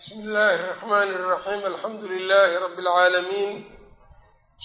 bsmi 0.00 0.22
illaahi 0.24 0.56
الرaxmn 0.58 1.10
الraxim 1.20 1.60
alxamdu 1.72 2.06
lilahi 2.14 2.54
rab 2.64 2.76
اlcaalamiin 2.78 3.50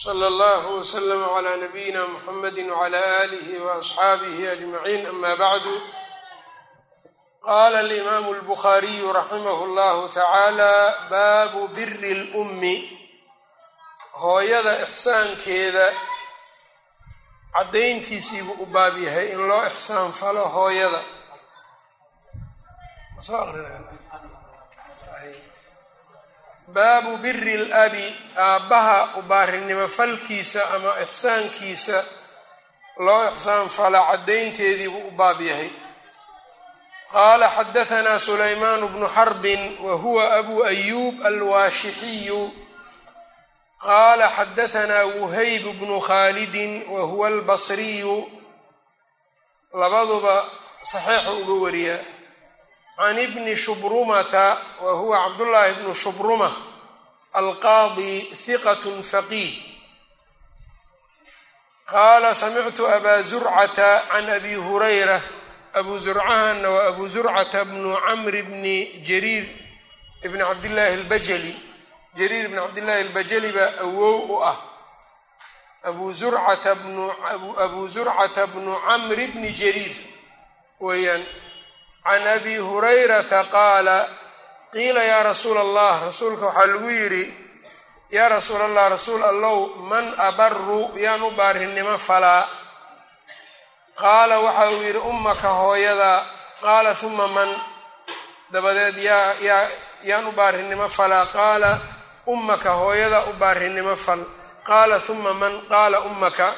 slى 0.04 0.26
اllah 0.32 0.62
wslm 0.80 1.22
عlى 1.36 1.52
nabiyina 1.66 2.08
mxamadi 2.14 2.64
wعlى 2.72 3.02
alih 3.24 3.48
وaصxaabih 3.66 4.38
aجmaciin 4.54 5.06
ama 5.12 5.32
bacdu 5.44 5.76
qala 7.48 7.78
alimaamu 7.86 8.30
اlbukhariyu 8.36 9.14
raximah 9.20 9.58
اllahu 9.68 10.02
tacaala 10.18 10.74
baabu 11.12 11.62
biri 11.76 12.12
اlأmi 12.18 12.76
hooyada 14.24 14.74
ixsaankeeda 14.86 15.88
caddayntiisiibuu 17.56 18.58
u 18.64 18.66
baab 18.76 18.96
yahay 19.08 19.28
in 19.36 19.42
loo 19.50 19.64
ixsaan 19.72 20.12
falo 20.20 20.44
hooyada 20.56 21.02
baabu 26.75 27.17
biri 27.23 27.57
labi 27.57 28.07
aabbaha 28.47 28.99
ubaarinimo 29.21 29.89
falkiisa 29.89 30.61
ama 30.75 30.93
ixsaankiisa 31.05 31.99
loo 33.05 33.23
ixsaan 33.33 33.69
fala 33.77 34.01
caddaynteediibuu 34.11 35.09
u 35.09 35.11
baab 35.11 35.41
yahay. 35.41 35.71
Qaala 37.13 37.47
xadahanaa 37.57 38.19
sulaymaan 38.27 38.83
bnu 38.93 39.07
xarbin 39.17 39.63
wa 39.87 39.95
huwa 40.03 40.25
abu 40.39 40.57
ayuub 40.71 41.17
alwaashixiyu. 41.29 42.43
Qaala 43.85 44.27
xadahanaa 44.37 45.05
wuhayb 45.19 45.65
bnu 45.79 45.97
khaalidin 46.09 46.73
wa 46.95 47.03
huwa 47.11 47.27
albasriyu. 47.33 48.17
Labaduba 49.81 50.37
saxiixa 50.91 51.31
uga 51.41 51.55
wariyaa 51.65 51.99
can 53.01 53.17
ibni 53.19 53.57
shubrumata 53.57 54.47
wa 54.85 54.93
huwa 55.01 55.17
cabdullaahi 55.25 55.75
bnu 55.81 55.95
shubruma 56.03 56.49
alqaadi 57.41 58.13
hiqat 58.45 58.83
faqiih 59.11 59.53
qaala 61.91 62.35
samictu 62.35 62.85
abaa 62.97 63.23
zurcata 63.23 63.91
can 64.11 64.29
abi 64.37 64.55
hurayra 64.55 65.19
abu 65.75 65.99
zurcahana 65.99 66.69
waa 66.71 66.87
abu 66.93 67.09
zurcata 67.09 67.65
bnu 67.65 67.91
camri 68.07 68.43
bni 68.43 68.77
jariir 69.09 69.45
ibni 70.27 70.39
cabdillaahi 70.49 70.95
albajali 71.01 71.53
jariir 72.19 72.45
ibni 72.47 72.59
cabdillaahi 72.65 73.01
albajali 73.07 73.49
baa 73.57 73.71
awow 73.85 74.19
u 74.35 74.37
ah 74.45 74.57
abu 75.89 76.13
zurcata 76.21 76.75
bnu 76.75 77.05
abu 77.65 77.81
zurcata 77.95 78.47
bnu 78.53 78.73
camri 78.87 79.27
bni 79.33 79.51
jariir 79.61 79.95
weeyaan 80.81 81.25
can 82.07 82.25
abi 82.35 82.55
hurayrata 82.67 83.41
qaala 83.55 83.99
qiila 84.73 85.03
yaa 85.11 85.23
rasuula 85.31 85.61
allah 85.67 85.93
rasuulka 86.09 86.47
waxaa 86.47 86.67
lagu 86.73 86.89
yidhi 86.99 87.25
yaa 88.17 88.29
rasuula 88.37 88.65
allah 88.69 88.87
rasuul 88.97 89.23
allow 89.33 89.59
man 89.91 90.07
abaru 90.29 90.81
yaan 91.05 91.23
u 91.23 91.31
baarinimo 91.39 91.95
falaa 92.09 92.45
qaala 94.03 94.37
waxa 94.47 94.65
uu 94.75 94.83
yidhi 94.87 94.99
ummaka 95.11 95.49
hooyada. 95.61 96.13
Qaala 96.65 96.93
huma 97.01 97.27
man? 97.37 97.51
Dabadeed 98.53 98.97
yaa 99.09 99.33
yaa 99.49 99.65
yaan 100.09 100.27
u 100.29 100.33
baarinimo 100.39 100.87
falaa. 100.89 101.27
Qaala 101.37 101.71
ummaka 102.33 102.71
hooyada 102.81 103.19
u 103.31 103.33
baarinimo 103.43 103.97
fal. 103.97 104.21
Qaala 104.69 104.97
huma 105.09 105.33
man? 105.41 105.55
Qaala 105.73 105.99
ummaka. 106.09 106.49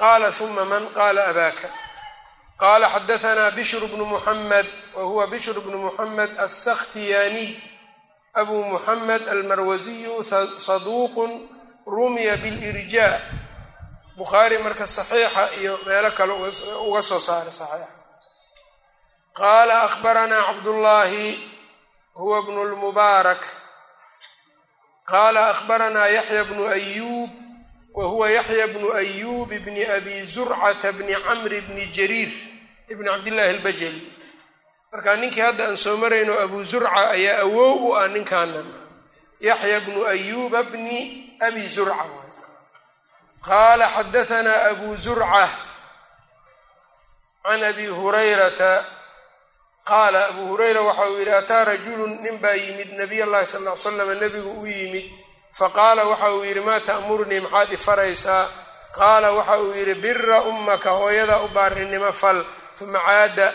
Qaala 0.00 0.28
huma 0.38 0.64
man? 0.70 0.84
Qaala 0.96 1.20
abaaka 1.30 1.68
qala 2.62 2.86
xadahanaa 2.94 3.50
bishr 3.58 3.82
bnu 3.92 4.04
muxamed 4.12 4.66
wa 4.96 5.02
huwa 5.08 5.24
bishr 5.32 5.56
bnu 5.64 5.78
muxamed 5.86 6.30
alsakhtiyaaniy 6.44 7.50
abu 8.40 8.56
muxamed 8.72 9.22
almarwasiyu 9.34 10.14
saduuqun 10.66 11.32
rumiya 11.94 12.34
bilirjaa 12.42 13.20
bukhaari 14.18 14.56
marka 14.64 14.86
saxiixa 14.96 15.44
iyo 15.60 15.72
meelo 15.86 16.10
kale 16.18 16.32
uga 16.88 17.02
soo 17.08 17.20
saaray 17.26 17.50
saxiixa 17.60 17.88
qaala 19.38 19.74
akhbaranaa 19.86 20.42
cabdullaahi 20.48 21.28
huwa 22.20 22.38
bnu 22.46 22.60
lmubaarak 22.70 23.42
qaala 25.10 25.40
akhbaranaa 25.52 26.06
yaxya 26.16 26.42
bnu 26.48 26.62
ayuub 26.76 27.30
wa 27.94 28.04
huwa 28.10 28.30
yaxya 28.30 28.66
bnu 28.68 28.92
ayuub 28.92 29.48
bni 29.64 29.82
abi 29.96 30.24
zurcata 30.26 30.92
bni 30.92 31.14
camri 31.26 31.60
bni 31.60 31.86
jariir 31.94 32.30
ibni 32.90 33.06
cabdillaahi 33.06 33.50
albajali 33.54 34.02
marka 34.92 35.16
ninkii 35.16 35.40
hadda 35.40 35.64
aan 35.68 35.76
soo 35.76 35.96
marayno 35.96 36.34
abu 36.44 36.64
zurca 36.64 37.10
ayaa 37.14 37.42
awow 37.46 37.90
u 37.90 37.96
ah 37.96 38.08
ninkaanan 38.08 38.66
yaxya 39.40 39.80
bnu 39.80 40.06
ayuuba 40.06 40.62
bni 40.62 40.98
abi 41.40 41.68
zurca. 41.68 42.06
Qaala 43.44 43.88
xadahanaa 43.88 44.70
abu 44.72 44.96
zurca 44.96 45.48
can 47.44 47.62
abi 47.62 47.86
hurayrata. 47.86 48.84
Qaala 49.84 50.28
abu 50.32 50.48
hurayra 50.48 50.80
waxa 50.80 51.10
uu 51.10 51.18
yidhi 51.18 51.34
ataa 51.34 51.64
rajulun 51.64 52.22
nin 52.24 52.40
baa 52.40 52.56
yimid 52.56 52.96
nabiy 52.96 53.22
allahi 53.22 53.46
sal 53.46 53.60
ll 53.60 53.68
ly 53.68 53.76
slam 53.76 54.00
u 54.56 54.66
yimid 54.66 55.04
faqaala 55.58 56.02
waxa 56.10 56.28
uu 56.36 56.44
yidhi 56.48 56.60
maa 56.68 56.80
ta'murnii 56.88 57.40
maxaad 57.44 57.70
ifaraysaa 57.78 58.44
qaala 58.98 59.28
waxa 59.38 59.56
uu 59.64 59.72
yidhi 59.78 59.94
bira 60.04 60.38
ummaka 60.50 60.90
hooyada 61.00 61.36
u 61.44 61.48
baarinimo 61.56 62.12
fal. 62.12 62.40
Uma 62.82 62.98
caada 63.06 63.48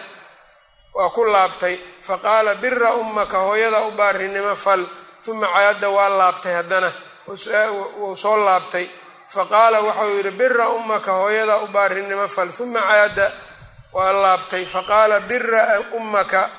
waa 0.96 1.09
ku 1.16 1.24
laabtay. 1.34 1.76
Faqaala 2.08 2.56
bira 2.64 2.90
ummaka 3.02 3.38
hooyada 3.48 3.80
u 3.88 3.92
baarinimo 4.00 4.56
fal. 4.56 4.82
Uma 5.28 5.48
caada 5.54 5.88
waa 5.90 6.09
laabtay 6.20 6.54
haddana. 6.58 6.92
Wuu 7.28 8.16
soo 8.16 8.38
laabtay. 8.48 8.86
Faqaala 9.36 9.78
waxa 9.88 10.04
uu 10.08 10.16
yidhi 10.18 10.32
bira 10.32 10.66
ummaka 10.78 11.12
hooyada 11.22 11.56
u 11.64 11.68
baarinimo 11.68 12.28
fal. 12.36 12.50
Uma 12.64 12.80
caada 12.90 13.28
waa 13.94 14.14
laabtay. 14.24 14.64
Faqaala 14.66 15.20
bira 15.30 15.62
ummaka. 16.00 16.50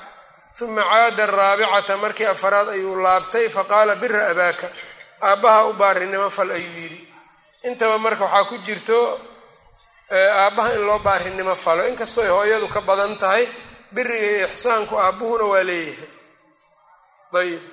Uma 0.61 0.83
caada 0.83 1.23
araabicata 1.23 1.97
markii 1.97 2.25
afaraad 2.33 2.69
ayuu 2.69 2.95
laabtay. 3.05 3.45
Faqaala 3.49 3.95
bira 4.01 4.21
abaaka 4.31 4.67
aabbaha 5.29 5.59
u 5.69 5.73
baarinimo 5.81 6.29
fal 6.37 6.49
ayuu 6.57 6.75
yidhi. 6.83 7.01
Intaba 7.67 7.97
marka 8.05 8.23
waxaa 8.25 8.49
ku 8.49 8.55
jirto 8.65 8.97
aabbaha 10.43 10.69
in 10.75 10.83
loo 10.87 10.99
baarinimo 11.07 11.55
falo. 11.65 11.81
Inkastoo 11.91 12.23
ay 12.25 12.29
hooyadu 12.35 12.67
ka 12.73 12.81
badan 12.81 13.13
tahay 13.21 13.43
biriga 13.95 14.27
iyo 14.35 14.47
ixsaanku 14.47 14.93
aabbuhuna 15.05 15.45
waa 15.51 15.63
leeyahay. 15.69 16.09
Ayib 17.41 17.63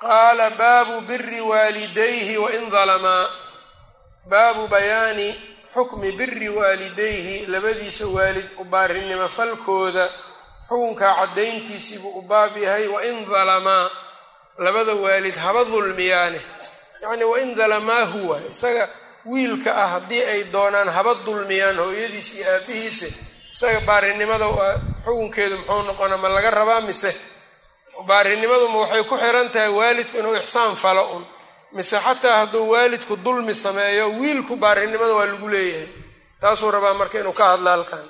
qaala 0.00 0.50
baabu 0.60 0.96
biri 1.08 1.40
waalidayhi 1.50 2.34
wain 2.44 2.64
dalamaa 2.74 3.26
baabu 4.30 4.62
bayaani 4.74 5.28
xukmi 5.74 6.10
biri 6.18 6.48
waalidayhi 6.58 7.36
labadiisa 7.52 8.06
waalid 8.16 8.48
u 8.60 8.64
baarinimo 8.72 9.28
falkooda 9.36 10.04
xukunkaa 10.70 11.12
caddayntiisiibuu 11.20 12.12
u 12.18 12.22
baab 12.30 12.54
yahay 12.56 12.86
wain 12.94 13.16
dalamaa 13.26 13.90
labada 14.64 14.94
waalid 15.04 15.34
haba 15.44 15.64
dulmiyaane. 15.64 16.40
Yacni 17.02 17.24
wain 17.32 17.50
dalamaahu 17.58 18.18
waay 18.30 18.44
isaga 18.54 18.84
wiilka 19.30 19.70
ah 19.82 19.88
haddii 19.98 20.22
ay 20.32 20.40
doonaan 20.54 20.88
haba 20.96 21.12
dulmiyaan 21.26 21.76
hooyadiis 21.84 22.28
iyo 22.38 22.46
aabihiisa 22.54 23.06
isaga 23.54 23.80
baarinimada 23.88 24.46
xukunkeedu 25.04 25.56
muxuu 25.58 25.82
noqona 25.88 26.16
ma 26.22 26.28
laga 26.36 26.50
rabaa 26.58 26.80
mise? 26.88 27.10
Baarinimaduma 28.08 28.78
waxay 28.82 29.02
ku 29.10 29.16
xiran 29.22 29.48
tahay 29.52 29.68
waalidku 29.78 30.14
inuu 30.20 30.36
ixsaan 30.40 30.76
falo 30.76 31.02
un 31.16 31.24
mise 31.76 31.96
xataa 32.06 32.36
hadduu 32.46 32.70
waalidku 32.72 33.14
dulmi 33.24 33.54
sameeyo 33.64 34.04
wiilku 34.20 34.56
baarinimada 34.56 35.14
waa 35.18 35.26
lagu 35.30 35.48
leeyahay. 35.54 35.88
Taasuu 36.40 36.70
rabaa 36.70 36.94
marka 37.00 37.16
inuu 37.20 37.32
ka 37.40 37.44
hadla 37.52 37.70
halkan 37.76 38.04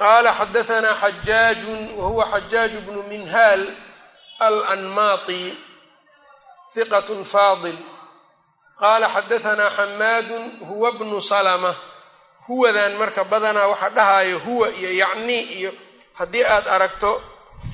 qaala 0.00 0.30
xadahanaa 0.38 0.94
xajaajun 1.02 1.80
wa 1.98 2.04
huwa 2.10 2.24
xajaaju 2.32 2.78
bnu 2.86 3.02
minhaal 3.12 3.62
alanmaati 4.46 5.42
hiqat 6.74 7.08
faadil 7.32 7.78
qaala 8.80 9.06
xadahanaa 9.16 9.70
xamaadun 9.78 10.44
huwa 10.68 10.90
bnu 10.98 11.20
salama 11.30 11.72
huwadan 12.46 12.92
marka 13.00 13.22
badanaa 13.32 13.66
waxa 13.72 13.88
dhahaayo 13.96 14.38
huwa 14.46 14.66
iyo 14.78 14.90
yacni 15.02 15.38
iyo 15.58 15.70
haddii 16.18 16.44
aad 16.54 16.66
aragto 16.76 17.10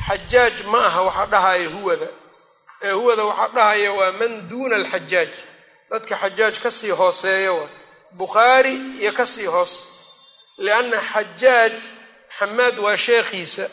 xajaaj 0.09 0.57
ma 0.73 0.79
aha 0.89 1.01
waxa 1.09 1.27
dhahaayo 1.33 1.69
huwada 1.77 2.07
ee 2.83 2.93
huwada 2.99 3.25
waxa 3.31 3.49
dhahaya 3.57 3.91
waa 3.99 4.13
man 4.21 4.33
duuna 4.49 4.77
alxajaaj 4.81 5.29
dadka 5.91 6.15
xajaaj 6.23 6.55
ka 6.63 6.71
sii 6.79 6.91
hooseeya 7.01 7.53
waa 7.53 7.69
bukhaari 8.21 8.75
iyo 9.03 9.13
ka 9.19 9.27
sii 9.27 9.47
hoos 9.55 9.73
lianna 10.65 10.99
xajaaj 11.13 11.73
xamaad 12.41 12.77
waa 12.85 12.97
sheekhiisa. 12.97 13.67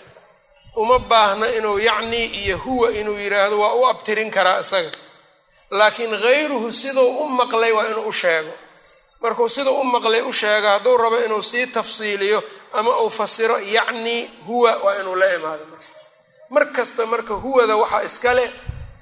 Uma 0.76 1.00
baahna 1.00 1.48
inuu 1.58 1.80
yacni 1.80 2.26
iyo 2.26 2.58
huwa 2.58 2.92
inuu 2.92 3.18
yidhaahdo 3.24 3.60
waa 3.60 3.74
u 3.74 3.88
abtirin 3.90 4.32
karaa 4.32 4.60
isaga. 4.60 4.92
Laakiin 5.72 6.14
hayruhu 6.24 6.74
siduu 6.74 7.10
u 7.24 7.30
maqlay 7.30 7.72
waa 7.72 7.88
inuu 7.92 8.08
u 8.08 8.14
sheego. 8.14 8.52
Markuu 9.22 9.50
sida 9.50 9.72
u 9.72 9.84
maqlay 9.84 10.22
u 10.22 10.34
sheega 10.34 10.70
hadduu 10.74 10.98
rabo 10.98 11.18
inuu 11.26 11.42
sii 11.44 11.68
tafsiiliyo 11.68 12.44
ama 12.74 13.00
uu 13.02 13.10
fasiro 13.10 13.60
yacni 13.60 14.30
huwa 14.48 14.76
waa 14.84 14.96
inuu 15.02 15.16
la 15.16 15.34
imaado 15.36 15.66
mar 16.50 16.66
kasta 16.76 17.06
marka 17.06 17.34
huwada 17.34 17.76
waxaa 17.76 18.04
iskale 18.04 18.46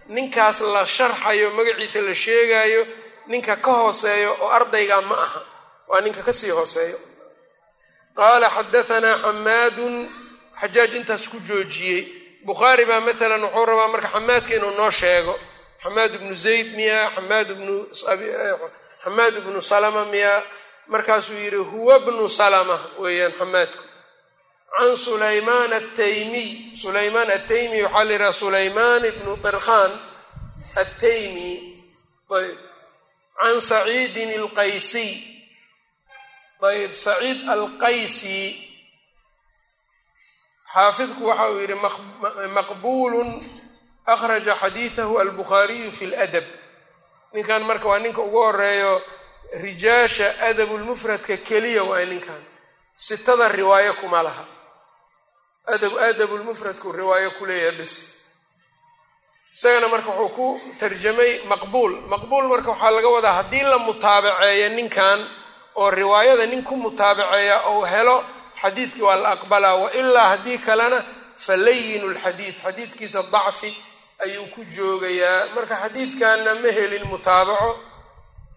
ninkaas 0.07 0.59
la 0.61 0.85
sharxayo 0.85 1.51
magaciisa 1.51 2.01
la 2.01 2.15
sheegayo 2.15 2.87
ninka 3.27 3.55
ka 3.55 3.71
hooseeyo 3.71 4.31
oo 4.41 4.49
ardayga 4.57 5.01
ma 5.01 5.15
aha 5.25 5.41
waa 5.87 6.01
ninka 6.01 6.21
ka 6.27 6.33
sii 6.33 6.49
hooseeyo 6.49 6.97
qaala 8.19 8.47
xadahanaa 8.55 9.17
xamaadun 9.23 9.95
xajaaj 10.61 10.91
intaas 10.99 11.23
ku 11.31 11.37
joojiyey 11.47 12.01
bukhaari 12.47 12.85
baa 12.89 13.01
maalan 13.07 13.43
wuxuu 13.43 13.65
rabaa 13.69 13.87
marka 13.93 14.07
xamaadka 14.15 14.51
inuu 14.57 14.71
noo 14.79 14.91
sheego 14.99 15.33
xamaad 15.83 16.11
ibnu 16.17 16.33
zayd 16.45 16.67
miya 16.77 16.99
xamaad 19.03 19.33
ibnu 19.41 19.61
salama 19.61 20.05
miya 20.13 20.33
markaasuu 20.87 21.33
yidhi 21.43 21.55
huwa 21.71 21.99
bnu 22.05 22.29
salama 22.29 22.77
weeyaan 23.03 23.33
xamaadku 23.39 23.83
can 24.77 24.97
sulaymaan 25.05 25.71
ataymiy 25.79 26.49
sulaymaan 26.81 27.29
ataymi 27.37 27.79
waxaa 27.83 28.03
la 28.07 28.13
yidhaha 28.13 28.33
sulaymaan 28.41 29.03
ibnu 29.11 29.31
dirkhan 29.43 29.91
ataymi 30.81 31.51
ayb 32.37 32.57
can 33.39 33.57
saciidin 33.69 34.31
alqaysiy 34.41 35.11
ayb 36.61 36.91
saciid 36.93 37.49
alqaysi. 37.49 38.39
Xaafidku 40.73 41.23
waxa 41.29 41.49
uu 41.51 41.59
yidhi 41.61 41.75
maqbuulun 42.57 43.29
akhraja 44.13 44.55
xadiidahu 44.61 45.13
albukhaariyu 45.23 45.91
fi 45.91 46.05
ladab 46.13 46.43
ninkan 47.33 47.63
marka 47.69 47.87
waa 47.87 47.99
ninka 47.99 48.21
ugu 48.21 48.37
horeeyo 48.47 48.93
rijaasha 49.63 50.27
adabulmufradka 50.49 51.37
keliya 51.47 51.83
waa 51.83 52.05
ninkan. 52.05 52.41
Sitada 52.95 53.47
riwaayo 53.49 53.93
kuma 54.01 54.23
laha. 54.23 54.45
Adab 55.73 55.93
adabulmufradku 56.09 56.91
riwaayo 56.91 57.31
ku 57.37 57.45
leeyahay 57.45 57.77
bis 57.79 57.93
isagana 59.55 59.87
marka 59.87 60.09
wuxuu 60.11 60.35
ku 60.35 60.47
tarjamay 60.79 61.31
maqbuul. 61.51 61.93
Maqbuul 62.11 62.47
marka 62.51 62.69
waxaa 62.71 62.91
laga 62.95 63.07
wadaa 63.15 63.33
haddii 63.39 63.63
la 63.71 63.77
mutaabaceeyo 63.79 64.69
ninkan 64.77 65.19
oo 65.75 65.89
riwaayada 65.99 66.45
nin 66.45 66.63
ku 66.63 66.75
mutaabaceeya 66.83 67.57
ou 67.71 67.79
helo 67.93 68.17
xadiidkii 68.61 69.01
waa 69.07 69.15
la 69.23 69.29
aqbalaa 69.35 69.75
wa 69.83 69.89
ilaa 69.99 70.27
haddii 70.31 70.57
kalena 70.67 70.99
fa 71.45 71.53
layinu 71.65 72.07
lxadiid 72.15 72.55
xadiidkiisa 72.63 73.21
dacfi 73.33 73.71
ayuu 74.23 74.45
ku 74.53 74.61
joogayaa. 74.75 75.39
Marka 75.55 75.75
xadiidkanna 75.83 76.51
ma 76.63 76.69
helin 76.77 77.03
mutaabaco. 77.11 77.71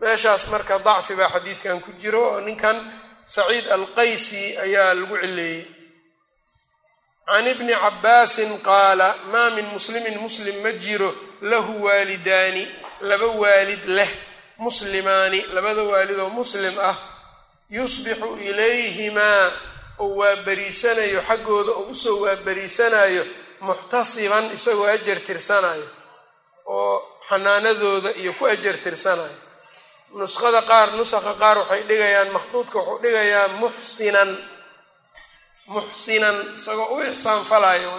Meeshaas 0.00 0.42
marka 0.52 0.78
dacfi 0.78 1.14
baa 1.18 1.28
xadiidkan 1.34 1.80
ku 1.84 1.90
jiro 2.00 2.22
oo 2.30 2.40
ninkan 2.46 2.76
saciid 3.34 3.66
alqaysi 3.76 4.42
ayaa 4.64 4.94
lagu 4.98 5.16
cileeyey 5.22 5.64
can 7.28 7.46
ibni 7.52 7.74
cabbaasin 7.84 8.52
qaala 8.68 9.08
maa 9.32 9.50
min 9.56 9.66
muslimin 9.74 10.16
muslim 10.24 10.56
ma 10.64 10.72
jiro 10.84 11.10
lahu 11.50 11.72
waalidaani 11.86 12.62
laba 13.08 13.26
waalid 13.42 13.84
leh 13.96 14.08
muslimaani 14.64 15.40
labada 15.54 15.82
waalid 15.90 16.18
oo 16.24 16.30
muslim 16.40 16.74
ah 16.90 16.96
yusbixu 17.76 18.28
ilayhimaa 18.48 19.44
oo 20.02 20.08
waaberiisanayo 20.20 21.20
xaggooda 21.28 21.72
oo 21.80 21.84
u 21.90 21.94
soo 22.02 22.16
waaberiisanayo 22.24 23.22
muxtasiban 23.66 24.44
isagoo 24.56 24.86
ajar 24.94 25.18
tirsanayo 25.26 25.86
oo 26.76 26.94
xanaanadooda 27.28 28.10
iyo 28.20 28.32
ku 28.38 28.44
ajar 28.52 28.76
tirsanayo. 28.84 29.36
Nuskhada 30.18 30.60
qaar 30.70 30.88
nusakha 30.98 31.32
qaar 31.42 31.56
waxay 31.60 31.82
dhigayaan 31.88 32.30
makhduudka 32.36 32.78
wuxuu 32.78 32.98
dhigayaa 33.02 33.48
muxsinan 33.60 34.30
muxsinan 35.74 36.36
isagoo 36.58 36.88
u 36.96 37.02
ixsaan 37.10 37.42
falayo 37.50 37.92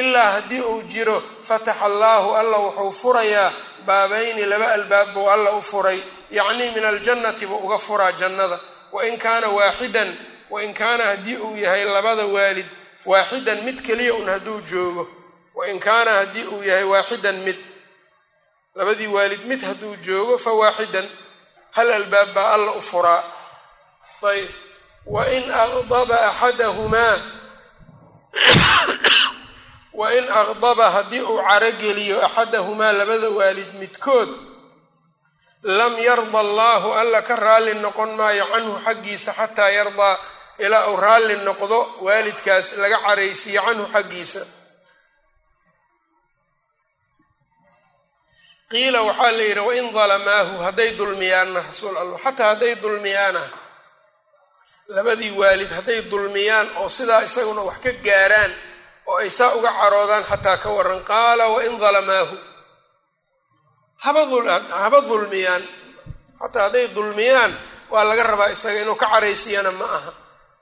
ilaa 0.00 0.30
haddii 0.34 0.60
uu 0.70 0.82
jiro 0.92 1.16
fataxa 1.48 1.84
allaahu 1.88 2.28
alla 2.40 2.56
wuxuu 2.64 2.90
furayaa 3.00 3.50
baabayni 3.86 4.44
laba 4.46 4.68
albaab 4.72 5.08
buu 5.14 5.30
alla 5.30 5.52
u 5.52 5.62
furay. 5.62 6.00
Yacnii 6.30 6.70
min 6.74 6.84
aljannati 6.84 7.46
buu 7.46 7.56
uga 7.66 7.78
furaa 7.78 8.12
jannada. 8.12 8.60
Wain 8.92 9.18
kaana 9.18 9.48
waaxidan 9.48 10.16
wain 10.50 10.74
kaana 10.74 11.04
haddii 11.04 11.36
uu 11.36 11.56
yahay 11.56 11.84
labada 11.84 12.26
waalid 12.26 12.66
waaxidan 13.06 13.62
mid 13.64 13.78
keliya 13.86 14.14
un 14.14 14.28
hadduu 14.28 14.60
joogo. 14.70 15.08
Wain 15.54 15.80
kaana 15.80 16.10
haddii 16.12 16.44
uu 16.44 16.62
yahay 16.62 16.84
waaxidan 16.84 17.36
mid 17.46 17.56
labadii 18.74 19.06
waalid 19.06 19.44
mid 19.44 19.60
hadduu 19.68 19.96
joogo 19.96 20.38
fa 20.38 20.52
waaxidan 20.52 21.06
hal 21.70 21.90
albaab 21.92 22.28
baa 22.34 22.52
alla 22.54 22.72
u 22.72 22.82
furaa. 22.82 23.22
Ayb 24.22 24.48
wain 25.06 25.44
aqdaba 25.62 26.16
axadahumaa 26.28 27.16
wain 30.00 30.26
aqdaba 30.40 30.86
haddii 30.94 31.22
uu 31.30 31.40
carogeliyo 31.48 32.16
axadahumaa 32.26 32.92
labada 32.98 33.28
waalid 33.38 33.70
midkood 33.80 34.30
lam 35.78 35.94
yarda 36.08 36.38
allaahu 36.46 36.88
alla 37.00 37.20
ka 37.28 37.36
raalli 37.44 37.74
noqon 37.84 38.10
maayo 38.18 38.44
canhu 38.52 38.74
xaggiisa 38.86 39.30
xataa 39.38 39.70
yardaa 39.78 40.14
ilaa 40.64 40.84
uu 40.90 40.96
raalli 41.04 41.36
noqdo 41.48 41.78
waalidkaas 42.06 42.66
laga 42.82 42.98
caraysiiyo 43.06 43.60
canhu 43.66 43.84
xaggiisa. 43.94 44.42
Qiila 48.70 49.00
waxaa 49.08 49.32
la 49.38 49.42
yidhi 49.48 49.60
wain 49.68 49.86
dalamaahu 49.96 50.54
hadday 50.66 50.90
dulmiyaanna 50.98 51.60
rasuul 51.68 51.96
allah 52.02 52.18
xataa 52.24 52.48
hadday 52.52 52.74
dulmiyaana 52.84 53.42
labadii 54.96 55.32
waalid 55.40 55.70
hadday 55.78 56.00
dulmiyaan 56.12 56.68
oo 56.80 56.88
sidaa 56.96 57.22
isaguna 57.28 57.62
wax 57.68 57.78
ka 57.84 57.92
gaaraan 58.06 58.52
oo 59.08 59.16
ay 59.24 59.30
saa 59.32 59.56
uga 59.56 59.72
caroodaan 59.72 60.24
xataa 60.28 60.60
ka 60.60 60.68
waran 60.68 61.00
qaala 61.00 61.48
wain 61.48 61.80
dalamaahu. 61.80 62.36
Haba 64.04 65.00
dulmiyaan. 65.08 65.64
Xataa 66.38 66.68
hadday 66.68 66.92
dulmiyaan 66.92 67.56
waa 67.90 68.04
laga 68.04 68.22
rabaa 68.22 68.52
isaga 68.52 68.84
inuu 68.84 68.94
ka 69.00 69.08
caraysiiyana 69.08 69.72
ma 69.72 69.84
aha. 69.84 70.12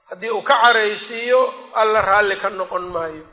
Haddii 0.09 0.31
uu 0.31 0.41
ka 0.41 0.55
caraysiiyo 0.63 1.71
alla 1.75 2.01
raalli 2.01 2.35
ka 2.39 2.49
noqon 2.49 2.87
maayo. 2.87 3.27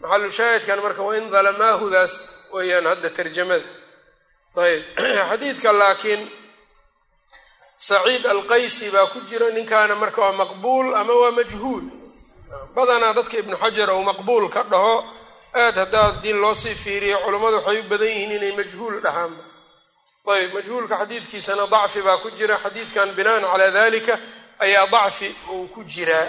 Maxalu 0.00 0.30
shaahidkan 0.30 0.78
marka 0.78 1.02
wain 1.02 1.26
dalamaahudaas 1.30 2.14
weeyaan 2.54 2.86
hadda 2.86 3.10
tarjamada. 3.10 3.66
Ayb 4.56 4.82
xadiidka 5.30 5.74
laakiin 5.74 6.22
saciid 7.76 8.26
alqaysi 8.26 8.90
baa 8.94 9.10
ku 9.10 9.20
jira 9.26 9.50
ninkaana 9.50 9.94
marka 9.98 10.22
waa 10.22 10.32
maqbuul 10.32 10.94
ama 10.94 11.12
waa 11.12 11.34
majhuul 11.34 11.99
badanaa 12.76 13.12
dadka 13.18 13.36
ibnu 13.42 13.56
xajar 13.62 13.88
ou 13.90 14.02
maqbuul 14.08 14.46
ka 14.54 14.62
dhaho 14.72 14.96
aad 15.62 15.76
haddaa 15.82 16.02
haddii 16.08 16.32
loo 16.42 16.54
sii 16.54 16.74
fiiriyo 16.74 17.18
culammadu 17.24 17.56
waxay 17.56 17.78
u 17.80 17.82
badan 17.90 18.08
yihiin 18.08 18.32
inay 18.36 18.52
majhuul 18.58 18.96
dhahaanba 19.04 19.42
ayb 20.34 20.50
majhuulka 20.54 20.94
xadiidkiisana 21.00 21.64
dacfi 21.74 22.00
baa 22.06 22.18
ku 22.22 22.28
jira. 22.38 22.56
Xadiidkan 22.64 23.08
binaan 23.16 23.42
calaa 23.50 23.70
dalika 23.76 24.14
ayaa 24.64 24.86
dacfi 24.94 25.28
uu 25.54 25.66
ku 25.74 25.80
jiraa 25.92 26.28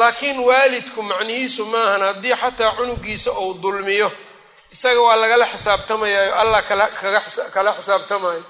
laakiin 0.00 0.38
waalidku 0.48 1.00
macnihiisu 1.10 1.62
maahan 1.72 2.00
haddii 2.08 2.34
xataa 2.42 2.72
cunugiisa 2.76 3.30
uu 3.42 3.54
dulmiyo. 3.62 4.08
Isaga 4.74 5.00
waa 5.06 5.16
lagala 5.22 5.46
xisaabtamayayo 5.52 6.32
allah 6.40 6.62
kala 7.54 7.72
xisaabtamayo 7.78 8.42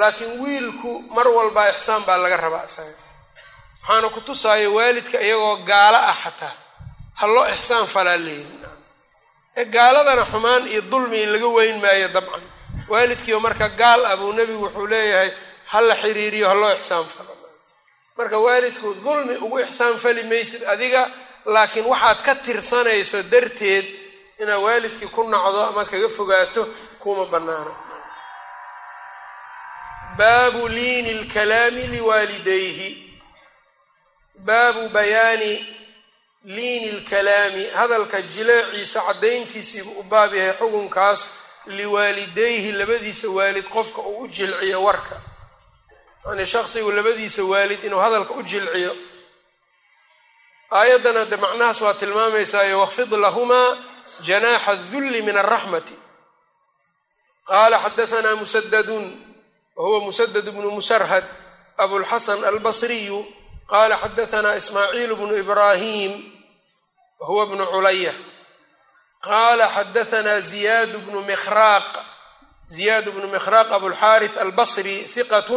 laakiin 0.00 0.32
wiilku 0.42 0.92
mar 1.14 1.28
walbaa 1.36 1.68
ixsaan 1.72 2.02
baa 2.08 2.16
laga 2.22 2.36
rabaa 2.44 2.64
isaga 2.70 2.94
waxaana 3.88 4.08
ku 4.14 4.20
tusaayo 4.20 4.74
waalidka 4.74 5.18
iyagoo 5.20 5.56
gaalo 5.64 5.96
ah 5.96 6.16
xataa. 6.24 6.52
Ha 7.18 7.26
loo 7.26 7.46
ixsaan 7.54 7.86
falaa 7.86 8.16
leeyihi 8.16 8.58
ee 9.56 9.64
gaaladana 9.64 10.24
xumaan 10.32 10.66
iyo 10.66 10.82
dulmi 10.90 11.26
laga 11.26 11.46
weyn 11.56 11.80
maayo 11.80 12.08
dabcan. 12.08 12.42
Waalidkiiba 12.88 13.40
marka 13.40 13.68
gaal 13.68 14.04
ah 14.06 14.16
buu 14.16 14.32
nebigu 14.32 14.62
wuxuu 14.64 14.86
leeyahay 14.86 15.30
ha 15.70 15.80
la 15.80 15.94
xiriiriyo 16.02 16.48
ha 16.48 16.54
loo 16.54 16.72
ixsaan 16.78 17.04
falo. 17.14 17.34
Marka 18.18 18.38
waalidku 18.38 18.94
dulmi 19.04 19.34
ugu 19.44 19.58
ixsaan 19.60 19.98
fali 19.98 20.22
maysid 20.30 20.62
adiga 20.72 21.02
laakiin 21.46 21.86
waxaad 21.86 22.18
ka 22.26 22.34
tirsanayso 22.34 23.22
darteed 23.22 23.86
inaad 24.42 24.60
waalidkii 24.66 25.08
ku 25.14 25.22
nacdo 25.32 25.60
ama 25.70 25.84
kaga 25.84 26.08
fogaato 26.08 26.62
kuma 27.02 27.24
bannaano. 27.32 27.74
Baabu 30.18 30.68
liini 30.68 31.14
lkalaami 31.14 31.82
liwaalidayhi 31.94 33.07
baabu 34.48 34.82
bayaani 34.96 35.52
liini 36.54 36.90
lkalaami 36.98 37.64
hadalka 37.78 38.18
jileeciisa 38.32 39.00
caddayntiisiibuu 39.06 40.00
u 40.00 40.02
baab 40.12 40.32
yahay 40.38 40.54
xukunkaas 40.60 41.20
liwaalidayhi 41.78 42.70
labadiisa 42.80 43.28
waalid 43.36 43.66
qofka 43.74 44.00
uu 44.10 44.18
u 44.24 44.28
jilciyo 44.36 44.78
warka. 44.86 45.16
Yani 46.26 46.46
shaksigu 46.52 46.90
labadiisa 46.98 47.42
waalid 47.52 47.80
inuu 47.86 47.98
hadalka 48.04 48.32
u 48.34 48.42
jilciyo. 48.50 48.92
Aayaddana 50.78 51.22
de 51.30 51.36
macnahaas 51.42 51.80
waa 51.84 51.94
tilmaamaysayo 52.00 52.76
waqfid 52.82 53.12
lahumaa 53.24 53.70
janaaxa 54.26 54.70
adulli 54.74 55.20
min 55.26 55.36
alraxmati 55.42 55.96
qaala 57.48 57.76
xadahanaa 57.84 58.36
musadadun 58.42 59.04
wahuwa 59.76 60.00
musadad 60.06 60.46
bnu 60.54 60.70
musarhad 60.78 61.24
abulxasan 61.82 62.40
albasriyu 62.50 63.18
qala 63.67 63.97
xadaثna 63.97 64.55
ismaaciil 64.55 65.15
bnu 65.15 65.37
ibrahim 65.37 66.11
wahuwa 67.19 67.45
bnu 67.45 67.65
culaya 67.71 68.13
qala 69.21 69.67
xadaثna 69.75 70.41
ziyad 70.41 70.91
bnu 71.05 71.21
mikhraaq 71.21 71.89
ziyaad 72.67 73.09
bnu 73.09 73.27
mikhraaq 73.27 73.71
abulxaariث 73.71 74.37
albasri 74.37 75.07
hiqat 75.15 75.49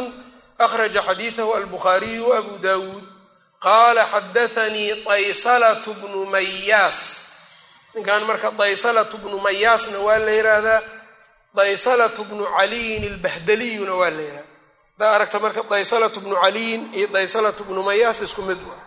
akhraja 0.58 1.02
xadiiثahu 1.02 1.54
albukhaariyu 1.54 2.28
wabu 2.28 2.58
dawuud 2.58 3.04
qala 3.60 4.06
xadaثanii 4.12 5.04
daysalat 5.04 5.84
bnu 6.00 6.24
mayaas 6.34 7.26
ninkan 7.94 8.24
marka 8.24 8.50
daysalat 8.50 9.12
bnu 9.22 9.38
mayaasna 9.38 9.98
waa 9.98 10.18
la 10.18 10.30
yidhaahdaa 10.38 10.82
daysalat 11.54 12.16
bnu 12.28 12.44
caliyin 12.56 13.04
ilbahdaliyuna 13.04 13.94
waa 13.94 14.10
la 14.10 14.22
yidhahda 14.22 14.49
hadaa 14.97 15.15
aragta 15.15 15.37
marka 15.43 15.61
daysalat 15.71 16.13
bnu 16.23 16.35
caliyin 16.43 16.81
iyo 16.97 17.07
daysalat 17.15 17.57
bnu 17.67 17.81
mayaas 17.83 18.19
isku 18.21 18.41
mid 18.49 18.57
waa. 18.69 18.81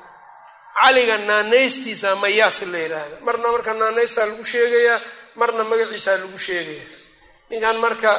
Caliga 0.80 1.16
naanaystiisa 1.18 2.08
mayaas 2.22 2.58
la 2.72 2.78
yidhaahda 2.84 3.16
marna 3.26 3.48
marka 3.54 3.72
naanaystaa 3.80 4.26
lagu 4.30 4.44
sheegayaa 4.52 4.98
marna 5.40 5.62
magaciisaa 5.70 6.16
lagu 6.22 6.38
sheegaya. 6.46 6.84
Ninkan 7.50 7.76
marka 7.84 8.10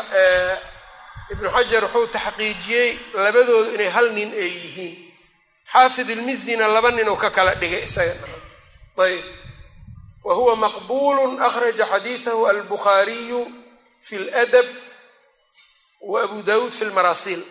ibnu 1.33 1.47
xajar 1.55 1.83
wuxuu 1.85 2.07
taxqiijiyey 2.15 2.89
labadoodu 3.23 3.69
inay 3.75 3.89
hal 3.95 4.07
nin 4.17 4.29
ay 4.43 4.51
yihiin. 4.61 4.95
Xaafid 5.71 6.07
ilmizina 6.15 6.65
laba 6.75 6.89
nin 6.91 7.07
oo 7.11 7.15
ka 7.23 7.29
kala 7.37 7.53
dhigay 7.61 7.83
isaga. 7.89 8.15
Ayb 9.05 9.23
wa 10.25 10.33
huwa 10.37 10.53
maqbulu 10.63 11.23
akhraja 11.47 11.85
xadiidahu 11.91 12.41
albukhaariyu 12.51 13.41
fi 14.05 14.15
ladab 14.25 14.65
wa 16.11 16.17
abu 16.25 16.37
dawuud 16.49 16.71
fi 16.77 16.85
lmarasiil 16.89 17.41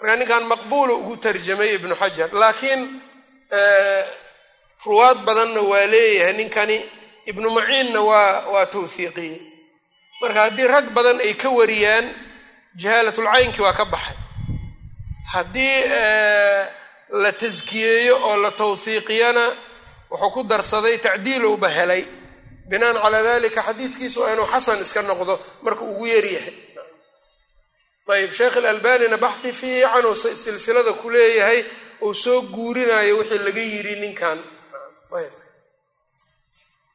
markaa 0.00 0.16
ninkan 0.16 0.44
maqbuulu 0.50 0.94
ugu 1.00 1.16
tarjamay 1.16 1.70
ibnu 1.76 1.94
xajar. 2.00 2.30
Laakiin 2.40 2.82
ruwaad 4.86 5.18
badanna 5.26 5.60
waa 5.70 5.86
leeyahay 5.92 6.32
ninkani 6.32 6.78
ibnu 7.30 7.50
maciinna 7.56 8.00
waa 8.00 8.46
waa 8.52 8.66
tawhiiqiyey 8.66 9.40
marka 10.20 10.40
haddii 10.44 10.66
rag 10.74 10.86
badan 10.96 11.18
ay 11.26 11.34
ka 11.42 11.48
wariyaan 11.58 12.06
jahaalatulcaynkii 12.80 13.62
waa 13.66 13.72
ka 13.80 13.84
baxay. 13.84 14.16
Haddii 15.32 15.76
la 17.22 17.32
taskiyeeyo 17.32 18.14
oo 18.28 18.36
la 18.36 18.50
tawhiiqiyana 18.50 19.44
wuxuu 20.10 20.30
ku 20.34 20.42
darsaday 20.44 20.96
tacdiilowba 20.98 21.68
helay. 21.68 22.04
Binaan 22.68 22.96
calaa 23.02 23.22
dalika 23.22 23.62
xadiidkiisu 23.62 24.20
inuu 24.32 24.46
xasan 24.52 24.80
iska 24.84 25.02
noqdo 25.02 25.34
marka 25.64 25.82
ugu 25.84 26.06
yaryahay 26.06 26.54
ayb 28.08 28.32
sheekh 28.32 28.56
alalbanina 28.56 29.16
baxdi 29.16 29.52
fiicanuu 29.52 30.16
silsilada 30.16 30.92
ku 30.92 31.10
leeyahay 31.10 31.64
uu 32.02 32.14
soo 32.14 32.40
guurinayo 32.42 33.18
wixii 33.18 33.38
laga 33.46 33.60
yidhi 33.72 33.94
ninkan. 34.00 34.38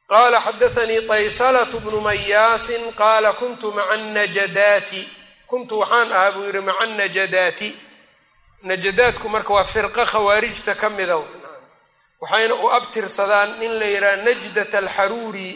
Qala 0.08 0.38
xadaanii 0.46 1.02
taysalatu 1.08 1.80
bnu 1.80 2.00
mayaasin 2.00 2.92
qaala 3.00 3.32
kuntu 3.32 3.72
maca 3.72 3.96
najadaati. 3.96 5.02
Kuntu 5.46 5.78
waxaan 5.80 6.12
ahaa 6.12 6.32
buu 6.34 6.44
yidhi 6.48 6.60
maca 6.60 6.86
najadaati. 6.86 7.70
Najadaadku 8.62 9.28
marka 9.28 9.52
waa 9.54 9.64
firqa 9.64 10.04
khawaarijta 10.12 10.74
ka 10.74 10.90
mida 10.90 11.16
waxayna 12.20 12.54
u 12.54 12.66
abtirsadaan 12.78 13.50
nin 13.60 13.72
la 13.80 13.86
yidhaha 13.94 14.16
najdata 14.26 14.78
alxaruuri 14.78 15.50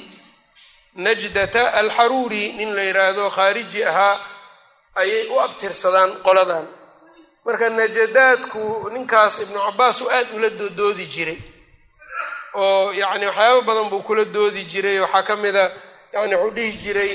najdata 1.05 1.63
alxaruuri 1.81 2.45
nin 2.59 2.71
la 2.77 2.83
yidhaahdo 2.89 3.31
khaariji 3.37 3.85
ahaa 3.85 4.17
ayay 5.01 5.25
u 5.35 5.41
abtirsadaan 5.47 6.11
qoladan. 6.27 6.67
Marka 7.45 7.67
najadaadku 7.79 8.63
ninkaas 8.95 9.35
ibnu 9.45 9.59
cabaas 9.67 9.99
uu 10.03 10.11
aad 10.17 10.29
ula 10.37 10.49
doodi 10.79 11.07
jiray. 11.15 11.39
Oo 12.55 12.93
yacni 13.01 13.27
waxyaaba 13.31 13.61
badan 13.69 13.89
buu 13.93 14.03
kula 14.09 14.25
doodi 14.25 14.63
jiray. 14.73 14.97
Waxaa 15.05 15.23
ka 15.29 15.35
mida 15.43 15.65
yani 16.15 16.35
wuxuu 16.37 16.55
dhihi 16.57 16.73
jiray 16.83 17.13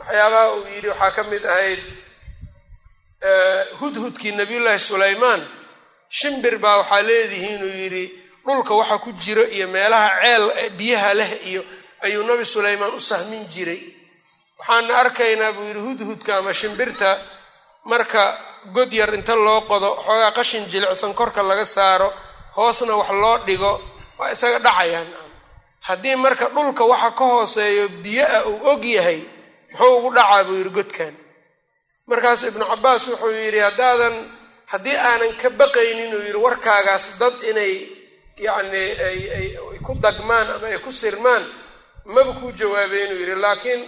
waxyaabaha 0.00 0.46
uu 0.56 0.64
yidhi 0.74 0.88
waxaa 0.92 1.10
ka 1.16 1.22
mid 1.30 1.44
ahayd 1.52 1.82
hudhudkii 3.80 4.32
nabiyullaahi 4.32 4.78
sulaymaan. 4.78 5.42
Shimbir 6.18 6.58
baa 6.58 6.76
waxaa 6.78 7.02
leedihiin 7.08 7.62
uu 7.62 7.74
yidhi 7.82 8.04
dhulka 8.46 8.74
waxa 8.74 8.98
ku 8.98 9.12
jiro 9.12 9.44
iyo 9.56 9.68
meelaha 9.68 10.08
ceel 10.22 10.44
biyaha 10.78 11.14
leh 11.14 11.30
iyo 11.50 11.62
ayuu 12.04 12.22
nabi 12.28 12.44
sulaymaan 12.44 12.94
u 12.94 13.00
sahmin 13.00 13.44
jiray 13.54 13.80
waxaana 14.58 14.94
arkaynaa 15.02 15.52
buu 15.56 15.64
yidhi 15.68 15.80
hudhudka 15.86 16.36
ama 16.38 16.52
shimbirta 16.60 17.10
marka 17.90 18.22
god 18.76 18.92
yar 18.92 19.14
inta 19.14 19.34
loo 19.46 19.60
qodo 19.70 19.90
xoogaa 20.06 20.32
qashin 20.38 20.64
jilicsan 20.70 21.12
korka 21.14 21.42
laga 21.42 21.64
saaro 21.76 22.08
hoosna 22.56 22.94
wax 23.00 23.10
loo 23.22 23.36
dhigo 23.46 23.72
waa 24.18 24.30
isaga 24.34 24.58
dhacayaan. 24.66 25.08
Haddii 25.86 26.16
marka 26.24 26.46
dhulka 26.54 26.84
waxa 26.92 27.10
ka 27.18 27.24
hooseeyo 27.32 27.84
biyo-a 28.02 28.38
uu 28.50 28.58
og 28.70 28.84
yahay 28.84 29.20
muxuu 29.72 29.96
ugu 29.98 30.10
dhacaa 30.16 30.44
buu 30.46 30.56
yidhi 30.58 30.70
godkan. 30.78 31.14
Markaasuu 32.08 32.48
ibnu 32.50 32.64
cabaas 32.70 33.02
wuxuu 33.08 33.30
yidhi 33.44 33.58
haddaadan 33.66 34.14
haddii 34.72 34.96
aanan 35.08 35.32
ka 35.40 35.48
baqaynin 35.60 36.10
uu 36.16 36.22
yidhi 36.26 36.40
warkaagaas 36.46 37.04
dad 37.20 37.34
inay 37.50 37.72
yacni 38.46 38.82
ay 39.08 39.48
ku 39.86 39.92
dagmaan 40.04 40.48
ama 40.58 40.66
ay 40.72 40.78
ku 40.84 40.90
sirmaan 41.00 41.44
maba 42.14 42.32
kuu 42.40 42.50
jawaabay 42.58 43.02
inuu 43.04 43.18
yidhi. 43.22 43.34
Laakiin 43.44 43.80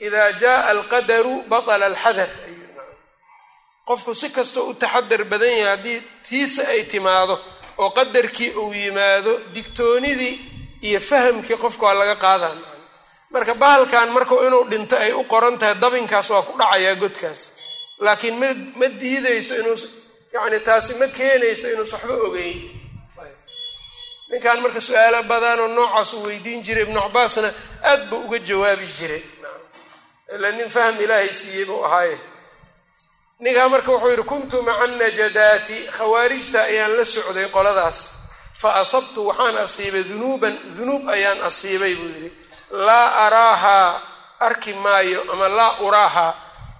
idaa 0.00 0.32
jaaa 0.32 0.66
alqadaru 0.72 1.34
batala 1.48 1.86
alxadar 1.86 2.28
qofku 3.88 4.14
si 4.14 4.28
kastoo 4.36 4.68
u 4.70 4.74
taxadar 4.82 5.22
badan 5.24 5.48
yahay 5.58 5.64
haddii 5.76 6.00
tiisa 6.28 6.62
ay 6.68 6.82
timaado 6.92 7.34
oo 7.82 7.90
qadarkii 7.98 8.50
uu 8.62 8.72
yimaado 8.72 9.32
digtoonidii 9.54 10.34
iyo 10.88 11.00
fahamkii 11.00 11.56
qofka 11.64 11.86
waa 11.86 11.94
laga 12.00 12.16
qaadaan 12.24 12.58
marka 13.30 13.54
bahalkan 13.62 14.08
marka 14.16 14.34
inuu 14.46 14.64
dhinto 14.70 14.96
ay 15.04 15.12
u 15.12 15.22
qoran 15.32 15.58
tahay 15.58 15.74
dabinkaas 15.82 16.30
waa 16.30 16.42
ku 16.42 16.52
dhacayaa 16.58 16.94
godkaas 17.02 17.40
laakiin 18.04 18.36
ma 18.40 18.48
ma 18.78 18.86
diidayso 19.00 19.54
inuu 19.60 19.76
yacni 20.34 20.60
taasi 20.66 20.92
ma 21.00 21.06
keenayso 21.16 21.66
inuus 21.74 21.92
waxba 21.94 22.14
ogeyn 22.26 22.58
ninkan 24.30 24.58
marka 24.62 24.80
su'aalo 24.86 25.22
badanoo 25.30 25.68
noocaas 25.76 26.10
uu 26.14 26.22
weydiin 26.26 26.60
jiray 26.66 26.82
ibnu 26.86 27.00
cabaasna 27.00 27.50
aad 27.90 28.02
buu 28.10 28.20
uga 28.26 28.38
jawaabi 28.48 28.86
jiray 28.98 29.22
ila 30.32 30.50
nin 30.52 30.70
fahm 30.70 31.00
ilaahay 31.00 31.28
siiyey 31.32 31.64
buu 31.64 31.84
ahaaye. 31.84 32.18
Ninkaa 33.40 33.68
marka 33.68 33.90
wuxuu 33.92 34.10
yidhi 34.10 34.22
kuntu 34.22 34.62
maca 34.62 34.86
najadaati 34.86 35.76
khawaarijta 35.96 36.62
ayaan 36.70 36.96
la 36.96 37.04
socday 37.04 37.48
qoladaas. 37.56 37.98
Fa 38.60 38.74
asabtu 38.82 39.26
waxaan 39.28 39.56
asiibay 39.64 40.04
dunuuban 40.10 40.54
dunuub 40.78 41.08
ayaan 41.08 41.40
asiibay 41.48 41.94
buu 41.94 42.08
yidhi. 42.14 42.30
Laa 42.70 43.26
araahaa 43.26 44.00
arki 44.40 44.72
maayo 44.72 45.20
ama 45.32 45.48
laa 45.48 45.74
uraahaa 45.86 46.32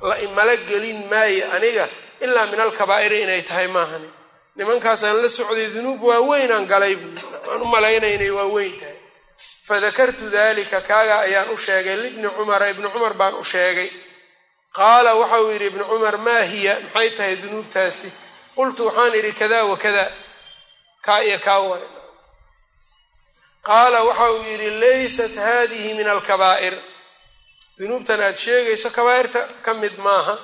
la 0.09 0.15
imala 0.27 0.57
gelin 0.57 1.01
maayo 1.11 1.45
aniga 1.53 1.89
ilaa 2.21 2.47
min 2.47 2.61
alkabaa'iri 2.61 3.23
inay 3.23 3.43
tahay 3.43 3.67
maahani. 3.69 4.09
Nimankaasaan 4.57 5.23
la 5.23 5.29
socday 5.29 5.69
dunuub 5.75 6.03
waaweynaan 6.03 6.67
galay 6.67 6.95
buu 6.97 7.09
yidhi. 7.11 7.27
Waan 7.49 7.63
u 7.63 7.65
malaynay 7.75 8.15
inay 8.15 8.31
waaweyn 8.31 8.73
tahay 8.81 8.94
fadakartu 9.69 10.25
dalika 10.37 10.81
kaaga 10.89 11.17
ayaan 11.27 11.49
u 11.51 11.57
sheegay 11.57 11.97
libni 12.05 12.29
cumara 12.37 12.67
ibni 12.73 12.89
cumar 12.95 13.15
baan 13.21 13.35
u 13.35 13.45
sheegay 13.53 13.91
qaala 14.79 15.11
waxa 15.21 15.39
uu 15.43 15.51
yidhi 15.55 15.67
ibnu 15.73 15.85
cumar 15.91 16.17
maa 16.27 16.43
hiya 16.53 16.75
maxay 16.85 17.11
tahay 17.17 17.37
dunuubtaasi 17.43 18.09
qultu 18.57 18.81
waxaan 18.89 19.15
idhi 19.21 19.33
kada 19.41 19.59
wa 19.71 19.77
kada 19.85 20.05
kaa 21.07 21.21
iyo 21.29 21.39
kaa 21.47 21.61
waay 21.69 21.87
qaala 23.69 23.99
waxa 24.09 24.27
uu 24.35 24.43
yidhi 24.51 24.69
laysat 24.83 25.35
hadihi 25.47 25.91
min 25.99 26.09
alkabaa'ir 26.15 26.75
dunuubtan 27.79 28.21
aad 28.27 28.37
sheegayso 28.45 28.89
kabaa'irta 28.99 29.41
ka 29.65 29.73
mid 29.83 29.95
maaha 30.07 30.35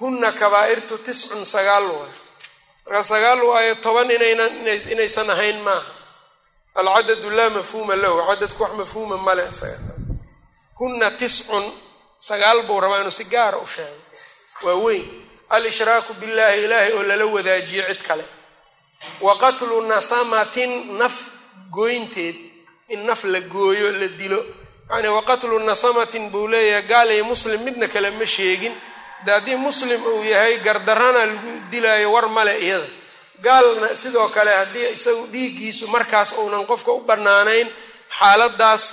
hunna 0.00 0.28
kabaa'irtu 0.40 0.94
tiscun 1.06 1.42
sagaal 1.54 1.84
waay 1.96 2.12
markaa 2.86 3.04
sagaal 3.12 3.40
waayo 3.50 3.74
toban 3.84 4.08
inaysan 4.92 5.30
ahayn 5.34 5.58
maaha 5.66 6.01
alcadadu 6.74 7.30
laa 7.30 7.50
mafhuuma 7.50 7.96
lahu 7.96 8.26
cadadku 8.28 8.62
wax 8.62 8.72
mafhuuma 8.74 9.16
male 9.18 9.42
hunna 10.78 11.10
tiscun 11.10 11.64
sagaal 12.18 12.62
buu 12.62 12.80
rabaa 12.80 13.00
inuu 13.00 13.10
si 13.10 13.24
gaara 13.24 13.58
u 13.58 13.66
sheego 13.66 13.96
waa 14.62 14.74
weyn 14.74 15.04
al-ishraaku 15.50 16.14
billaahi 16.14 16.64
ilaahay 16.64 16.92
oo 16.92 17.02
lala 17.02 17.26
wadaajiyo 17.26 17.84
cid 17.88 18.02
kale 18.08 18.24
wa 19.20 19.36
qatlu 19.38 19.80
nasamatin 19.80 20.96
naf 20.98 21.16
gooynteed 21.70 22.36
in 22.88 23.04
naf 23.06 23.24
la 23.24 23.40
gooyo 23.40 23.92
la 23.92 24.08
dilo 24.08 24.44
yani 24.90 25.08
wa 25.08 25.22
qatlu 25.22 25.58
nasamatin 25.58 26.30
buu 26.30 26.48
leeyahay 26.48 26.82
gaal 26.88 27.10
iyo 27.10 27.24
muslim 27.24 27.60
midna 27.62 27.88
kale 27.88 28.10
ma 28.10 28.26
sheegin 28.26 28.74
de 29.24 29.32
haddii 29.32 29.56
muslim 29.56 30.06
uu 30.06 30.24
yahay 30.24 30.58
gardarana 30.58 31.26
lagu 31.26 31.50
dilaayo 31.70 32.12
war 32.12 32.28
male 32.28 32.58
iyada 32.60 32.86
gaalna 33.44 33.88
sidoo 34.02 34.28
kale 34.36 34.52
haddii 34.60 34.88
isagu 34.96 35.24
dhiiggiisu 35.32 35.84
markaas 35.94 36.30
uunan 36.40 36.64
qofka 36.70 36.92
u 36.92 37.00
bannaanayn 37.10 37.68
xaaladaas 38.18 38.84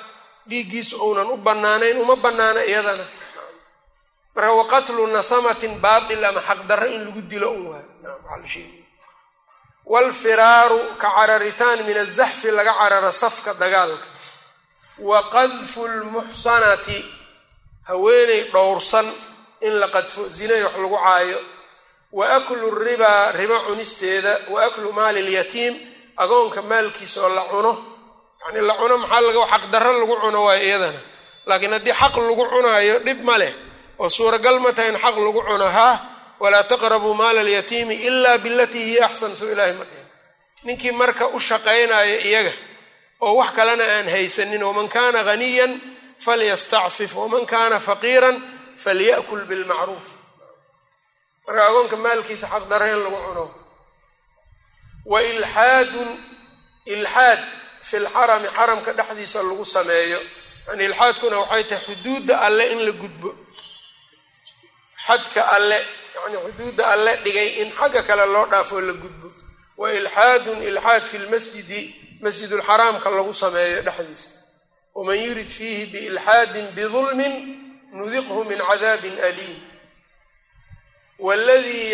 dhiiggiisu 0.49 0.95
uunan 1.05 1.27
u 1.29 1.37
bannaanayn 1.37 1.97
uma 2.03 2.15
bannaana 2.15 2.61
iyadana. 2.71 3.05
Marka 4.35 4.51
waqatlu 4.59 5.07
nasamatin 5.07 5.73
baatil 5.83 6.23
ama 6.29 6.41
xaqdarro 6.49 6.87
in 6.95 7.01
lagu 7.05 7.21
dilo 7.31 7.49
un 7.57 7.65
waay. 7.71 7.85
Waalfiraaru 9.85 10.79
ka 11.01 11.09
cararitaan 11.17 11.79
min 11.87 11.97
azaxfi 11.97 12.51
laga 12.51 12.73
cararo 12.79 13.11
safka 13.11 13.53
dagaalka. 13.61 14.05
Wa 15.09 15.19
qadfu 15.33 15.81
lmuxsanati 15.87 16.99
haweeney 17.89 18.41
dhowrsan 18.53 19.07
in 19.61 19.73
la 19.81 19.87
qadfo 19.95 20.21
zinay 20.37 20.61
wax 20.63 20.75
lagu 20.83 20.97
caayo 21.05 21.39
wa 22.11 22.25
aklu 22.35 22.67
ribaa 22.85 23.31
riba 23.31 23.59
cunisteeda. 23.67 24.39
Wa 24.49 24.65
aklu 24.65 24.93
maali 24.93 25.21
lyatiim 25.21 25.73
agoonka 26.17 26.61
maalkiisa 26.61 27.21
oo 27.25 27.29
la 27.37 27.41
cuno. 27.51 27.73
Yacnii 28.41 28.67
la 28.67 28.73
cuno 28.73 28.97
maxaa 28.97 29.45
xaqdarro 29.51 29.91
lagu 29.99 30.15
cuno 30.23 30.39
waayo 30.47 30.63
iyadana. 30.67 30.99
Laakiin 31.45 31.73
haddii 31.73 31.93
xaq 32.01 32.15
lagu 32.27 32.45
cunaayo 32.51 32.99
dhib 33.05 33.19
ma 33.23 33.37
leh. 33.37 33.53
Oo 33.99 34.09
suuragal 34.09 34.59
ma 34.59 34.71
tahay 34.73 34.89
in 34.89 34.97
xaq 35.03 35.15
lagu 35.25 35.41
cuno 35.49 35.65
haa 35.77 35.95
walaa 36.39 36.63
taqrabuu 36.63 37.13
maala 37.13 37.39
alyatiimi 37.41 37.95
ilaa 38.07 38.37
bilatii 38.37 38.83
hiya 38.89 39.05
axsan 39.05 39.35
suu 39.35 39.51
ilaahay 39.53 39.73
ma 39.79 39.83
dhihin. 39.89 40.07
Ninkii 40.63 40.91
marka 40.91 41.27
u 41.27 41.39
shaqaynaya 41.39 42.17
iyaga 42.29 42.51
oo 43.21 43.35
wax 43.39 43.51
kalena 43.57 43.83
aan 43.95 44.07
haysanin 44.07 44.63
waman 44.63 44.87
kaana 44.95 45.23
haniyan 45.23 45.71
falyastacfif 46.25 47.15
waman 47.15 47.45
kaana 47.45 47.79
faqiiran 47.79 48.37
falya'kul 48.83 49.43
bilmacruuf 49.49 50.07
marka 51.49 51.67
agoonka 51.67 51.97
maalkiisa 51.97 52.47
xaqdarra 52.47 52.87
in 52.93 52.99
lagu 53.03 53.17
cuno. 53.27 53.45
Wa 55.05 55.21
ilxaadun 55.21 56.09
ilxaad 56.85 57.39
fi 57.81 57.97
lxarami 57.99 58.47
xaramka 58.47 58.93
dhexdiisa 58.93 59.43
lagu 59.43 59.65
sameeyo. 59.65 60.21
Yani 60.67 60.85
ilxaadkuna 60.85 61.39
waxay 61.39 61.63
tahay 61.63 61.85
xuduudda 61.85 62.39
alle 62.41 62.71
in 62.71 62.85
la 62.85 62.91
gudbo. 62.91 63.35
Xadka 65.07 65.41
alle 65.55 65.79
yani 66.15 66.37
xuduudda 66.45 66.87
alle 66.93 67.15
dhigay 67.23 67.61
in 67.61 67.71
xagga 67.71 68.03
kale 68.03 68.25
loo 68.25 68.45
dhaafoo 68.45 68.81
la 68.81 68.93
gudbo. 68.93 69.27
Wa 69.77 69.93
ilxaadun 69.93 70.61
ilxaad 70.61 71.05
fi 71.05 71.17
lmasjidi 71.17 71.81
masjidulxaraamka 72.21 73.09
lagu 73.09 73.33
sameeyo 73.33 73.81
dhexdiisa. 73.81 74.29
Waman 74.95 75.17
yurid 75.17 75.49
fiihi 75.49 75.85
biilxaadin 75.85 76.67
bidulmin 76.75 77.33
nudiqhu 77.91 78.43
min 78.45 78.59
cadaabin 78.69 79.17
aliim 79.19 79.68
waladii 81.19 81.91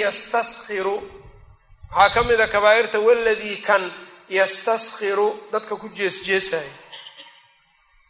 yastaskhiru 0.00 0.96
waxaa 1.96 2.10
ka 2.14 2.20
mid 2.28 2.40
a 2.40 2.46
kabaa'irta 2.54 2.98
waladii 3.08 3.56
kan 3.66 3.82
yastaskhiru 4.28 5.28
dadka 5.52 5.76
ku 5.76 5.88
jeesjeesaya 5.98 6.72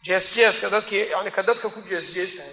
jeesjeeska 0.07 0.69
dadkii 0.69 1.09
yani 1.13 1.31
ka 1.31 1.41
dadka 1.43 1.69
ku 1.69 1.81
jeesjeesaya 1.89 2.49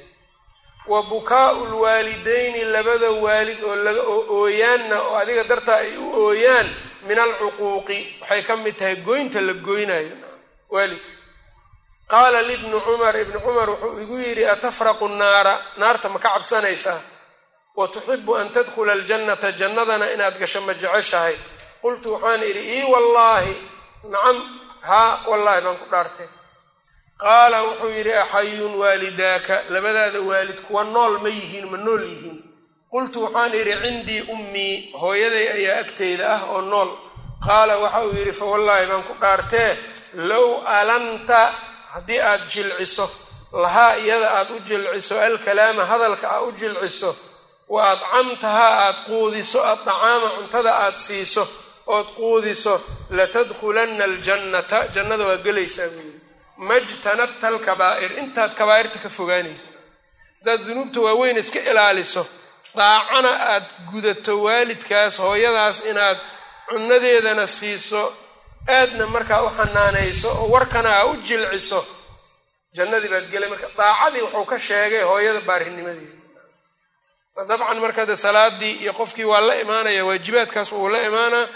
wa 0.87 1.03
bukaau 1.03 1.67
lwaalidayni 1.73 2.65
labada 2.65 3.11
waalid 3.25 3.61
oo 3.65 3.75
laga 3.77 4.03
oo 4.03 4.23
ooyaanna 4.41 4.97
oo 5.03 5.15
adiga 5.23 5.45
dartaa 5.45 5.77
ay 5.85 5.97
u 5.97 6.07
ooyaan 6.27 6.69
min 7.09 7.19
alcuquuqi 7.19 7.99
waxay 8.21 8.43
ka 8.43 8.57
mid 8.57 8.77
tahay 8.77 8.97
goynta 8.97 9.41
la 9.41 9.53
goynayo 9.55 10.17
waalidka 10.75 11.09
qaala 12.13 12.43
libnu 12.43 12.81
cumar 12.87 13.15
ibnu 13.25 13.39
cumar 13.41 13.69
wuxuu 13.71 14.01
igu 14.03 14.17
yidhi 14.19 14.45
atafraqu 14.55 15.09
naara 15.09 15.55
naarta 15.81 16.09
ma 16.09 16.19
ka 16.19 16.29
cabsanaysaa 16.35 17.01
wa 17.77 17.89
tuxibu 17.95 18.37
an 18.41 18.49
tadkhula 18.57 18.93
aljannata 18.93 19.49
jannadana 19.61 20.07
inaad 20.15 20.35
gasho 20.41 20.61
ma 20.67 20.73
jeceshahay 20.83 21.37
qultu 21.83 22.07
waxaan 22.15 22.43
idhi 22.51 22.63
ii 22.79 22.85
wallaahi 22.93 23.55
nacam 24.13 24.39
haa 24.89 25.13
wallaahi 25.31 25.61
baan 25.65 25.77
ku 25.81 25.87
dhaartay 25.93 26.29
qaala 27.23 27.59
wuxuu 27.67 27.89
yidhi 27.97 28.13
axayun 28.23 28.75
waalidaaka 28.83 29.57
labadaada 29.75 30.21
waalid 30.31 30.61
kuwa 30.67 30.85
nool 30.95 31.15
ma 31.25 31.29
yihiin 31.39 31.67
ma 31.73 31.77
nool 31.87 32.03
yihiin 32.13 32.39
qultu 32.93 33.19
waxaan 33.25 33.55
idhi 33.61 33.75
cindii 33.85 34.21
ummii 34.35 34.75
hooyaday 35.01 35.47
ayaa 35.57 35.79
agteyda 35.83 36.25
ah 36.37 36.43
oo 36.55 36.61
nool 36.73 36.91
qaala 37.47 37.75
waxa 37.83 38.01
uu 38.07 38.15
yidhi 38.19 38.33
fa 38.41 38.45
wallaahi 38.53 38.87
baan 38.91 39.03
ku 39.09 39.15
dhaartee 39.23 39.71
low 40.31 40.49
alanta 40.79 41.41
haddii 41.95 42.21
aad 42.31 42.43
jilciso 42.53 43.07
lahaa 43.63 43.95
iyada 44.03 44.29
aad 44.39 44.51
u 44.51 44.59
jilciso 44.69 45.15
alkalaama 45.27 45.85
hadalka 45.91 46.27
aad 46.37 46.45
u 46.49 46.53
jilciso 46.61 47.11
wa 47.69 47.91
adcamtahaa 47.91 48.73
aad 48.87 48.97
quudiso 49.09 49.61
addacaama 49.73 50.29
cuntada 50.37 50.73
aad 50.85 50.97
siiso 51.07 51.49
ood 51.87 52.07
quudiso 52.19 52.75
latadkhulanna 53.11 54.05
aljannata. 54.05 54.79
Jannada 54.95 55.25
waa 55.27 55.37
gelaysaa 55.47 55.89
buu 55.95 56.01
yidhi. 56.07 56.21
Majtanabta 56.69 57.49
alkabaa'ir. 57.49 58.11
Intaad 58.23 58.53
kabaa'irta 58.61 58.99
ka 59.05 59.09
fogaanaysa 59.19 59.67
haddaad 60.39 60.61
dunuubta 60.67 61.01
waaweyn 61.07 61.37
iska 61.43 61.61
ilaaliso 61.71 62.23
daacana 62.77 63.31
aad 63.55 63.67
gudato 63.93 64.33
waalidkaas 64.47 65.15
hooyadaas 65.25 65.79
inaad 65.91 66.19
cunnadeedana 66.69 67.47
siiso 67.47 68.03
aadna 68.79 69.07
markaa 69.15 69.43
u 69.47 69.51
xanaanayso 69.59 70.29
oo 70.41 70.49
warkana 70.55 70.91
aa 70.99 71.05
u 71.11 71.17
jilciso 71.27 71.81
jannadii 72.77 73.09
baad 73.15 73.27
gelay 73.33 73.49
marka 73.53 73.69
daacadii 73.79 74.23
wuxuu 74.27 74.45
ka 74.51 74.59
sheegay 74.67 75.03
hooyada 75.11 75.41
baarinimadeeda 75.49 76.22
dabcan 77.37 77.79
marka 77.81 78.07
de 78.07 78.17
salaadii 78.17 78.75
iyo 78.83 78.93
qofkii 78.93 79.25
waa 79.25 79.41
la 79.49 79.55
imaanaya 79.65 80.05
waajibaadkaas 80.09 80.73
wuu 80.73 80.89
la 80.89 81.01
imaanaa. 81.09 81.47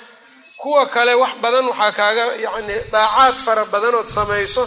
Kuwa 0.61 0.87
kale 0.87 1.15
wax 1.15 1.35
badan 1.43 1.67
waxaa 1.69 1.93
kaaga 1.93 2.25
yacni 2.45 2.75
daacaad 2.93 3.37
fara 3.45 3.65
badanood 3.73 4.09
samayso 4.09 4.65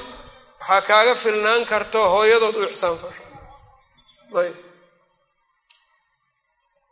waxaa 0.60 0.82
kaaga 0.89 1.15
filnaan 1.15 1.65
karto 1.72 2.00
hooyadood 2.13 2.56
u 2.56 2.63
ixsaan 2.69 2.98
fasho. 3.02 3.24
Ayb. 4.41 4.56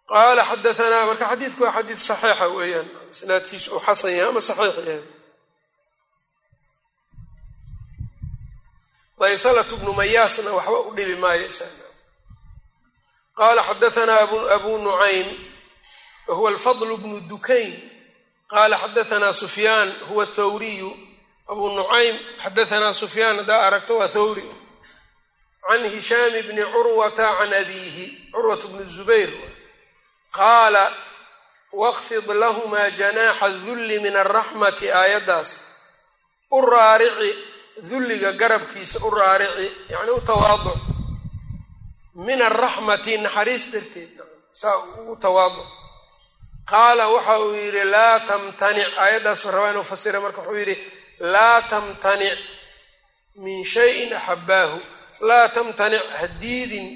Qaala 0.10 0.43
xadaanaa 0.49 1.06
marka 1.10 1.25
xadiidku 1.32 1.62
waa 1.63 1.73
xadiid 1.77 1.99
saxiixa 2.10 2.45
weeyaan 2.58 2.88
isnaadkiisu 3.13 3.67
uu 3.75 3.80
xasan 3.86 4.12
yahay 4.17 4.30
ama 4.32 4.41
saxiix 4.49 4.75
yahay? 4.77 5.01
Daysalatu 9.19 9.73
bnu 9.80 9.91
mayaasna 9.99 10.51
waxba 10.58 10.80
u 10.89 10.91
dhibi 10.97 11.15
maayo 11.23 11.45
qaala 13.38 13.62
xadaanaa 13.69 14.19
abu 14.56 14.78
nucaym 14.86 15.28
wahuwa 16.28 16.50
alfadl 16.52 16.91
bnu 17.02 17.17
dukayn 17.32 17.73
qaala 18.52 18.76
xadaanaa 18.84 19.34
sufyaan 19.41 19.89
huwa 20.10 20.26
thawriyu 20.38 20.91
abu 21.52 21.65
nucaym 21.78 22.15
xadaanaa 22.43 22.93
sufyaan 23.02 23.36
haddaa 23.39 23.62
aragto 23.67 23.93
waa 24.00 24.08
thawri 24.15 24.45
can 25.67 25.84
hishaami 25.93 26.41
bni 26.47 26.63
curwata 26.73 27.26
can 27.39 27.54
abiihi 27.62 28.06
curwat 28.34 28.63
bni 28.71 28.84
zubayr 28.95 29.30
qaala 30.38 30.86
waqfid 31.82 32.28
lahumaa 32.41 32.89
janaaxa 33.00 33.47
dulli 33.65 34.00
min 34.06 34.15
alraxmati 34.23 34.88
aayaddaas 35.00 35.50
u 36.52 36.62
raarici 36.71 37.32
dulliga 37.89 38.32
garabkiisa 38.41 38.97
u 39.06 39.10
raarici 39.17 39.67
yacni 39.91 40.12
u 40.12 40.21
tawaaduc 40.30 40.78
min 42.25 42.39
alraxmati 42.49 43.13
naxariis 43.25 43.65
darteed 43.73 44.12
saa 44.60 44.77
ugu 44.99 45.15
tawaaduc 45.23 45.67
qaala 46.71 47.03
waxa 47.15 47.36
uu 47.45 47.53
yidhi 47.62 47.84
laa 47.93 48.19
tamtanic. 48.30 48.88
Aayaddaasu 49.03 49.45
rabaa 49.56 49.71
inuu 49.73 49.84
fasira 49.91 50.19
marka 50.23 50.41
wuxuu 50.41 50.58
yidhi 50.62 50.75
laa 51.34 51.62
tamtanic 51.71 52.38
min 53.43 53.60
shayin 53.73 54.12
axabaahu 54.19 54.77
laa 55.30 55.47
tamtanic 55.56 56.01
hadiidin 56.19 56.88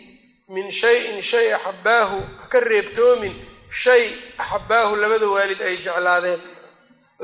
min 0.54 0.68
shayin 0.82 1.18
shay 1.30 1.48
axabaahu 1.58 2.18
haka 2.42 2.60
reebtoomin 2.70 3.36
shay 3.82 4.04
axabaahu 4.44 4.92
labada 5.02 5.28
waalid 5.36 5.62
ay 5.68 5.76
jeclaadeen. 5.86 6.42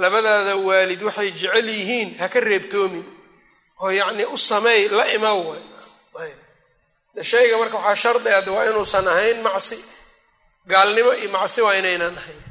Labadaada 0.01 0.53
waalid 0.67 1.01
waxay 1.07 1.29
jecel 1.39 1.67
yihiin 1.75 2.09
haka 2.21 2.39
reebtoomin. 2.49 3.05
Oo 3.81 3.89
yacnii 3.99 4.25
u 4.25 4.37
sameey 4.49 4.81
la 4.97 5.05
imaw 5.17 5.39
waay 5.49 5.63
shayga 7.23 7.57
marka 7.57 7.77
waxaa 7.77 7.95
shardi 7.95 8.29
ah 8.29 8.41
de 8.45 8.51
waa 8.51 8.65
inuusan 8.69 9.07
ahayn 9.07 9.39
macsi 9.41 9.77
gaalnimo 10.71 11.11
iyo 11.21 11.29
macsi 11.29 11.61
waa 11.61 11.75
inaynan 11.79 12.15
ahayn. 12.17 12.41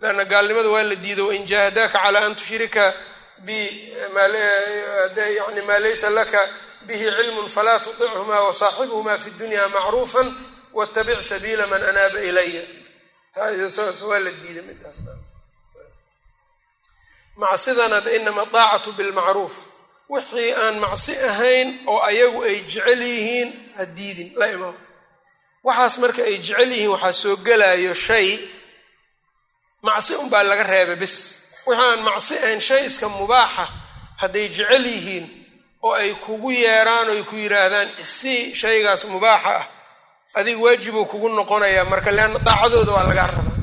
Leanna 0.00 0.24
gaalnimada 0.24 0.68
waa 0.74 0.82
la 0.82 0.94
diido 0.94 1.26
wain 1.28 1.44
jaahadaaka 1.46 1.98
calaa 2.04 2.26
an 2.26 2.34
tushrika 2.34 2.84
bi 3.46 3.58
yani 5.38 5.62
maa 5.68 5.78
laysa 5.84 6.10
laka 6.10 6.40
bihi 6.86 7.04
cilmun 7.16 7.48
falaa 7.48 7.78
tuطichuma 7.84 8.36
wasaaxibhuma 8.46 9.18
fi 9.18 9.30
dunya 9.30 9.68
macruufa 9.68 10.20
wاtabic 10.72 11.20
sabiila 11.22 11.66
man 11.66 11.82
anaaba 11.90 12.20
ilaya 12.30 12.62
waa 13.36 14.18
la 14.24 14.30
diiday 14.40 14.62
midaas 14.68 14.96
macsidana 17.36 18.00
de 18.04 18.10
inama 18.16 18.44
daacatu 18.54 18.90
bilmacruuf 18.98 19.56
wixii 20.12 20.50
aan 20.62 20.76
macsi 20.84 21.12
ahayn 21.30 21.68
oo 21.90 22.00
ayagu 22.08 22.40
ay 22.48 22.56
jecel 22.70 23.00
yihiin 23.10 23.48
ha 23.76 23.82
diidin 23.96 24.30
la 24.40 24.46
imaam 24.54 24.76
waxaas 25.66 25.94
marka 26.02 26.22
ay 26.28 26.36
jecel 26.46 26.70
yihiin 26.74 26.90
waxaa 26.94 27.12
soo 27.22 27.36
gelayo 27.46 27.94
shay. 28.06 28.28
Macsi 29.86 30.14
unbaa 30.22 30.42
laga 30.50 30.62
reebay 30.72 30.96
bis. 31.02 31.14
Wixii 31.66 31.84
aan 31.86 32.00
macsi 32.08 32.34
ahayn 32.42 32.60
shay 32.68 32.82
iska 32.90 33.06
mubaaxa 33.16 33.64
hadday 34.20 34.46
jecel 34.56 34.84
yihiin 34.92 35.26
oo 35.86 35.92
ay 36.02 36.10
kugu 36.24 36.50
yeeraan 36.62 37.08
oo 37.08 37.14
ay 37.18 37.22
ku 37.30 37.36
yidhaahdaan 37.42 37.88
isii 38.04 38.54
shaygaas 38.60 39.02
mubaaxa 39.12 39.54
ah 39.60 39.66
adiga 40.38 40.58
waajibuu 40.64 41.06
kugu 41.12 41.28
noqonayaa. 41.38 41.84
Marka 41.92 42.10
leanna 42.16 42.38
daacadooda 42.46 42.92
waa 42.96 43.06
lagaa 43.10 43.26
rabaa. 43.34 43.58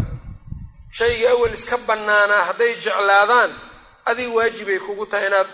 Shaygii 0.97 1.27
awel 1.33 1.53
iska 1.59 1.77
bannaanaa 1.87 2.43
hadday 2.49 2.73
jeclaadaan 2.83 3.51
adiga 4.09 4.31
waajibay 4.37 4.79
kugu 4.85 5.05
tahay 5.11 5.27
inaad 5.29 5.47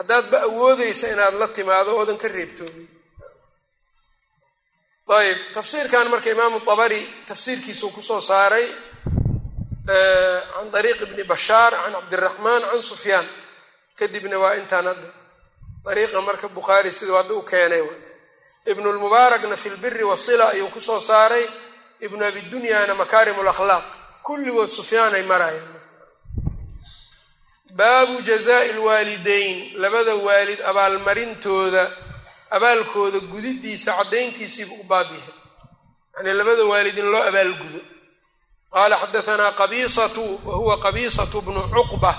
haddaadba 0.00 0.38
awoodaysa 0.48 1.06
inaad 1.14 1.34
la 1.40 1.48
timaado 1.56 1.90
oodan 1.98 2.16
ka 2.22 2.28
reebtoomin 2.36 2.88
ayb 5.20 5.38
tafsiirkan 5.56 6.06
marka 6.12 6.30
imaamu 6.34 6.58
dabari 6.68 7.00
tafsiirkiisuu 7.28 7.90
ku 7.94 8.02
soo 8.08 8.20
saaray 8.30 8.66
can 10.54 10.70
dariiq 10.74 11.00
ibni 11.06 11.24
bashaar 11.32 11.72
can 11.82 11.92
cabdiraxmaan 11.92 12.62
can 12.70 12.82
sufyaan. 12.90 13.26
Kadibna 13.98 14.38
waa 14.38 14.54
intaan 14.60 14.86
hadda. 14.90 15.08
Dariiqa 15.84 16.20
marka 16.28 16.48
bukhaari 16.48 16.92
siduu 16.92 17.16
hadda 17.18 17.34
u 17.34 17.42
keenay 17.42 17.82
ibnulmubaarakna 18.70 19.56
fi 19.56 19.68
lbiri 19.74 20.04
wasila 20.04 20.44
ayuu 20.54 20.70
ku 20.74 20.80
soo 20.80 21.00
saaray. 21.00 21.46
Ibnu 22.00 22.22
abidunyana 22.24 22.94
makaarim 22.94 23.36
lakhlaaq 23.48 23.84
kulligood 24.26 24.70
sufyaanay 24.78 25.22
marayaan 25.32 25.79
baabu 27.80 28.14
jazaa'i 28.28 28.70
lwaalidayn 28.78 29.56
labada 29.82 30.14
waalid 30.26 30.60
abaalmarintooda 30.70 31.84
abaalkooda 32.56 33.18
gudidiisa 33.32 33.90
caddayntiisiibu 33.98 34.74
u 34.74 34.84
baab 34.90 35.06
yahay. 35.16 35.34
Yacnii 36.14 36.34
labada 36.40 36.64
waalid 36.72 36.96
in 37.02 37.08
loo 37.12 37.22
abaalgudo. 37.30 37.80
Qaala 38.74 38.96
xadaanaa 39.02 39.52
qabiisatu 39.60 40.24
wa 40.48 40.54
huwa 40.60 40.76
qabiisatu 40.84 41.36
bnu 41.46 41.62
cuqba. 41.74 42.12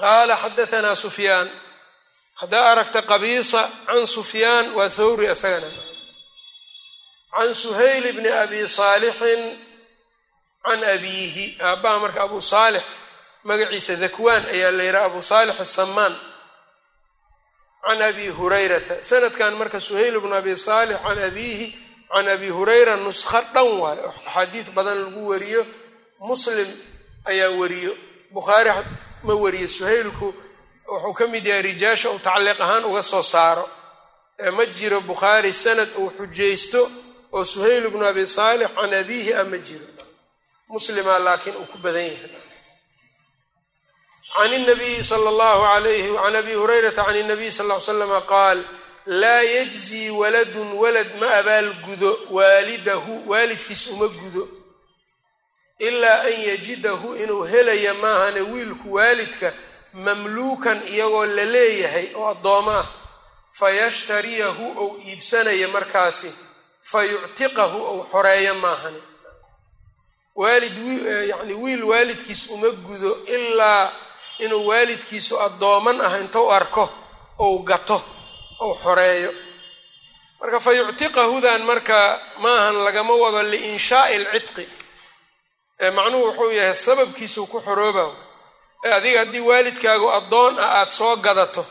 Qaala 0.00 0.34
xadaanaa 0.42 0.96
sufyaan. 1.04 1.48
Haddaa 2.40 2.66
aragta 2.72 3.00
qabiisa 3.12 3.60
can 3.86 4.04
sufyaan 4.16 4.66
waa 4.76 4.88
thawri 4.96 5.26
isagana 5.34 5.70
can 7.36 7.50
suhayl 7.62 8.04
bni 8.16 8.28
abi 8.42 8.60
saalixin 8.78 9.42
can 10.64 10.80
abiihi 10.94 11.46
aabbaha 11.68 11.96
marka 12.02 12.20
abu 12.26 12.38
saalix 12.52 12.84
magaciisa 13.48 13.94
dakwaan 14.04 14.44
ayaa 14.54 14.70
la 14.78 14.82
yidhaha 14.88 15.06
abu 15.10 15.20
saalix 15.30 15.56
asamaan 15.66 16.14
can 17.86 18.02
abi 18.08 18.26
hurayrata. 18.38 18.94
Sanadkan 19.10 19.52
marka 19.60 19.78
suhayl 19.86 20.16
bnu 20.24 20.34
abi 20.40 20.52
saalix 20.66 20.98
can 21.06 21.18
abiihi 21.28 21.66
can 22.12 22.26
abi 22.34 22.48
hurayra 22.56 22.94
nuskho 23.04 23.40
dhan 23.54 23.68
waayo. 23.82 24.08
Axaadiis 24.26 24.68
badan 24.76 24.98
lagu 25.04 25.22
wariyo 25.30 25.62
muslim 26.28 26.66
ayaa 27.30 27.50
wariyo 27.60 27.92
bukhaari 28.34 28.70
ma 29.26 29.34
wariyo. 29.42 29.68
Suhaylku 29.68 30.28
wuxuu 30.90 31.14
ka 31.18 31.24
mid 31.32 31.44
yahay 31.46 31.62
rijaasha 31.68 32.10
uu 32.10 32.18
tacliiq 32.26 32.58
ahaan 32.64 32.84
uga 32.90 33.02
soo 33.02 33.22
saaro. 33.22 33.66
Ma 34.56 34.64
jiro 34.76 34.98
bukhaari 35.10 35.52
sanad 35.52 35.88
uu 36.00 36.10
xujaysto 36.18 36.82
oo 37.36 37.44
suhayl 37.52 37.84
bnu 37.92 38.04
abi 38.10 38.24
saalix 38.26 38.70
can 38.74 38.92
abiihi 39.00 39.32
a 39.40 39.44
ma 39.50 39.58
jiro. 39.66 39.86
Muslima 40.72 41.14
laakiin 41.26 41.56
uu 41.60 41.66
ku 41.72 41.78
badan 41.84 42.02
yahay 42.10 42.30
can 44.36 44.64
nabiyi 44.66 45.04
sala 45.04 45.28
allahu 45.30 45.62
alayhi 45.74 46.12
can 46.24 46.36
abi 46.36 46.52
hurayrata 46.52 47.04
can 47.04 47.26
nabiy 47.30 47.50
sal 47.50 47.66
ly 47.68 47.80
slama 47.80 48.20
qaal 48.32 48.58
laa 49.06 49.42
yajzii 49.54 50.10
waladun 50.10 50.70
walad 50.82 51.10
ma 51.20 51.28
abaalgudo 51.40 52.10
waalidahu 52.30 53.12
waalidkiis 53.30 53.86
uma 53.94 54.08
gudo 54.08 54.48
ilaa 55.78 56.20
an 56.28 56.32
yajidahu 56.48 57.16
inuu 57.22 57.42
helaya 57.52 57.94
maahane 57.94 58.40
wiilku 58.40 58.92
waalidka 58.94 59.52
mamluukan 59.94 60.78
iyagoo 60.92 61.26
la 61.26 61.44
leeyahay 61.44 62.06
oo 62.14 62.28
addooma 62.34 62.78
ah 62.78 62.86
fayashtariyahu 63.58 64.64
ou 64.82 64.88
iibsanaya 65.08 65.68
markaasi 65.68 66.30
fa 66.90 67.04
yuctiqahu 67.04 67.78
ou 67.90 67.98
xoreeyo 68.12 68.54
maahane 68.54 69.00
waalid 70.34 70.76
yani 71.30 71.54
wiil 71.54 71.84
waalidkiis 71.84 72.50
uma 72.50 72.68
gudo 72.70 73.12
ilaa 73.36 73.92
inuu 74.44 74.66
waalidkiisu 74.70 75.34
addooman 75.46 76.00
ah 76.00 76.14
intuu 76.22 76.50
arko 76.58 76.84
ou 77.38 77.58
gato 77.70 77.98
ou 78.60 78.74
xoreeyo. 78.82 79.32
Marka 80.40 80.60
fa 80.60 80.72
yuctiqahudan 80.78 81.62
marka 81.70 81.98
maahan 82.44 82.76
lagama 82.86 83.14
wado 83.22 83.42
liinshaa'i 83.52 84.14
alcidqi 84.16 84.64
ee 85.80 85.90
macnuhu 85.90 86.24
wuxuu 86.28 86.50
yahay 86.58 86.74
sababkiisuu 86.74 87.46
ku 87.52 87.58
xorooba 87.66 88.04
ee 88.86 88.92
adiga 88.98 89.18
haddii 89.22 89.40
waalidkaagu 89.50 90.08
addoon 90.18 90.54
ah 90.58 90.70
aada 90.80 90.90
soo 90.98 91.16
gadato 91.26 91.62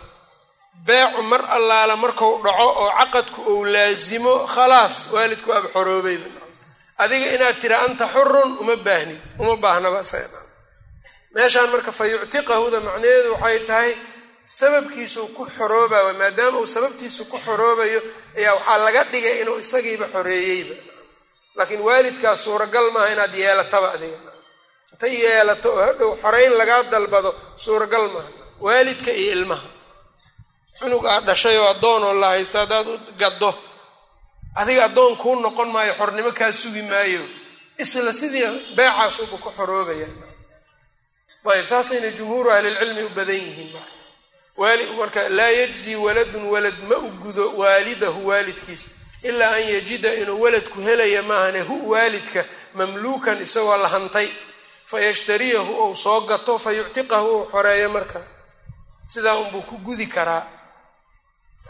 beecu 0.85 1.21
mar 1.31 1.41
allaala 1.57 1.95
marku 2.03 2.29
dhaco 2.45 2.67
oo 2.81 2.89
caqadku 2.99 3.39
ou 3.51 3.57
laasimo 3.73 4.33
khalaas 4.53 4.95
waalidku 5.13 5.49
aaba 5.53 5.69
xoroobayba. 5.75 6.29
Adiga 7.03 7.27
inaad 7.35 7.57
tira 7.61 7.77
anta 7.85 8.05
xurun 8.13 8.51
uma 8.61 8.75
baahnid 8.87 9.19
uma 9.41 9.55
baahnaba 9.63 9.99
meeshaan 11.35 11.69
marka 11.73 11.91
fa 11.97 12.03
yuctiqahuda 12.13 12.79
macnaheedu 12.87 13.29
waxay 13.35 13.59
tahay 13.69 13.91
sababkiisuu 14.57 15.27
ku 15.37 15.43
xoroobayo 15.57 16.13
maadaama 16.21 16.57
uu 16.61 16.65
sababtiisu 16.75 17.21
ku 17.31 17.37
xoroobayo 17.45 17.99
ayaa 18.39 18.53
waxaa 18.57 18.77
laga 18.85 19.01
dhigay 19.11 19.35
inuu 19.41 19.57
isagiiba 19.63 20.05
xoreeyeyba. 20.15 20.75
Laakiin 21.57 21.81
waalidkaas 21.87 22.39
suuragal 22.45 22.87
maaha 22.95 23.09
inaad 23.13 23.33
yeelataba 23.41 23.87
adiga. 23.95 24.31
Inta 24.93 25.07
yeelato 25.07 25.69
oo 25.75 25.81
hadhow 25.87 26.11
xoreyn 26.23 26.53
lagaa 26.59 26.83
dalbado 26.93 27.29
suuragal 27.63 28.05
maaha. 28.13 28.29
Waalidka 28.65 29.11
iyo 29.21 29.31
ilmaha. 29.37 29.67
Xunug 30.79 31.03
aad 31.13 31.23
dhashay 31.29 31.57
oo 31.61 31.67
addoonoo 31.73 32.13
la 32.21 32.27
haysto 32.33 32.57
haddaad 32.63 32.87
u 32.87 32.95
gaddo 33.21 33.49
adiga 34.61 34.81
addoon 34.87 35.13
kuu 35.21 35.35
noqon 35.45 35.69
maayo 35.75 35.93
xornimo 35.99 36.31
kaa 36.39 36.51
sugi 36.61 36.81
maayo. 36.91 37.23
Isla 37.83 38.11
sidii 38.19 38.47
beecaasuba 38.77 39.35
ku 39.43 39.49
xoroobaya 39.57 40.07
ayb 41.53 41.65
saasayna 41.65 42.09
jumhuuru 42.11 42.49
ahlilcilmi 42.51 43.03
u 43.03 43.09
badan 43.09 43.35
yihiin. 43.35 43.71
Marka 44.97 45.29
laa 45.29 45.49
yajzii 45.49 45.95
waladun 45.95 46.45
walad 46.53 46.77
ma 46.89 46.97
u 46.97 47.09
gudo 47.23 47.51
waalidahu 47.57 48.27
waalidkiisa. 48.27 48.89
Ilaa 49.23 49.55
an 49.55 49.61
yajida 49.73 50.13
inuu 50.13 50.41
waladku 50.41 50.81
helaya 50.81 51.23
maahane 51.23 51.61
hu 51.61 51.89
waalidka 51.91 52.45
mamluukan 52.73 53.41
isagoo 53.41 53.77
la 53.77 53.87
hantay. 53.89 54.29
Fayashtariyahu 54.87 55.73
ou 55.83 55.95
soo 55.95 56.21
gato 56.21 56.59
fa 56.59 56.71
yuctiqahu 56.71 57.27
ou 57.27 57.45
xoreeyo 57.51 57.89
marka. 57.89 58.21
Sidaa 59.05 59.35
unbuu 59.35 59.61
ku 59.61 59.77
gudi 59.77 60.07
karaa. 60.07 60.47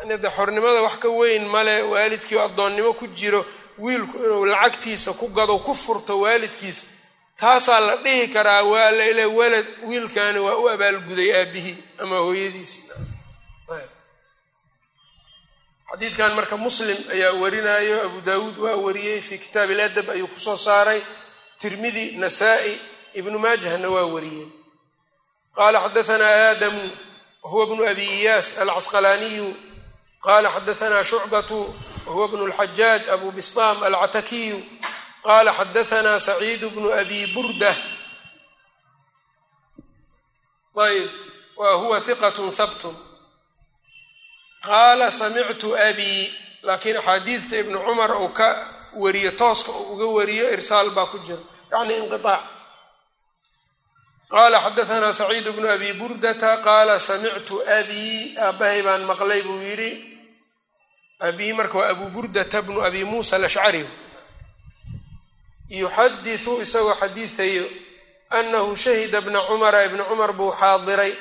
De 0.05 0.29
xornimada 0.29 0.81
wax 0.81 0.95
ka 0.99 1.09
weyn 1.09 1.45
male 1.47 1.81
waalidkii 1.81 2.39
addoonnimo 2.39 2.93
ku 2.93 3.07
jiro 3.07 3.45
wiilku 3.77 4.17
inuu 4.17 4.45
lacagtiisa 4.45 5.13
ku 5.13 5.27
gado 5.27 5.57
ku 5.59 5.73
furto 5.73 6.19
waalidkiisa 6.19 6.85
taasaa 7.39 7.79
la 7.87 7.95
dhihi 8.03 8.27
karaa 8.35 8.63
waa 8.71 8.91
laile 8.99 9.25
walad 9.37 9.67
wiilkaani 9.87 10.39
waa 10.45 10.55
u 10.61 10.69
abaalguday 10.73 11.29
aabihii 11.39 11.77
ama 12.03 12.17
hooyadiisi 12.25 12.79
xadiidkan 15.91 16.31
marka 16.37 16.57
muslim 16.65 16.97
ayaa 17.13 17.33
warinayo 17.41 17.97
abu 18.07 18.19
daawuud 18.27 18.57
waa 18.65 18.75
wariyey 18.85 19.19
fii 19.27 19.37
kitaab 19.43 19.69
iladab 19.71 20.07
ayuu 20.09 20.27
ku 20.33 20.39
soo 20.39 20.57
saaray 20.57 21.01
tirmidi 21.61 22.05
nasaa-i 22.23 22.73
ibnu 23.19 23.37
maajahna 23.43 23.87
waa 23.95 24.05
wariyeen. 24.15 24.51
Qaala 25.57 25.77
xadaanaa 25.85 26.33
aadamu 26.49 26.83
wahuwa 27.43 27.65
bnu 27.69 27.83
abi 27.91 28.03
iyaas 28.19 28.47
alcasqalaaniyu 28.61 29.47
qala 30.25 30.47
xadaanaa 30.55 31.03
shucbatu 31.09 31.59
wahuwa 32.07 32.27
bnu 32.31 32.43
lxajaaj 32.51 33.03
abu 33.15 33.27
bistaam 33.37 33.77
alcatakiyu 33.87 34.57
qala 35.25 35.51
xadaanaa 35.59 36.19
saciidu 36.27 36.67
bnu 36.75 36.89
abi 37.01 37.19
burda 37.33 37.71
ayb 40.85 41.09
wa 41.59 41.69
huwa 41.81 41.97
hiqat 42.07 42.37
habtun 42.59 42.95
qaala 44.67 45.07
samictu 45.19 45.69
abii 45.87 46.23
laakiin 46.67 46.97
axaadiidta 47.01 47.55
ibnu 47.61 47.77
cumar 47.85 48.11
uu 48.23 48.29
ka 48.39 48.47
wariyo 49.01 49.31
tooska 49.41 49.71
uga 49.91 50.05
wariyo 50.17 50.45
irsaal 50.55 50.89
baa 50.95 51.05
ku 51.11 51.17
jira 51.25 51.39
yacni 51.71 51.93
inqiaac 52.01 52.41
qaala 54.33 54.57
xadaanaa 54.65 55.13
saciid 55.19 55.47
bnu 55.55 55.67
abi 55.75 55.89
burdata 55.99 56.51
qaala 56.67 56.93
samictu 57.09 57.55
abii 57.79 58.19
aabbahay 58.45 58.81
baan 58.87 59.03
maqlay 59.09 59.41
buu 59.47 59.59
yidhi 59.67 59.91
abii 61.27 61.53
marka 61.57 61.77
waa 61.79 61.89
abu 61.93 62.05
burdata 62.15 62.57
bnu 62.67 62.79
abi 62.87 63.01
muusa 63.11 63.33
alashcari 63.39 63.83
yuxadisu 65.69 66.61
isagoo 66.61 66.93
xadiisayo 67.01 67.65
annahu 68.29 68.75
shahida 68.75 69.21
bna 69.21 69.41
cumara 69.47 69.85
ibna 69.85 70.03
cumar 70.03 70.33
buu 70.33 70.51
xaadiray 70.51 71.13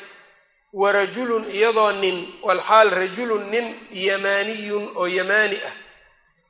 warajulun 0.73 1.45
iyadoo 1.57 1.93
nin 1.93 2.17
walxaal 2.43 2.91
rajulun 2.91 3.45
nin 3.51 3.67
yamaaniyun 3.93 4.85
oo 4.97 5.07
yamaani 5.07 5.57
ah. 5.69 5.75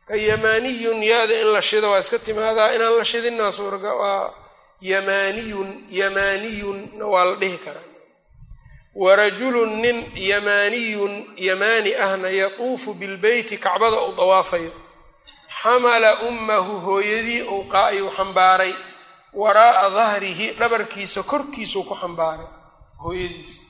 Ka 0.09 0.15
yamaaniyun 0.17 1.03
yaada 1.03 1.41
in 1.41 1.49
la 1.53 1.63
shido 1.63 1.91
waa 1.91 1.99
iska 2.01 2.19
timaadaa 2.19 2.73
inaan 2.75 2.97
la 2.99 3.05
shidinna 3.05 3.53
suuraga 3.53 3.95
waa 3.95 4.35
yamaaniyun 4.81 5.85
yamaaniyunna 5.89 7.07
waa 7.07 7.25
la 7.25 7.35
dhihi 7.41 7.59
karaa. 7.59 7.89
Warajulun 8.95 9.81
nin 9.83 10.13
yamaaniyun 10.15 11.35
yamaani 11.37 11.95
ahna 11.95 12.29
yatuufu 12.29 12.95
bilbeyti 12.95 13.57
kacbada 13.59 13.97
uu 14.01 14.13
dawaafayo 14.17 14.73
xamala 15.65 16.11
ummahu 16.29 16.75
hooyadii 16.87 17.41
ayuu 17.89 18.11
xambaaray 18.17 18.73
waraa'a 19.41 19.87
dahrihi 19.97 20.47
dhabarkiisa 20.61 21.21
korkiisuu 21.33 21.85
ku 21.89 21.95
xambaaray 22.03 22.47
hooyadiisa. 23.03 23.63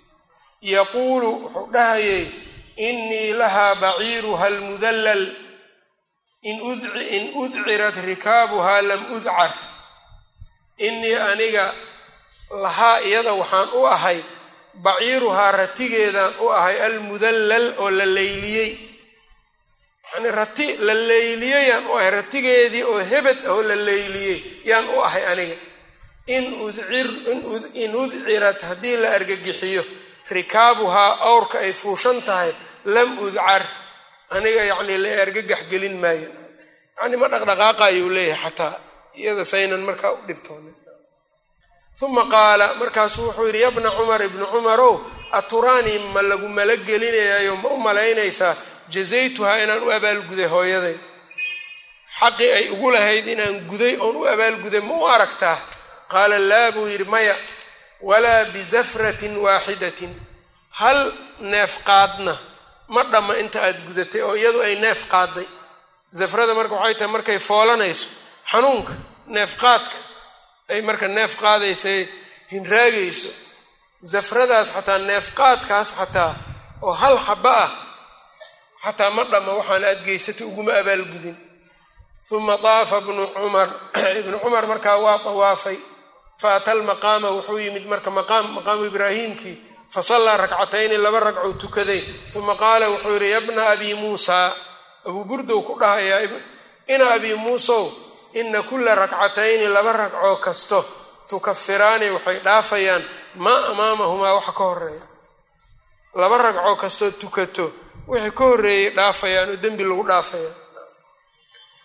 Yaquulu 0.75 1.31
wuxuu 1.43 1.67
dhahayay 1.75 2.25
inii 2.89 3.33
lahaa 3.41 3.75
baciiruha 3.83 4.47
almudallal 4.51 5.25
in 6.43 6.57
udcirat 7.43 7.97
rikaabuhaa 8.09 8.83
lam 8.89 9.03
udcar. 9.17 9.53
Inii 10.87 11.15
aniga 11.31 11.67
lahaa 12.65 12.99
iyada 13.09 13.33
waxaan 13.41 13.69
u 13.79 13.87
ahay 13.95 14.19
baciiruhaa 14.85 15.53
ratigeedaan 15.61 16.33
u 16.45 16.51
ahay 16.59 16.77
almudallal 16.87 17.67
oo 17.83 17.91
la 17.99 18.07
leyliyey 18.17 18.71
yani 20.15 20.31
rati 20.31 20.67
la 20.87 20.95
leyliyey 20.95 21.65
yaan 21.71 21.87
u 21.87 21.93
ahay 21.99 22.11
ratigeedii 22.19 22.83
oo 22.93 22.99
hebed 23.11 23.39
ah 23.47 23.53
oo 23.55 23.63
la 23.69 23.75
leyliyey 23.89 24.37
yaan 24.71 24.87
u 24.89 25.01
ahay 25.07 25.25
aniga. 25.33 25.57
In 26.27 27.93
udcirat 28.03 28.61
haddii 28.69 28.97
la 29.03 29.09
argagixiyo 29.19 29.83
rikaabuhaa 30.37 31.13
awrka 31.31 31.59
ay 31.67 31.73
fuushan 31.73 32.19
tahay 32.29 32.51
lam 32.95 33.11
udcar. 33.27 33.63
Aniga 34.37 34.63
yacni 34.71 34.97
la 35.05 35.11
argagax 35.25 35.61
gelin 35.71 35.97
maayo. 36.03 36.29
Yacni 36.99 37.17
ma 37.21 37.27
dhaqdhaqaaqayuu 37.33 38.09
leeyahay 38.17 38.43
xataa 38.51 38.75
iyada 39.21 39.45
saynan 39.53 39.81
markaa 39.89 40.13
u 40.13 40.19
dhibtoonin. 40.29 40.75
Uma 42.03 42.25
qaala 42.35 42.67
markaasuu 42.81 43.25
wuxuu 43.27 43.47
yidhi 43.49 43.61
yabna 43.65 43.91
cumar 43.99 44.21
ibnu 44.29 44.47
cumarow 44.53 44.95
aturaanii 45.39 45.99
ma 46.15 46.21
lagu 46.31 46.49
mala 46.57 46.75
gelinayayo 46.89 47.53
ma 47.63 47.69
u 47.69 47.77
malaynaysaa 47.87 48.55
jazaytuhaa 48.93 49.57
inaan 49.65 49.83
u 49.83 49.91
abaalguday 49.97 50.47
hooyaday 50.55 50.97
xaqii 52.21 52.51
ay 52.59 52.65
ugu 52.75 52.91
lahayd 52.95 53.27
inaan 53.35 53.57
guday 53.71 53.95
oon 54.05 54.17
u 54.17 54.25
abaalguday 54.35 54.81
ma 54.81 54.95
u 54.95 55.07
aragtaa? 55.15 55.59
Qaala 56.13 56.39
laa 56.51 56.73
buu 56.73 56.87
yidhi 56.93 57.05
maya 57.15 57.37
walaa 58.09 58.45
bizafratin 58.55 59.35
waaxidatin. 59.45 60.13
Hal 60.81 61.13
neef 61.41 61.73
qaadna 61.89 62.35
ma 62.95 63.03
dhamma 63.13 63.35
inta 63.43 63.59
aad 63.67 63.79
gudatay 63.87 64.23
oo 64.23 64.35
iyadu 64.41 64.61
ay 64.67 64.75
neef 64.85 65.01
qaadday 65.13 65.47
zafrada 66.19 66.55
marka 66.59 66.75
waxay 66.75 66.95
tahay 66.99 67.13
markay 67.15 67.39
foolanayso 67.49 68.07
xanuunka 68.51 68.93
neef 69.35 69.53
qaadka 69.63 69.97
ay 70.73 70.81
marka 70.89 71.09
neef 71.09 71.33
qaadaysay 71.43 72.01
hinraagayso 72.53 73.29
zafradaas 74.13 74.69
xataa 74.77 74.99
neef 75.11 75.27
qaadkaas 75.39 75.89
xataa 75.99 76.33
oo 76.87 76.93
hal 77.03 77.17
xaba 77.27 77.53
ah 77.65 77.71
xataa 78.85 79.11
ma 79.11 79.25
dhamma 79.25 79.53
waxaan 79.59 79.85
aad 79.85 80.05
geysatay 80.05 80.47
uguma 80.47 80.73
abaalgudin 80.73 81.37
uma 82.31 82.57
daafa 82.57 83.01
bnu 83.01 83.27
cumar. 83.35 83.69
Ibnu 84.21 84.39
cumar 84.41 84.67
markaa 84.67 84.97
waa 84.97 85.19
tawaafay. 85.19 85.79
Faata 86.41 86.73
almaqaama 86.73 87.31
wuxuu 87.31 87.59
yimid 87.59 87.87
marka 87.87 88.11
maqaam 88.11 88.55
maqaamu 88.55 88.85
ibraahiimkii 88.85 89.61
fasallaa 89.91 90.37
rakcatayni 90.37 90.97
laba 90.97 91.21
ragcou 91.21 91.53
tukaday. 91.55 92.03
Uma 92.35 92.57
qaala 92.57 92.89
wuxuu 92.91 93.13
yidhi 93.13 93.31
yabna 93.31 93.69
abii 93.71 93.95
muusaa 93.95 94.53
abuu 95.05 95.25
burdow 95.25 95.63
ku 95.63 95.77
dhahayaa 95.79 96.25
ina 96.89 97.11
abii 97.13 97.35
muusow 97.35 97.93
ina 98.33 98.63
kula 98.63 98.95
rakcatayni 98.95 99.69
laba 99.69 99.93
ragcoo 99.93 100.37
kasto 100.37 100.85
tukafiraani 101.29 102.11
waxay 102.11 102.41
dhaafayaan 102.41 103.05
maa 103.37 103.69
amaamahumaa 103.71 104.35
waxa 104.35 104.53
ka 104.53 104.65
horreeya 104.65 105.05
laba 106.15 106.39
ragcoo 106.39 106.77
kastoo 106.77 107.11
tukato 107.11 107.73
wixii 108.09 108.31
ka 108.39 108.45
horreeyay 108.45 108.91
dhaafayaan 108.97 109.49
oo 109.51 109.57
dembi 109.63 109.85
lagu 109.85 110.05
dhaafaya. 110.11 110.51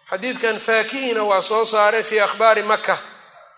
Xadiidkan 0.10 0.58
faakihina 0.60 1.23
waa 1.23 1.41
soo 1.41 1.65
saaray 1.65 2.03
fii 2.03 2.19
akhbaari 2.19 2.63
maka 2.63 2.97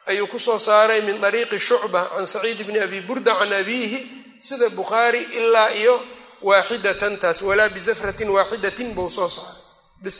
ayuu 0.08 0.28
ku 0.28 0.40
soo 0.40 0.60
saaray 0.60 1.02
min 1.02 1.22
dariiqi 1.22 1.60
shucba 1.60 2.10
can 2.16 2.26
saciid 2.28 2.60
bni 2.68 2.80
abi 2.80 3.02
burda 3.02 3.34
can 3.40 3.54
abiihi 3.54 4.00
sida 4.40 4.70
bukhaari 4.70 5.22
ilaa 5.40 5.70
iyo 5.72 5.96
waaxidatan 6.42 7.18
taas 7.22 7.42
walaa 7.42 7.70
bizafratin 7.70 8.30
waaxidatin 8.30 8.94
buu 8.94 9.10
soo 9.10 9.30
saaray. 9.30 9.62
Bis. 10.04 10.18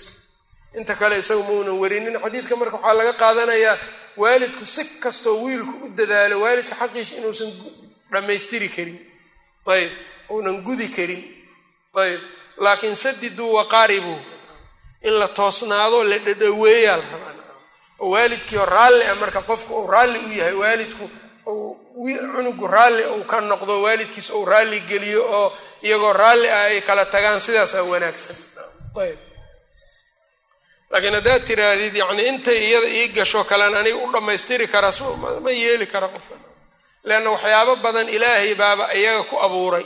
Inta 0.78 0.96
kale 0.96 1.20
isagu 1.20 1.44
maunan 1.44 1.76
warinin. 1.82 2.16
Xadiidka 2.24 2.56
marka 2.56 2.78
waxaa 2.78 2.94
laga 3.00 3.14
qaadanayaa 3.14 3.78
waalidku 4.18 4.66
si 4.66 4.84
kastoo 5.04 5.44
wiilku 5.44 5.74
u 5.86 5.90
dadaalo 5.98 6.36
waalidka 6.42 6.76
xaqiisa 6.76 7.14
inuusan 7.20 7.52
dhammaystiri 8.12 8.70
karin. 8.76 8.98
Ayb 9.68 9.92
uunan 10.32 10.58
gudi 10.64 10.88
karin 10.88 11.22
ayb 11.96 12.22
laakiin 12.58 12.96
sadiduu 12.96 13.54
waqaaribuu 13.54 14.20
in 15.04 15.14
la 15.20 15.28
toosnaado 15.28 16.04
la 16.04 16.18
dhadhaweeyaa 16.18 16.98
la 16.98 17.04
rabaa 17.12 17.34
oo 18.00 18.10
waalidkiioo 18.12 18.66
raalli 18.66 19.04
ah 19.12 19.16
marka 19.16 19.42
qofku 19.42 19.74
uu 19.80 19.88
raalli 19.88 20.20
u 20.20 20.30
yahay 20.40 20.54
waalidku 20.54 21.10
cunugu 22.34 22.68
raalli 22.68 23.04
uu 23.06 23.24
ka 23.24 23.42
noqdo 23.42 23.82
waalidkiisa 23.82 24.34
uu 24.34 24.46
raalli 24.46 24.80
geliyo 24.90 25.22
oo 25.40 25.54
iyagoo 25.84 26.14
raalli 26.14 26.50
ah 26.50 26.64
ay 26.64 26.82
kala 26.82 27.06
tagaan 27.06 27.42
sidaasaa 27.42 27.84
wanaagsan. 27.92 28.36
Ayb 29.04 29.20
laakiin 30.92 31.14
haddaad 31.18 31.44
tiraahdid 31.48 31.96
yacni 31.96 32.24
intay 32.28 32.58
iyada 32.68 32.88
ii 32.88 33.08
gasho 33.08 33.44
kalean 33.44 33.76
aniga 33.76 33.98
u 33.98 34.12
dhammaystiri 34.14 34.68
karaa 34.68 34.94
ma 35.44 35.52
yeeli 35.52 35.86
kara 35.94 36.08
qofka. 36.08 36.36
Leanna 37.04 37.30
waxyaabo 37.36 37.76
badan 37.84 38.10
ilaahay 38.10 38.56
baaba 38.56 38.86
iyaga 39.00 39.24
ku 39.30 39.36
abuuray 39.46 39.86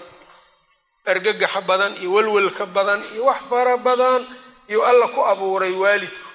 argagaxa 1.11 1.61
badan 1.69 1.93
iyo 2.01 2.09
welwelka 2.15 2.65
badan 2.75 3.01
iyo 3.13 3.23
wax 3.29 3.37
fara 3.49 3.77
badan 3.77 4.21
iyo 4.69 4.79
alla 4.89 5.07
ku 5.07 5.21
abuuray 5.31 5.71
waalidku. 5.83 6.27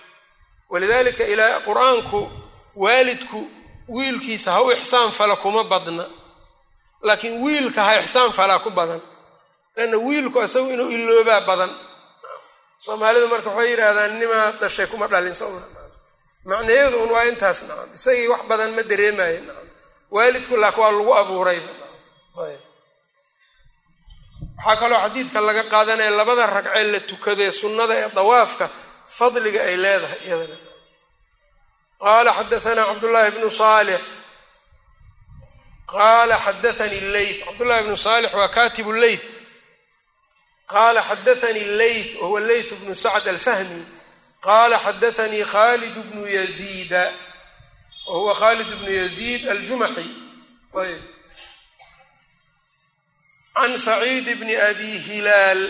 Walidaalika 0.73 1.25
ilaa 1.33 1.61
qur'aanku 1.67 2.21
waalidku 2.77 3.41
wiilkiisa 3.89 4.53
ha 4.55 4.63
u 4.63 4.71
ixsaan 4.73 5.11
fala 5.19 5.37
kuma 5.37 5.65
badna. 5.65 6.05
Laakiin 7.07 7.43
wiilka 7.45 7.83
ha 7.85 7.93
ixsaan 8.03 8.33
falaa 8.39 8.59
ku 8.65 8.71
badan. 8.71 9.01
Leanna 9.77 9.97
wiilku 10.07 10.39
isagu 10.47 10.69
inuu 10.75 10.91
iloobaa 10.97 11.41
badan. 11.51 11.73
Soomaalidu 12.85 13.27
marka 13.33 13.51
waxay 13.51 13.71
yidhaahdaan 13.73 14.13
nimaa 14.21 14.53
dhashay 14.61 14.87
kuma 14.87 15.07
dhalin 15.13 15.35
soma 15.35 15.61
macnaheedu 16.45 16.97
un 17.05 17.11
waa 17.15 17.25
intaas 17.31 17.59
nacam 17.69 17.89
isagii 17.97 18.29
wax 18.33 18.43
badan 18.51 18.71
ma 18.77 18.83
dareemayo 18.91 19.41
nacam 19.47 19.67
waalidku 20.15 20.55
laakin 20.63 20.81
waa 20.83 20.91
lagu 20.97 21.13
abuurayba 21.21 21.73
ayb 22.49 22.61
waxaa 24.67 24.77
kaloo 24.81 25.01
xadiidka 25.05 25.41
laga 25.49 25.63
qaadanaya 25.73 26.11
labada 26.19 26.47
ragcee 26.55 26.85
la 26.93 27.01
tukadee 27.11 27.51
sunnada 27.61 27.95
ee 28.03 28.09
dawaafka 28.19 28.67
fadliga 29.19 29.61
ay 29.69 29.77
leedahay 29.85 30.21
iyadana. 30.27 30.57
Qaala 32.03 32.31
xadaanaa 32.39 32.87
cabdullaahi 32.91 33.31
bnu 33.37 33.51
saalix. 33.61 34.01
Qaala 35.93 36.37
xadaanii 36.47 37.01
leyth 37.15 37.39
cabdullahi 37.47 37.83
bnu 37.87 37.97
saalix 38.07 38.33
waa 38.39 38.49
katibu 38.49 38.93
leyth 39.03 39.27
qaala 40.73 41.01
xadaanii 41.11 41.67
leyth 41.81 42.11
wahuwa 42.21 42.41
leyth 42.51 42.71
bnu 42.81 42.95
sacd 43.05 43.27
alfahmi. 43.35 43.83
Qaala 44.47 44.77
xadaanii 44.87 45.45
khalid 45.53 45.95
bnu 46.09 46.23
yaziida 46.39 47.03
wahuwa 48.09 48.35
khalid 48.41 48.67
bnu 48.81 48.91
yaziid 49.01 49.43
aljumaxi 49.53 50.07
ayb 50.83 51.03
can 53.57 53.73
saciid 53.87 54.27
bni 54.41 54.55
abi 54.69 54.91
hilaal 55.07 55.61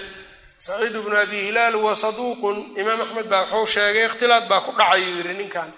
saciid 0.66 0.92
bnu 1.04 1.16
abi 1.24 1.38
hilaal 1.46 1.74
huwa 1.80 1.96
saduuqun 1.96 2.56
imaam 2.80 3.00
axmed 3.04 3.26
baa 3.32 3.44
wuxuu 3.52 3.66
sheegay 3.74 4.04
ikhtilaad 4.08 4.44
baa 4.50 4.60
ku 4.66 4.70
dhacayuu 4.78 5.16
yidhi 5.18 5.34
ninkan 5.40 5.70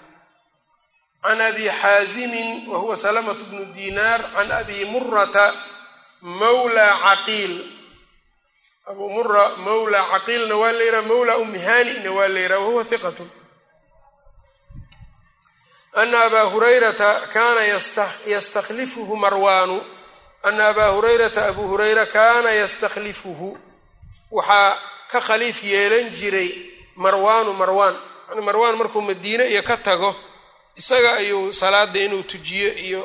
can 1.23 1.39
abi 1.49 1.65
xaazimin 1.81 2.49
wa 2.71 2.77
huwa 2.83 2.95
salamatu 3.03 3.43
bnu 3.49 3.63
dinaar 3.75 4.21
can 4.35 4.51
abi 4.59 4.77
murata 4.91 5.45
mawla 6.21 6.87
caqiil 7.05 7.53
abu 8.91 9.05
mura 9.15 9.45
mawla 9.65 9.99
caqiilna 10.11 10.55
waa 10.61 10.71
la 10.77 10.83
yidhaha 10.87 11.07
mawla 11.11 11.33
ummihanina 11.43 12.09
waa 12.17 12.27
la 12.33 12.39
yidhaha 12.43 12.59
wahuwa 12.65 12.83
hiqatu 12.91 13.25
ana 16.01 16.17
abaa 16.27 16.43
hurayrata 16.53 17.09
kaana 17.33 17.61
yastakhlifuhu 18.33 19.15
marwaanu 19.23 19.77
ana 20.43 20.67
abaa 20.67 20.89
hurayrata 20.95 21.45
abuu 21.45 21.67
hurayra 21.67 22.05
kaana 22.05 22.49
yastakhlifuhu 22.61 23.57
waxaa 24.31 24.77
ka 25.11 25.19
khaliif 25.27 25.63
yeelan 25.63 26.09
jiray 26.09 26.49
marwaanu 26.95 27.53
marwaan 27.53 27.95
yani 28.29 28.41
marwaan 28.47 28.75
markuu 28.75 29.01
madiine 29.01 29.43
iyo 29.53 29.63
ka 29.63 29.77
tago 29.77 30.15
isaga 30.75 31.13
ayuu 31.21 31.53
salaada 31.53 31.99
inuu 31.99 32.23
tujiyo 32.23 32.73
iyo 32.77 33.01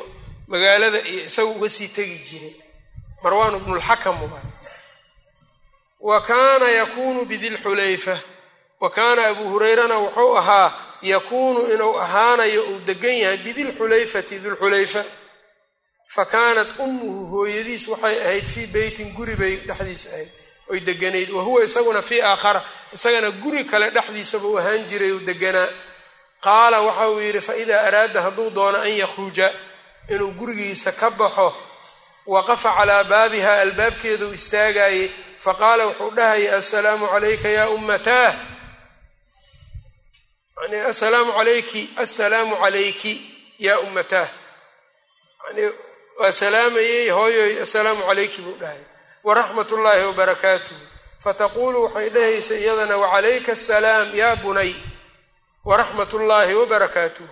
magaalada 0.47 0.99
iyo 1.11 1.21
isaga 1.25 1.47
uga 1.47 1.69
sii 1.69 1.87
tegi 1.87 2.17
jiray 2.27 2.53
marwaan 3.23 3.55
ibnulxakam 3.55 4.17
waay 4.23 4.43
wa 5.99 6.21
kaana 6.21 6.67
yakuunu 6.71 7.25
bidilxulayfa 7.25 8.19
wa 8.79 8.89
kaana 8.89 9.27
abuu 9.27 9.49
hurayrana 9.49 9.97
wuxuu 9.97 10.37
ahaa 10.37 10.73
yakuunu 11.01 11.73
inuu 11.73 11.99
ahaanayo 11.99 12.63
uu 12.63 12.79
degan 12.85 13.13
yahay 13.23 13.37
bidilxulayfati 13.37 14.39
dilxulayfa 14.39 15.03
fa 16.15 16.23
kaanat 16.33 16.69
ummuhu 16.83 17.25
hooyadiis 17.33 17.87
waxay 17.91 18.17
ahayd 18.25 18.47
fii 18.53 18.67
beytin 18.75 19.09
guri 19.17 19.35
bay 19.41 19.55
dhexdiisa 19.67 20.09
ahayd. 20.13 20.29
Oy 20.71 20.79
deganayd 20.87 21.29
wa 21.29 21.43
huwa 21.43 21.63
isaguna 21.63 22.01
fii 22.01 22.21
aakhara 22.21 22.61
isagana 22.93 23.29
guri 23.31 23.63
kale 23.71 23.89
dhexdiisaba 23.95 24.47
u 24.47 24.57
ahaan 24.59 24.83
jiray 24.89 25.11
uu 25.11 25.19
deganaa. 25.29 25.69
Qaala 26.45 26.77
waxa 26.87 27.09
uu 27.09 27.19
yidhi 27.25 27.41
faidaa 27.41 27.81
araada 27.87 28.21
hadduu 28.21 28.49
doono 28.49 28.77
an 28.81 28.91
yakhruja 29.03 29.47
inuu 30.13 30.31
gurigiisa 30.39 30.91
ka 30.91 31.09
baxo 31.09 31.47
waqafa 32.33 32.71
calaa 32.77 33.03
baabiha 33.03 33.53
albaabkeeduu 33.61 34.33
istaagayey 34.33 35.09
faqaala 35.45 35.83
wuxuu 35.87 36.11
dhahayay 36.17 36.49
assalaamu 36.59 37.05
calayka 37.13 37.49
yaa 37.57 37.67
ummataah 37.75 38.33
yani 40.61 40.77
assalaamu 40.91 41.31
calayki 41.37 41.81
assalaamu 42.03 42.55
calayki 42.63 43.13
yaa 43.59 43.79
ummataah 43.79 44.29
waa 46.19 46.31
salaamayey 46.41 47.09
hooyoy 47.17 47.53
assalaamu 47.65 48.03
calayki 48.09 48.41
buu 48.45 48.57
dhahayay 48.61 48.85
waraxmat 49.27 49.69
ullaahi 49.75 50.03
wabarakaatuh 50.09 50.77
fataquulu 51.23 51.79
waxay 51.85 52.09
dhahaysa 52.15 52.55
iyadana 52.63 52.95
wacalayka 53.03 53.51
assalaam 53.57 54.07
yaa 54.21 54.35
bunay. 54.43 54.73
Waraxmat 55.69 56.11
ullaahi 56.17 56.53
wabarakaatuh 56.61 57.27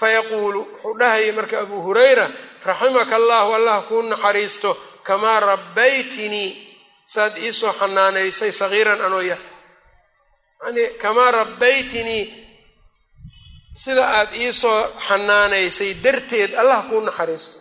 fayaquulu 0.00 0.60
wuxuu 0.60 0.94
dhahayay 1.00 1.32
marka 1.38 1.56
abuu 1.62 1.80
hurayra 1.86 2.26
raximaka 2.68 3.14
allahu 3.20 3.50
allah 3.58 3.76
kuu 3.88 4.02
naxariisto 4.02 4.70
kamaa 5.08 5.40
rabbaytinii 5.50 6.50
saad 7.14 7.34
iisoo 7.44 7.72
xanaanaysay 7.80 8.52
sagiiran 8.60 9.00
anoo 9.06 9.20
yar. 9.30 9.38
Yani 10.66 10.82
kamaa 11.02 11.30
rabbaytinii 11.30 12.24
sida 13.82 14.04
aad 14.18 14.30
iisoo 14.42 14.78
xanaanaysay 15.08 15.90
darteed 16.04 16.54
allah 16.60 16.80
kuu 16.88 17.00
naxariisto 17.08 17.59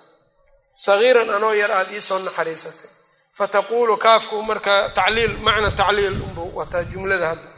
sagiiran 0.86 1.30
anoo 1.36 1.54
yar 1.62 1.72
aad 1.80 1.92
iisoo 1.98 2.20
naxariisatay. 2.28 2.90
Fataquulu 3.38 3.94
kaafku 4.06 4.36
marka 4.50 4.76
tacliil 4.98 5.34
macna 5.46 5.70
tacliil 5.80 6.16
unbuu 6.26 6.50
wataa 6.60 6.84
jumlada 6.92 7.28
hadda. 7.32 7.50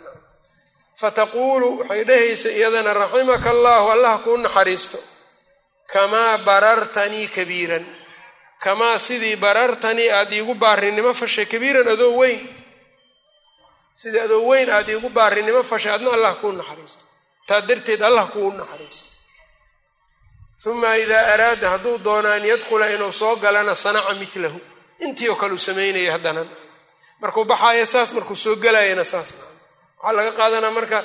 Fataquulu 1.02 1.68
waxay 1.80 2.04
dhahaysa 2.10 2.50
iyadana 2.58 2.94
raximaka 3.02 3.50
allahu 3.56 3.88
allah 3.96 4.14
kuu 4.24 4.38
naxariisto. 4.46 5.00
Kamaa 5.94 6.38
barartanii 6.48 7.28
kabiiran. 7.36 7.86
Kamaa 8.64 8.98
sidii 9.06 9.36
barartanii 9.36 10.10
aad 10.18 10.32
iigu 10.38 10.54
baarinimo 10.64 11.14
fashay 11.14 11.46
kabiiran 11.46 11.88
adoo 11.94 12.14
weyn. 12.22 12.42
Sidii 14.02 14.20
adoo 14.28 14.44
weyn 14.50 14.70
aad 14.70 14.88
iigu 14.90 15.10
baarinimo 15.10 15.64
fashay 15.64 15.92
adna 15.96 16.10
allah 16.16 16.34
kuu 16.42 16.52
naxariisto. 16.60 17.04
Taa 17.48 17.62
darteed 17.68 18.02
allah 18.10 18.26
kuu 18.34 18.52
naxariisto 18.60 19.11
uma 20.66 20.92
idaa 20.98 21.34
araada 21.34 21.68
hadduu 21.74 21.98
doono 22.06 22.30
an 22.32 22.44
yadkhula 22.46 22.86
inuu 22.96 23.12
soo 23.12 23.36
galana 23.44 23.76
sanaca 23.76 24.14
milahu 24.14 24.60
intii 25.06 25.30
oo 25.30 25.36
kale 25.36 25.54
uu 25.54 25.58
samaynaya 25.68 26.12
haddana 26.16 26.42
markuu 27.22 27.46
baxaayo 27.52 27.86
saas 27.94 28.10
markuu 28.16 28.36
soo 28.44 28.56
gelayana 28.64 29.06
saas 29.12 29.30
waxaa 30.04 30.14
laga 30.18 30.32
qaadanaa 30.40 30.72
marka 30.78 31.00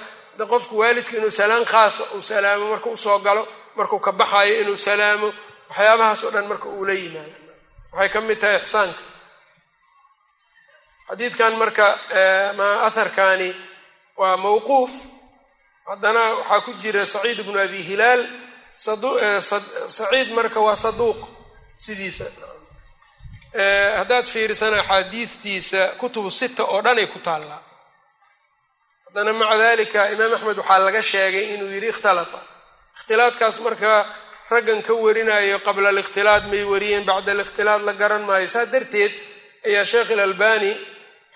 qofku 0.53 0.75
waalidka 0.81 1.15
inuu 1.19 1.31
salaan 1.41 1.65
khaasa 1.73 2.03
uu 2.15 2.23
salaamo 2.31 2.65
marka 2.73 2.89
u 2.91 2.97
soo 3.05 3.19
galo 3.27 3.43
markuu 3.79 3.99
ka 4.07 4.13
baxaayo 4.21 4.55
inuu 4.63 4.77
salaamo 4.87 5.29
waxyaabahaas 5.71 6.21
oo 6.25 6.31
dhan 6.35 6.47
marka 6.51 6.67
uu 6.77 6.85
la 6.89 6.93
yimaado 7.01 7.37
waxay 7.93 8.09
ka 8.15 8.21
mid 8.29 8.39
tahay 8.43 8.57
ixsaanka 8.63 9.01
xadiidkan 11.09 11.53
marka 11.63 11.87
ma 12.59 12.69
aharkani 12.89 13.51
waa 14.21 14.37
mawquuf 14.45 14.91
haddana 15.89 16.21
waxaa 16.39 16.61
ku 16.67 16.73
jira 16.83 17.03
saciid 17.15 17.39
bnu 17.47 17.59
abi 17.67 17.81
hilaal 17.89 18.23
saciid 18.77 20.29
marka 20.39 20.61
waa 20.61 20.77
saduuq 20.77 21.21
sidiisa. 21.85 22.25
Haddaad 23.99 24.27
fiirisana 24.27 24.77
axaadiidtiisa 24.81 25.83
kutubu 26.01 26.31
sita 26.31 26.65
oo 26.65 26.81
dhan 26.85 26.99
ay 26.99 27.07
ku 27.07 27.19
taallaa 27.19 27.63
haddana 29.07 29.33
maca 29.41 29.57
dalika 29.59 30.01
imaam 30.15 30.33
axmed 30.37 30.59
waxaa 30.61 30.79
laga 30.87 31.03
sheegay 31.03 31.55
inuu 31.55 31.71
yidhi 31.75 31.89
ikhtalata. 31.95 32.41
Ikhtilaadkaas 32.97 33.57
marka 33.67 33.93
raggan 34.53 34.81
ka 34.87 34.93
warinayo 35.05 35.59
qabla 35.67 35.89
alikhtilaad 35.89 36.45
may 36.53 36.65
wariyeen 36.73 37.05
bacda 37.09 37.33
alikhtilaad 37.33 37.83
la 37.89 37.93
garan 38.01 38.23
maayo. 38.29 38.49
Saa 38.55 38.67
darteed 38.75 39.13
ayaa 39.69 39.85
sheekh 39.91 40.11
ilalbani 40.15 40.73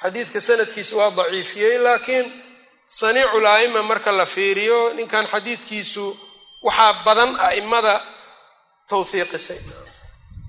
xadiidka 0.02 0.40
sanadkiisa 0.48 0.94
waa 1.00 1.10
daciifiyey 1.18 1.78
laakiin 1.86 2.26
saniicul 3.00 3.46
a'ima 3.54 3.82
marka 3.90 4.12
la 4.12 4.26
fiiriyo 4.34 4.78
ninkan 4.98 5.26
xadiidkiisu 5.32 6.04
waxaa 6.62 6.92
badan 7.04 7.30
a'imada 7.48 7.94
tawhiiqisay 8.88 9.60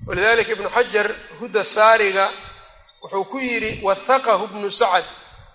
walidalika 0.06 0.52
ibnu 0.52 0.68
xajar 0.76 1.06
huda 1.40 1.64
saariga 1.64 2.26
wuxuu 3.02 3.24
ku 3.30 3.38
yidhi 3.38 3.80
wathaqahu 3.86 4.46
bnu 4.52 4.70
sacad 4.70 5.04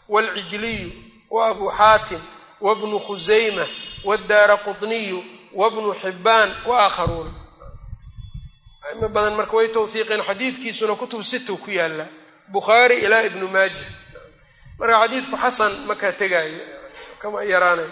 waalcijliyu 0.09 0.89
wa 1.29 1.47
abu 1.51 1.71
xaatim 1.79 2.21
wabnu 2.61 2.99
khusayma 3.05 3.65
wadaara 4.03 4.57
qutniyu 4.65 5.19
wabnu 5.53 5.93
xibbaan 6.01 6.49
wa 6.69 6.75
aakharuuna 6.85 7.31
aimo 8.89 9.07
badan 9.15 9.33
marka 9.39 9.55
way 9.57 9.67
tawhiiqeen 9.67 10.21
xadiidkiisuna 10.29 10.95
kutub 10.95 11.21
sita 11.23 11.53
ku 11.63 11.69
yaalla. 11.71 12.05
Bukhaari 12.53 12.95
ilaa 13.05 13.21
ibnu 13.29 13.47
maaja. 13.55 13.85
Marka 14.79 14.95
xadiidku 15.01 15.35
xasan 15.43 15.73
makaa 15.89 16.11
tegaayo 16.19 16.59
kama 17.21 17.43
yaraanayo 17.43 17.89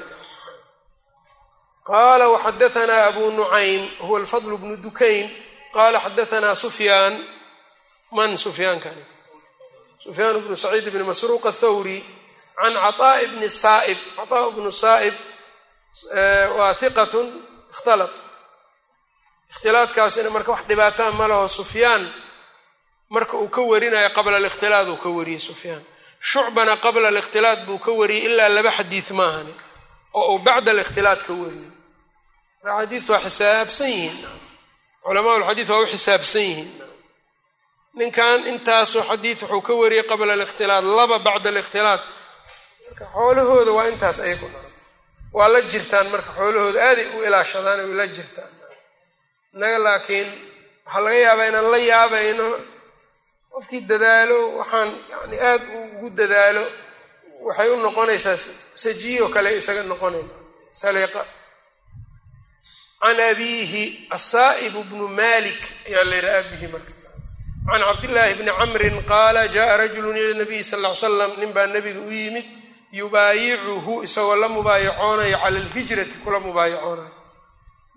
qaala 1.89 2.25
waxadaanaa 2.35 3.03
abu 3.11 3.23
nucaym 3.39 3.83
huwa 4.05 4.19
alfadl 4.21 4.55
bnu 4.63 4.77
dukayn 4.87 5.27
qala 5.77 5.99
xadaanaa 6.05 6.55
sufyaan 6.65 7.15
man 8.17 8.31
sufyaankani 8.45 9.05
sufyaan 10.05 10.37
bnu 10.45 10.57
saciid 10.65 10.87
bni 10.95 11.05
masruuq 11.11 11.45
athawri 11.53 11.99
can 12.61 12.75
caطaaءi 12.85 13.27
bni 13.33 13.49
saaib 13.63 13.99
caطaa 14.17 14.51
bnu 14.57 14.71
saa'ib 14.83 15.15
waa 16.59 16.73
hiqatun 16.81 17.27
ikhtalad 17.73 18.13
ikhtilaadkaasina 19.53 20.31
marka 20.37 20.51
wax 20.55 20.63
dhibaataa 20.69 21.11
ma 21.19 21.27
laho 21.31 21.49
sufyaan 21.59 22.03
marka 23.15 23.35
uu 23.43 23.49
ka 23.55 23.61
warinayo 23.71 24.11
qabla 24.17 24.37
alikhtilaad 24.41 24.89
uu 24.93 24.97
ka 25.05 25.09
wariyey 25.17 25.41
sufyaan 25.49 25.83
shucbana 26.31 26.75
qabla 26.85 27.07
alikhtilaad 27.13 27.61
buu 27.67 27.79
ka 27.85 27.91
wariyey 28.01 28.25
ilaa 28.29 28.49
laba 28.57 28.71
xadiid 28.79 29.09
maahani 29.19 29.55
oo 30.19 30.27
uu 30.35 30.39
bacda 30.47 30.71
alikhtilaad 30.75 31.21
ka 31.27 31.33
wariyey 31.43 31.71
xadiidtu 32.80 33.12
waa 33.14 33.20
xisaabsan 33.26 33.90
yihiin. 33.90 34.18
Culamaa 35.04 35.40
lxadiid 35.42 35.70
waa 35.70 35.80
u 35.84 35.88
xisaabsan 35.94 36.42
yihiin. 36.50 36.72
Ninkan 38.00 38.40
intaasoo 38.52 39.04
xadiid 39.10 39.38
wuxuu 39.42 39.62
ka 39.68 39.74
wariyey 39.82 40.04
qabla 40.10 40.34
alikhtilaad 40.38 40.84
laba 40.98 41.18
bacda 41.26 41.50
alikhtilaad. 41.54 42.02
Marka 42.86 43.06
xoolahooda 43.14 43.72
waa 43.78 43.88
intaas 43.92 44.20
ayagu 44.26 44.48
waa 45.38 45.48
la 45.54 45.60
jirtaan 45.72 46.08
marka 46.14 46.32
xoolahooda 46.38 46.80
aaday 46.90 47.08
u 47.16 47.24
ilaashadaan 47.28 47.80
way 47.88 47.94
la 48.00 48.06
jirtaan. 48.16 48.52
Innaga 49.54 49.78
laakiin 49.86 50.30
waxaa 50.86 51.02
laga 51.06 51.18
yaabaa 51.26 51.48
inaan 51.50 51.72
la 51.74 51.78
yaabayno 51.92 52.48
qofkii 53.54 53.82
dadaalo 53.90 54.40
waxaan 54.60 54.90
yani 55.12 55.38
aad 55.50 55.62
ugu 55.80 56.08
dadaalo. 56.20 56.66
Waxay 57.48 57.70
u 57.70 57.76
noqonaysaa 57.86 58.38
sajiyo 58.84 59.26
kale 59.34 59.50
isaga 59.60 59.84
noqonayn. 59.92 60.28
Saliiqa 60.82 61.22
can 63.06 63.20
abiihi 63.30 63.84
asaa'ib 64.18 64.74
bnu 64.90 65.08
malik 65.20 65.62
ayaa 65.90 66.04
la 66.10 66.16
yidhaha 66.16 66.40
abihi 66.44 66.68
marka 66.74 66.92
can 67.70 67.82
cabdillaahi 67.90 68.34
bni 68.40 68.52
camrin 68.60 68.96
qaala 69.12 69.42
jaءa 69.56 69.74
rajulu 69.82 70.10
ila 70.22 70.34
nabiyi 70.42 70.64
sal 70.70 70.82
ly 70.86 70.92
slam 71.02 71.32
nin 71.40 71.52
baa 71.56 71.68
nabiga 71.76 72.00
u 72.00 72.12
yimid 72.20 72.46
yubaayicuhu 73.00 73.94
isagoo 74.08 74.36
la 74.44 74.48
mubaayacoonayo 74.56 75.38
cala 75.44 75.58
alhijrati 75.60 76.16
kula 76.24 76.40
mubaayacoonayo 76.46 77.14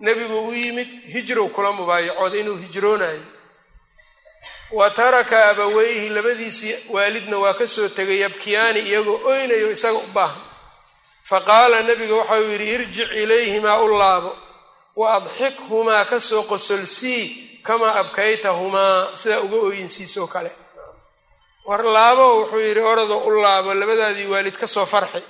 nebigu 0.06 0.38
u 0.48 0.52
yimid 0.60 0.88
hijrow 1.14 1.48
kula 1.56 1.70
mubaayacooda 1.78 2.36
inuu 2.42 2.56
hijroonayo 2.64 3.22
wa 4.78 4.90
taraka 4.90 5.48
abaweyhi 5.50 6.08
labadiisii 6.08 6.74
waalidna 6.94 7.38
waa 7.38 7.54
ka 7.54 7.66
soo 7.68 7.88
tegay 7.88 8.18
yabkiyaani 8.24 8.80
iyagoo 8.80 9.20
oynayo 9.32 9.70
isaga 9.76 9.98
u 9.98 10.06
baahan 10.14 10.42
faqaala 11.30 11.82
nabiga 11.88 12.14
waxau 12.20 12.44
yidhi 12.52 12.66
irjic 12.74 13.10
ilayhimaa 13.22 13.78
u 13.84 13.88
laabo 13.98 14.30
wa 14.98 15.06
adxikhumaa 15.18 16.04
ka 16.10 16.18
soo 16.28 16.42
qosolsii 16.50 17.24
kamaa 17.66 17.94
abkaytahumaa 18.02 19.16
sidaa 19.20 19.40
uga 19.46 19.56
ooyinsiisoo 19.66 20.26
kale 20.34 20.50
war 21.68 21.82
laabo 21.96 22.24
wuxuu 22.40 22.60
yidhi 22.66 22.80
oradoo 22.92 23.20
u 23.28 23.30
laabo 23.44 23.70
labadaadii 23.80 24.26
waalid 24.32 24.56
ka 24.62 24.66
soo 24.74 24.86
farxi 24.94 25.22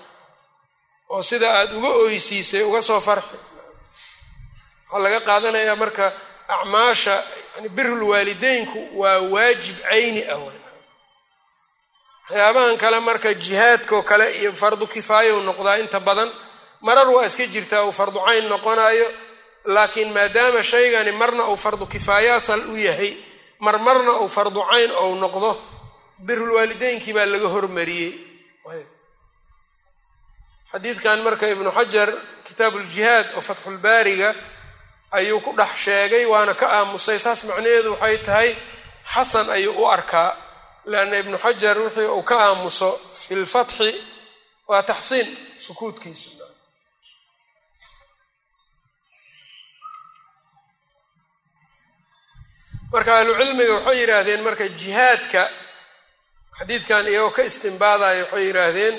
oo 1.13 1.23
sida 1.29 1.49
aad 1.59 1.71
uga 1.79 1.89
ooysiisay 2.03 2.63
uga 2.69 2.83
soo 2.89 3.01
farxi 3.09 3.37
waxaa 4.91 5.03
laga 5.05 5.21
qaadanayaa 5.29 5.77
marka 5.83 6.07
acmaasha 6.55 7.15
yani 7.57 7.69
birul 7.77 8.03
waalideynku 8.11 8.81
waa 9.01 9.19
waajib 9.35 9.77
cayni 9.91 10.23
ah 10.35 10.39
waxyaabahan 12.29 12.77
kale 12.83 12.99
marka 13.09 13.31
jihaadkao 13.45 14.03
kale 14.11 14.27
iyo 14.41 14.53
fardu 14.53 14.87
kifaayou 14.95 15.41
noqdaa 15.49 15.79
inta 15.83 16.01
badan 16.09 16.31
marar 16.87 17.09
waa 17.15 17.27
iska 17.31 17.45
jirtaa 17.55 17.83
uu 17.89 17.93
fardu 17.93 18.21
cayn 18.27 18.45
noqonayo 18.53 19.09
laakiin 19.75 20.11
maadaama 20.17 20.63
shaygani 20.71 21.13
marna 21.21 21.43
uu 21.53 21.57
fardu 21.65 21.85
kifaaya 21.93 22.33
asal 22.41 22.61
u 22.73 22.77
yahay 22.89 23.13
mar 23.65 23.77
marna 23.87 24.13
uu 24.23 24.29
fardu 24.37 24.61
cayn 24.71 24.91
ou 25.03 25.11
noqdo 25.23 25.51
birul 26.27 26.53
waalideynkii 26.57 27.13
baa 27.17 27.27
laga 27.33 27.49
hormariyey. 27.55 28.13
Xadiidkan 30.73 31.19
marka 31.27 31.47
ibnu 31.55 31.71
xajar 31.79 32.09
kitaabu 32.47 32.79
ljihaad 32.87 33.27
oo 33.37 33.41
fatxulbaariga 33.49 34.31
ayuu 35.19 35.41
ku 35.45 35.51
dhex 35.59 35.73
sheegay 35.85 36.25
waana 36.33 36.55
ka 36.61 36.67
aamusay 36.79 37.19
saas 37.25 37.41
macnaheedu 37.49 37.91
waxay 37.95 38.17
tahay 38.27 38.51
xasan 39.15 39.47
ayuu 39.57 39.75
u 39.83 39.85
arkaa 39.97 40.31
leanna 40.91 41.17
ibnu 41.23 41.37
xajar 41.45 41.77
wixii 41.85 42.09
uu 42.17 42.23
ka 42.31 42.37
aamuso 42.47 42.91
fi 43.27 43.35
lfatxi 43.43 43.91
waa 44.71 44.83
taxsiin 44.91 45.29
sukuudkiisu 45.65 46.29
marka 52.93 53.13
ahlucilmiga 53.19 53.75
waxay 53.75 53.99
yidhaahdeen 54.01 54.43
marka 54.47 54.67
jihaadka 54.81 55.43
xadiidkan 56.59 57.05
iyagoo 57.13 57.31
ka 57.37 57.43
istimbaadaya 57.51 58.23
waxay 58.25 58.45
yidhaahdeen 58.49 58.95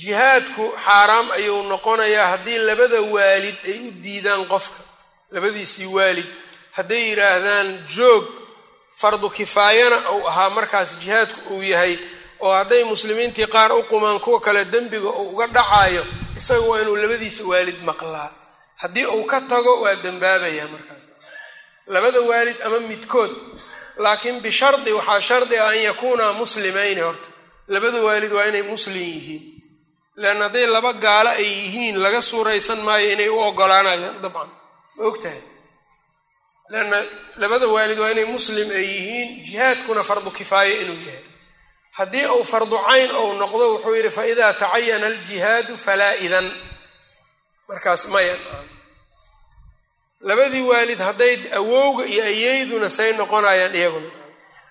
jihaadku 0.00 0.64
xaaraam 0.86 1.26
ayuu 1.38 1.62
noqonayaa 1.72 2.26
haddii 2.32 2.58
labada 2.68 3.00
waalid 3.14 3.56
ay 3.70 3.78
u 3.88 3.90
diidaan 4.04 4.44
qofka 4.52 4.80
labadiisii 5.34 5.86
waalid. 5.96 6.26
Hadday 6.76 7.02
yidhaahdaan 7.10 7.68
joog 7.96 8.24
fardu 9.00 9.30
kifaayana 9.30 9.98
uu 10.14 10.26
ahaa 10.30 10.50
markaas 10.50 10.90
jihaadku 11.02 11.40
uu 11.54 11.62
yahay 11.72 11.94
oo 12.44 12.52
hadday 12.58 12.84
muslimiintii 12.84 13.46
qaar 13.54 13.72
u 13.72 13.82
qumaan 13.90 14.20
kuwa 14.20 14.40
kale 14.40 14.64
dembiga 14.64 15.08
uu 15.20 15.28
uga 15.34 15.46
dhacayo 15.46 16.04
isaga 16.38 16.60
waa 16.70 16.80
inuu 16.82 16.96
labadiisa 16.96 17.42
waalid 17.50 17.78
maqlaa. 17.88 18.30
Haddii 18.76 19.06
uu 19.06 19.24
ka 19.24 19.40
tago 19.40 19.80
waa 19.82 19.94
dembaabaya 20.04 20.68
markaas 20.68 21.07
labada 21.94 22.20
waalid 22.30 22.58
ama 22.66 22.78
midkood 22.90 23.32
laakiin 24.04 24.36
bishardi 24.44 24.90
waxaa 24.98 25.20
shardi 25.28 25.56
ah 25.64 25.68
an 25.72 25.78
yakuunaa 25.88 26.32
muslimayni 26.40 27.00
horta. 27.06 27.28
Labada 27.74 27.98
waalid 28.06 28.32
waa 28.36 28.46
inay 28.50 28.62
muslim 28.72 28.96
yihiin. 29.12 29.42
Leanna 30.20 30.44
hadday 30.46 30.66
laba 30.74 30.92
gaalo 31.04 31.30
ay 31.40 31.44
yihiin 31.58 31.96
laga 32.04 32.20
suuraysan 32.30 32.80
maayo 32.86 33.08
inay 33.14 33.28
u 33.28 33.38
ogolaanayaan 33.48 34.16
dabcan. 34.24 34.50
Ma 34.96 35.02
og 35.08 35.16
tahay 35.22 35.42
labada 37.42 37.66
waalid 37.74 37.98
waa 38.02 38.10
inay 38.14 38.24
muslim 38.36 38.68
ay 38.78 38.84
yihiin 38.94 39.28
jihaadkuna 39.46 40.02
fardu 40.08 40.30
kifaaye 40.38 40.74
inuu 40.82 41.00
yahay. 41.08 41.24
Haddii 41.98 42.26
uu 42.36 42.44
fardu 42.52 42.76
cayn 42.88 43.10
ou 43.20 43.28
noqdo 43.42 43.64
wuxuu 43.74 43.94
yidhi 43.98 44.10
fa 44.16 44.22
idaa 44.32 44.52
tacayana 44.62 45.06
aljihaadu 45.12 45.74
falaa 45.86 46.14
idan. 46.26 46.46
Markaas 47.68 48.02
mayan 48.14 48.38
labadii 50.20 50.60
waalid 50.70 50.98
hadday 50.98 51.36
awowga 51.54 52.04
iyo 52.06 52.24
ayeyduna 52.24 52.90
say 52.90 53.12
noqonayaan 53.12 53.74
iyaguna. 53.74 54.10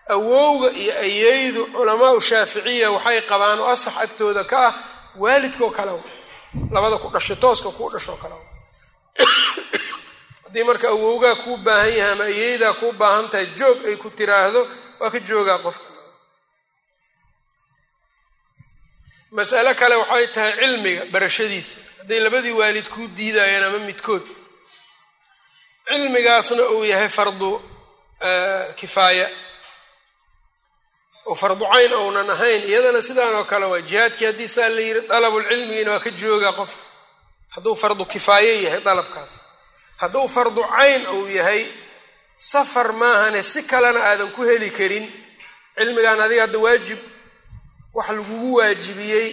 Awowga 0.09 0.69
iyo 0.71 0.93
ayeydu 0.99 1.65
culamaau 1.65 2.21
shaaficiya 2.21 2.91
waxay 2.91 3.21
qabaan 3.29 3.59
oo 3.59 3.67
asax 3.75 3.95
agtooda 4.03 4.43
ka 4.43 4.59
ah 4.67 4.73
waalidkoo 5.15 5.69
kale 5.77 5.91
labada 6.71 6.97
ku 6.97 7.07
dhashay 7.13 7.35
tooska 7.35 7.69
kuu 7.77 7.89
dhashoo 7.93 8.15
kale 8.21 8.35
haddii 10.43 10.63
marka 10.63 10.87
awowgaa 10.95 11.35
kuu 11.43 11.57
baahan 11.57 11.93
yahay 11.97 12.11
ama 12.11 12.23
ayeydaa 12.23 12.73
kuu 12.73 12.91
baahan 12.91 13.29
tahay 13.31 13.45
joog 13.57 13.77
ay 13.89 13.95
ku 13.95 14.09
tiraahdo 14.09 14.61
waa 14.99 15.11
ka 15.11 15.19
joogaa 15.19 15.59
qofka. 15.65 15.89
Masale 19.31 19.73
kale 19.75 19.95
waxay 19.95 20.27
tahay 20.35 20.53
cilmiga 20.59 21.05
barashadiisa. 21.13 21.75
Hadday 21.99 22.19
labadii 22.19 22.51
waalid 22.59 22.87
kuu 22.93 23.07
diidayaan 23.17 23.63
ama 23.63 23.79
midkood 23.79 24.23
cilmigaasna 25.89 26.63
uu 26.75 26.83
yahay 26.91 27.09
fardu 27.17 27.51
kifaaya 28.79 29.27
oo 31.29 31.35
fardu 31.41 31.65
cayn 31.73 31.93
ounan 32.01 32.29
ahayn 32.35 32.61
iyadana 32.69 33.01
sidaan 33.07 33.35
oo 33.39 33.43
kale 33.51 33.65
waa 33.71 33.81
jihaadkii 33.89 34.25
haddii 34.29 34.47
saa 34.55 34.69
la 34.75 34.81
yidhi 34.87 35.01
dalabulcilmigiina 35.11 35.91
waa 35.93 35.99
ka 36.05 36.09
joogaa 36.21 36.53
qofka 36.59 36.83
hadduu 37.53 37.75
fardu 37.81 38.03
kifaaye 38.13 38.53
yahay 38.65 38.81
dalabkaas. 38.87 39.33
Hadduu 40.01 40.27
fardu 40.35 40.61
cayn 40.77 41.03
uu 41.15 41.27
yahay 41.39 41.61
safar 42.51 42.87
maahane 43.01 43.43
si 43.51 43.59
kalena 43.71 43.99
aadan 44.09 44.31
ku 44.35 44.41
heli 44.49 44.69
karin. 44.77 45.05
Cilmigan 45.77 46.19
adiga 46.25 46.41
hadda 46.45 46.57
waajib 46.65 46.99
wax 47.97 48.07
lagugu 48.17 48.49
waajibiyey 48.57 49.29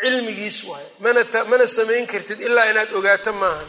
cilmigiis 0.00 0.58
waayo 0.68 0.88
mana 1.02 1.20
mana 1.50 1.64
samayn 1.76 2.06
kartid 2.12 2.40
ilaa 2.46 2.66
inaad 2.70 2.90
ogaato 2.98 3.32
maahan 3.40 3.68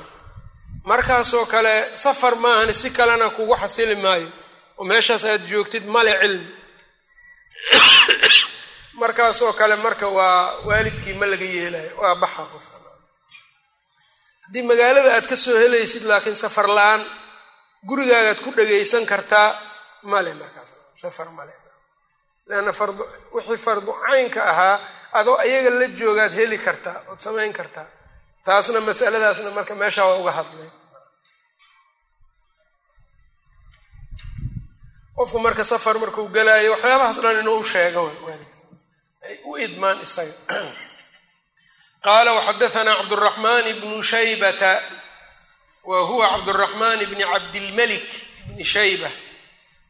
markaasoo 0.84 1.46
kale 1.46 1.98
safar 1.98 2.36
maahane 2.36 2.74
si 2.74 2.90
kalena 2.92 3.30
kugu 3.30 3.56
xasili 3.56 3.96
maayo. 3.96 4.30
Oo 4.78 4.84
meeshaas 4.86 5.24
aad 5.26 5.44
joogtid 5.48 5.86
male 5.86 6.14
cilmi. 6.20 6.48
Markaasoo 8.94 9.54
kale 9.54 9.76
marka 9.76 10.08
waa 10.08 10.56
waalidkii 10.68 11.14
ma 11.14 11.26
laga 11.26 11.46
yeelayo 11.46 11.92
waa 12.02 12.16
baxa 12.16 12.44
qofka 12.54 12.78
haddii 14.46 14.64
magaalada 14.70 15.12
aad 15.16 15.28
ka 15.30 15.36
soo 15.36 15.58
helaysid 15.62 16.04
laakiin 16.10 16.36
safar 16.36 16.68
la'aan 16.68 17.02
gurigaagaad 17.88 18.40
ku 18.44 18.50
dhagaysan 18.52 19.06
kartaa 19.06 19.56
male 20.04 20.34
markaas. 20.34 20.76
Safar 21.02 21.30
male 21.32 21.54
leanna 22.50 22.74
fardu 22.74 23.04
wixii 23.36 23.58
fardu 23.58 23.92
caynka 23.94 24.42
ahaa 24.52 24.76
adoo 25.20 25.38
ayaga 25.38 25.70
la 25.70 25.88
joogaad 26.00 26.34
heli 26.40 26.58
kartaa 26.58 26.98
ood 27.12 27.20
samayn 27.20 27.54
kartaa 27.54 27.86
taasna 28.50 28.82
masaladaasna 28.82 29.52
marka 29.52 29.76
meeshaa 29.76 30.06
waa 30.06 30.18
uga 30.18 30.32
hadlay. 30.32 30.70
Qofku 35.18 35.40
marka 35.40 35.66
safar 35.66 36.00
markuu 36.00 36.28
galaayo 36.34 36.72
waxyaabahaas 36.74 37.20
dhan 37.22 37.40
inuu 37.40 37.60
u 37.60 37.64
sheego 37.64 38.04
ay 39.22 39.38
u 39.46 39.58
idmaan 39.58 40.02
isaga. 40.02 40.34
Qaala 42.06 42.34
waxadahanaa 42.34 42.96
cabduraxmaan 42.96 43.70
bnu 43.82 44.04
shaybata 44.04 44.82
wa 45.84 46.02
huwa 46.10 46.30
cabduraxmaan 46.34 47.06
bni 47.06 47.30
cabdilmalik 47.34 48.08
bni 48.48 48.66
shayba 48.66 49.12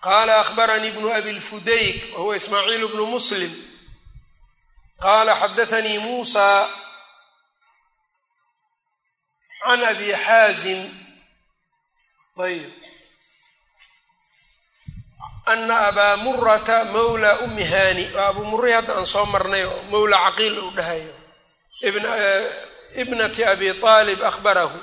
qaala 0.04 0.40
akhbaranii 0.40 1.14
abi 1.16 1.32
lfudayk 1.40 2.12
wa 2.14 2.20
huwa 2.20 2.36
ismaaciil 2.36 2.88
bnu 2.88 3.06
muslim. 3.06 3.52
Qaala 5.00 5.40
xadaanii 5.42 5.98
muusa 6.00 6.68
can 9.64 9.82
abi 9.92 10.10
xaazim 10.26 10.82
ayb 12.46 12.72
ana 15.52 15.76
abaa 15.90 16.16
murata 16.24 16.78
mawla 16.94 17.32
umi 17.46 17.64
haani 17.72 18.06
waa 18.16 18.28
abuu 18.32 18.46
murri 18.52 18.72
hadda 18.78 18.94
aan 18.98 19.06
soo 19.14 19.26
marnay 19.34 19.64
oo 19.72 19.80
mawla 19.92 20.18
caqiil 20.26 20.56
uu 20.64 20.72
dhahayo 20.78 21.14
ibnati 23.02 23.42
abi 23.52 23.68
aalib 23.94 24.22
akhbarahu 24.32 24.80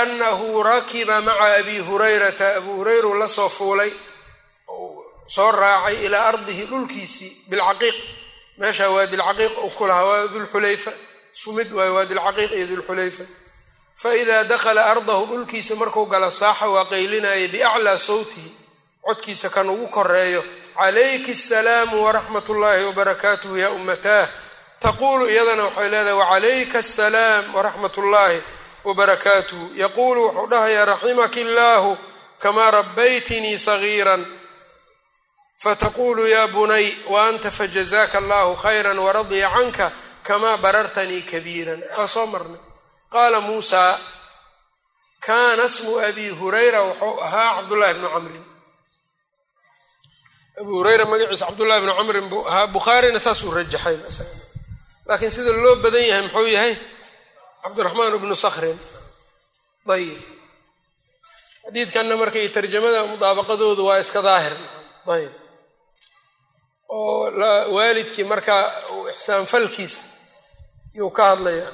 anahu 0.00 0.46
rakiba 0.68 1.16
maca 1.26 1.46
abi 1.60 1.76
hurayrata 1.88 2.46
abuu 2.58 2.74
hurayru 2.78 3.10
la 3.20 3.28
soo 3.36 3.48
fuulay 3.58 3.92
soo 5.34 5.50
raacay 5.60 5.96
ilaa 6.06 6.24
ardihi 6.32 6.64
dhulkiisii 6.70 7.32
bilcaqiiq 7.50 7.96
meeshaa 8.60 8.90
waadilcaqiiq 8.96 9.54
uu 9.64 9.70
ku 9.78 9.84
lahaa 9.90 10.04
waa 10.10 10.26
dulxulayfa 10.34 10.92
faidaa 14.02 14.44
dakhala 14.44 14.86
ardahu 14.86 15.26
dhulkiisa 15.26 15.74
markuu 15.76 16.06
gala 16.06 16.30
saaxa 16.30 16.68
waa 16.68 16.84
qaylinaya 16.84 17.48
biaclaa 17.48 17.98
sawtihi 17.98 18.50
codkiisa 19.06 19.48
kan 19.50 19.70
ugu 19.70 19.88
koreeyo 19.88 20.44
calayki 20.76 21.32
asalaamu 21.32 22.04
waraxmat 22.04 22.48
ullaahi 22.48 22.84
wabarakaatuhu 22.84 23.56
yaa 23.56 23.70
ummataah 23.70 24.28
taquulu 24.80 25.28
iyadana 25.28 25.64
waxay 25.64 25.88
leedahay 25.88 26.18
wacalayka 26.20 26.78
asalaam 26.78 27.54
waraxmat 27.54 27.98
ullaahi 27.98 28.42
wabarakaatuhu 28.84 29.70
yaquulu 29.74 30.20
wuxuu 30.26 30.46
dhahayaa 30.50 30.84
raximaki 30.84 31.40
illaahu 31.40 31.98
kamaa 32.38 32.70
rabbaytinii 32.70 33.58
sagiiran 33.58 34.26
fataqulu 35.62 36.26
ya 36.28 36.48
bunay 36.48 36.92
wa 37.08 37.28
anta 37.28 37.50
fajazaaka 37.50 38.18
allahu 38.18 38.56
khayra 38.56 38.92
waradya 38.94 39.50
canka 39.50 39.92
kamaa 40.22 40.56
barartanii 40.56 41.22
kabiiran 41.22 41.82
waa 41.98 42.08
soo 42.08 42.26
marnay 42.26 42.65
qaala 43.14 43.38
muusaa 43.48 43.92
kaana 45.26 45.64
smu 45.76 45.92
abi 46.08 46.26
hurayra 46.38 46.80
wuxuu 46.88 47.14
ahaa 47.26 47.50
cabdullahi 47.56 47.94
bnu 47.98 48.08
camrin 48.14 48.44
abu 50.60 50.70
hurayra 50.78 51.04
magaciisa 51.10 51.44
cabdullahi 51.48 51.80
bnu 51.84 51.92
camrin 51.98 52.26
buu 52.32 52.42
ahaa 52.50 52.66
bukhaarina 52.74 53.18
saasuu 53.26 53.50
rajaxay 53.58 53.96
laakiin 55.08 55.30
sida 55.36 55.52
loo 55.64 55.74
badan 55.84 56.04
yahay 56.10 56.22
muxuu 56.26 56.46
yahay? 56.56 56.74
Cabdiraxmaan 57.62 58.14
bnu 58.22 58.36
sakrin 58.44 58.78
ayib 59.94 60.18
xadiidkanna 61.64 62.14
marka 62.20 62.38
iyo 62.42 62.50
tarjamada 62.56 63.00
mudaabaqadoodu 63.10 63.82
waa 63.88 63.98
iska 64.04 64.20
daahir. 64.28 64.54
Ayb 65.14 65.32
oo 66.88 67.30
waalidkii 67.76 68.24
markaa 68.32 68.62
ixsaan 69.14 69.44
falkiisa 69.52 70.00
yuu 70.98 71.10
ka 71.16 71.22
hadlaya 71.34 71.66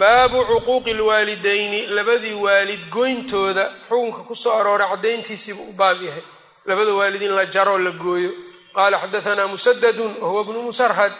baabu 0.00 0.38
cuquuqi 0.50 0.92
lwaalidayni 1.00 1.80
labadii 1.96 2.34
waalid 2.44 2.82
goyntooda 2.90 3.64
xukunka 3.88 4.20
ku 4.28 4.34
soo 4.42 4.54
arooray 4.60 4.88
caddayntiisiibuu 4.92 5.68
u 5.70 5.72
baab 5.80 5.98
yahay. 6.02 6.24
Labada 6.68 6.92
waalid 6.98 7.22
in 7.22 7.32
la 7.38 7.44
jaroo 7.54 7.78
la 7.78 7.90
gooyo. 7.90 8.30
Qaala 8.76 8.96
xadaanaa 9.02 9.46
musadadun 9.54 10.12
wahuwa 10.22 10.44
bnu 10.44 10.60
musarhad. 10.68 11.12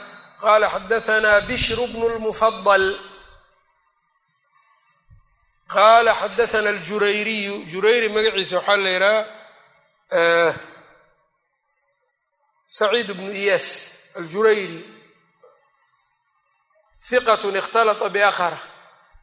Qaala 0.42 0.66
xadaanaa 0.74 1.40
bishru 1.48 1.86
bnu 1.92 2.06
lmufadal 2.16 2.86
qaala 5.74 6.12
xadaana 6.20 6.70
aljurayriyu 6.74 7.54
jurayri 7.70 8.08
magaciisa 8.14 8.56
waxaa 8.58 8.76
la 8.84 8.90
yidhaha 8.94 9.20
saciid 12.76 13.08
bnu 13.18 13.32
iyaas 13.42 13.68
aljurayri 14.18 14.80
hiqatun 17.10 17.56
ikhtalata 17.56 18.08
biakhara 18.08 18.58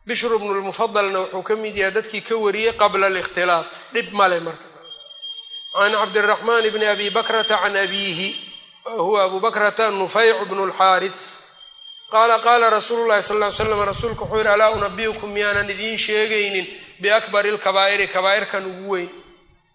bishru 0.07 0.39
bnu 0.39 0.53
lmufadalna 0.59 1.19
wuxuu 1.19 1.43
ka 1.43 1.55
mid 1.55 1.75
yahay 1.77 1.91
dadkii 1.97 2.21
ka 2.21 2.35
wariyey 2.35 2.73
qabla 2.81 3.07
alikhtilaaq 3.07 3.65
dhib 3.93 4.13
male 4.13 4.39
marka. 4.39 4.65
Can 5.73 5.91
cabdiraxmaan 5.91 6.65
bni 6.73 6.85
abi 6.93 7.09
bakrata 7.09 7.55
can 7.61 7.75
abiihi 7.75 8.29
huwa 8.97 9.23
abu 9.23 9.39
bakrata 9.39 9.91
nufayc 9.91 10.39
bnu 10.49 10.65
lxaaris 10.71 11.13
qaala 12.11 12.39
qaala 12.39 12.69
rasuulu 12.69 13.07
llahi 13.07 13.23
sal 13.23 13.37
ly 13.39 13.51
slam 13.53 13.81
rasuulku 13.91 14.23
wuxuu 14.23 14.37
yidhi 14.37 14.49
alaa 14.49 14.69
unabiyukum 14.77 15.29
miyaanan 15.29 15.69
idiin 15.69 15.97
sheegaynin 15.97 16.65
biakbari 17.01 17.51
lkabaa'iri 17.51 18.07
kabaa'irkan 18.07 18.65
ugu 18.65 18.89
weyn 18.93 19.09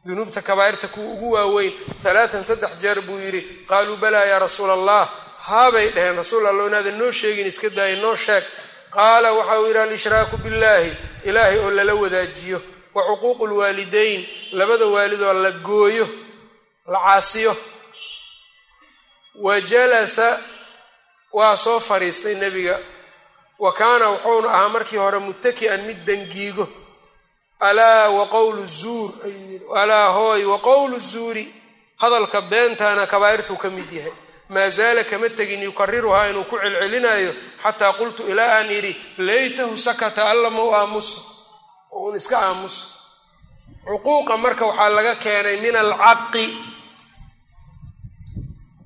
dunuubta 0.06 0.42
kabaa'irta 0.42 0.88
kuwa 0.88 1.12
ugu 1.14 1.32
waaweyn 1.32 1.72
alaatan 2.04 2.44
saddex 2.44 2.70
jeer 2.82 3.00
buu 3.06 3.18
yidhi. 3.18 3.40
Qaaluu 3.70 3.96
balaa 3.96 4.24
yaa 4.24 4.38
rasuula 4.38 4.72
allah 4.72 5.08
haabay 5.48 5.88
dheheen 5.94 6.16
rasuul 6.20 6.46
allo 6.50 6.66
inaadan 6.68 6.98
noo 6.98 7.12
sheegin 7.12 7.46
iska 7.46 7.68
daaya 7.76 7.96
noo 8.02 8.16
sheeg. 8.16 8.44
Qaala 8.94 9.28
waxa 9.38 9.60
uu 9.60 9.66
yidhi 9.66 9.78
alshraaku 9.78 10.36
billaahi. 10.44 10.90
Ilaahay 11.28 11.58
oo 11.58 11.70
lala 11.70 11.94
wadaajiyo. 12.02 12.58
Wa 12.94 13.02
cuquuqu 13.08 13.46
lwaalidayn 13.46 14.20
labada 14.52 14.86
waalidoo 14.94 15.32
la 15.44 15.50
gooyo 15.50 16.06
la 16.92 16.98
caasiyo. 17.06 17.56
Wa 19.34 19.60
jalasa 19.60 20.28
waa 21.32 21.56
soo 21.56 21.80
fadhiistay 21.80 22.34
nebiga. 22.34 22.78
Wa 23.58 23.72
kaana 23.72 24.08
wuxuuna 24.10 24.48
ahaa 24.50 24.68
markii 24.68 24.96
hore 24.96 25.18
muttaki'an 25.18 25.82
mid 25.82 26.04
dangiigo. 26.06 26.68
Alaa 27.60 28.08
wa 28.10 28.26
qowlu 28.26 28.66
zuur 28.66 29.10
ayuu 29.24 29.50
yidhi. 29.52 29.64
Alaa 29.76 30.08
hooy 30.08 30.44
wa 30.44 30.58
qowlu 30.58 30.98
zuuri. 31.00 31.54
Hadalka 31.96 32.40
beentaana 32.40 33.06
kabaa'irtuu 33.06 33.56
ka 33.56 33.70
mid 33.70 33.92
yahay 33.92 34.12
maa 34.52 34.68
zaala 34.76 35.02
kama 35.10 35.28
tegin 35.38 35.62
yukariruhaa 35.68 36.26
inuu 36.30 36.44
ku 36.50 36.56
celcelinayo 36.62 37.32
xataa 37.62 37.92
qultu 37.98 38.22
ilaa 38.32 38.52
aan 38.58 38.70
idhi 38.78 38.92
laytahu 39.28 39.74
sakata 39.86 40.22
alla 40.32 40.48
mau 40.56 40.70
aamuso 40.78 41.18
uun 41.98 42.16
iska 42.20 42.36
aamuso 42.46 42.82
cuquuqa 43.86 44.34
marka 44.44 44.64
waxaa 44.70 44.88
laga 44.96 45.14
keenay 45.24 45.56
min 45.64 45.76
alcaqi 45.82 46.46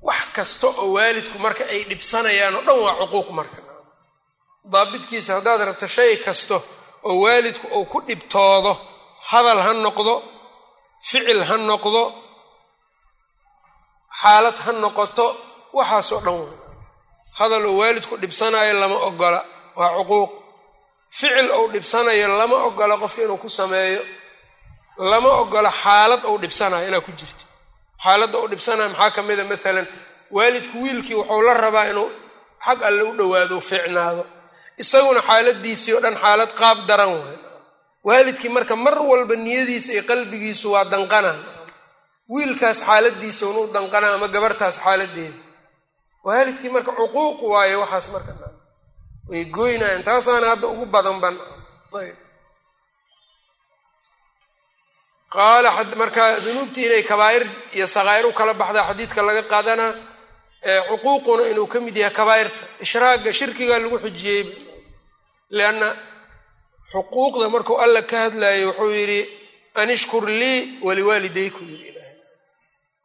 wax 0.07 0.23
kasta 0.35 0.67
oo 0.81 0.87
waalidku 0.95 1.37
marka 1.45 1.63
ay 1.73 1.81
dhibsanayaan 1.89 2.55
oo 2.57 2.61
dhan 2.67 2.79
waa 2.85 2.95
cuquuq 3.01 3.29
marka 3.39 3.57
daabidkiisa 4.73 5.31
haddaad 5.37 5.61
rabto 5.69 5.87
shay 5.95 6.11
kasta 6.25 6.55
oo 7.09 7.15
waalidku 7.23 7.65
uu 7.77 7.85
ku 7.91 7.97
dhibtoodo 8.07 8.73
hadal 9.31 9.59
ha 9.65 9.71
noqdo 9.85 10.13
ficil 11.09 11.41
ha 11.49 11.55
noqdo 11.71 12.01
xaalad 14.21 14.57
ha 14.65 14.71
noqoto 14.83 15.25
waxaasoo 15.77 16.19
dhan 16.25 16.35
waa 16.41 16.57
hadal 17.39 17.65
oo 17.69 17.77
waalidku 17.81 18.15
dhibsanayo 18.21 18.73
lama 18.81 18.95
ogola. 19.09 19.39
Waa 19.79 19.91
cuquuq. 19.97 20.31
Ficil 21.17 21.47
ou 21.57 21.65
dhibsanayo 21.73 22.27
lama 22.39 22.55
ogola 22.67 22.93
qofka 23.01 23.21
inuu 23.25 23.37
ku 23.43 23.49
sameeyo. 23.59 24.01
Lama 25.11 25.29
ogola 25.41 25.71
xaalad 25.83 26.21
ou 26.29 26.35
dhibsanayo 26.43 26.87
inaa 26.89 27.01
ku 27.07 27.11
jirto. 27.19 27.45
Xaaladda 28.03 28.37
uu 28.41 28.47
dhibsanayo 28.51 28.89
maxaa 28.93 29.11
ka 29.15 29.21
mida 29.27 29.43
maalan 29.51 29.87
waalidku 30.35 30.75
wiilkii 30.83 31.15
wuxuu 31.19 31.41
la 31.47 31.53
rabaa 31.63 31.85
inuu 31.91 32.09
xag 32.65 32.79
alle 32.87 33.03
u 33.03 33.11
dhowaado 33.17 33.55
u 33.57 33.61
fiicnaado. 33.69 34.23
Isaguna 34.83 35.21
xaaladiisii 35.29 35.93
oo 35.95 36.01
dhan 36.03 36.15
xaalad 36.23 36.51
qaab 36.59 36.77
daran 36.89 37.11
waay. 37.19 37.37
Waalidkii 38.07 38.49
marka 38.55 38.75
mar 38.75 38.95
walba 39.11 39.35
niyadiisa 39.45 39.91
iyo 39.93 40.03
qalbigiisu 40.09 40.67
waa 40.73 40.85
danqanaan. 40.93 41.39
Wiilkaas 42.33 42.79
xaaladiisa 42.87 43.43
unu 43.51 43.61
danqanaa 43.75 44.13
ama 44.17 44.27
gabartaas 44.33 44.75
xaaladeeda 44.83 45.37
waalidkii 46.27 46.69
marka 46.75 46.91
cuquuq 46.99 47.37
waaye 47.53 47.75
waxaas 47.83 48.07
marka 48.13 48.33
way 49.29 49.43
gooynayan 49.55 50.03
taasaana 50.07 50.47
hadda 50.51 50.67
ugu 50.73 50.85
badan 50.93 51.17
ban 51.23 51.35
qaala 55.35 55.69
marka 56.01 56.23
dunuubtii 56.45 56.85
inay 56.87 57.03
kabaa'ir 57.11 57.43
iyo 57.77 57.87
sakaa'ir 57.95 58.25
u 58.25 58.33
kala 58.39 58.53
baxdaa 58.61 58.87
xadiidka 58.89 59.21
laga 59.27 59.43
qaadanaa 59.51 59.93
cuquuquna 60.89 61.43
inuu 61.51 61.67
ka 61.73 61.77
mid 61.85 61.95
yahay 62.01 62.13
kabaa'irta. 62.19 62.63
Ishraaga 62.85 63.31
shirkigaa 63.39 63.79
lagu 63.83 63.97
xujiyey 64.05 64.43
lianna 65.57 65.89
xuquuqda 66.93 67.45
markuu 67.53 67.77
alla 67.83 68.01
ka 68.11 68.17
hadlayo 68.25 68.67
wuxuu 68.69 68.91
yidhi 68.99 69.19
anishkur 69.81 70.23
lii 70.41 70.59
waliwaalidayku 70.85 71.61
yidhi 71.71 71.98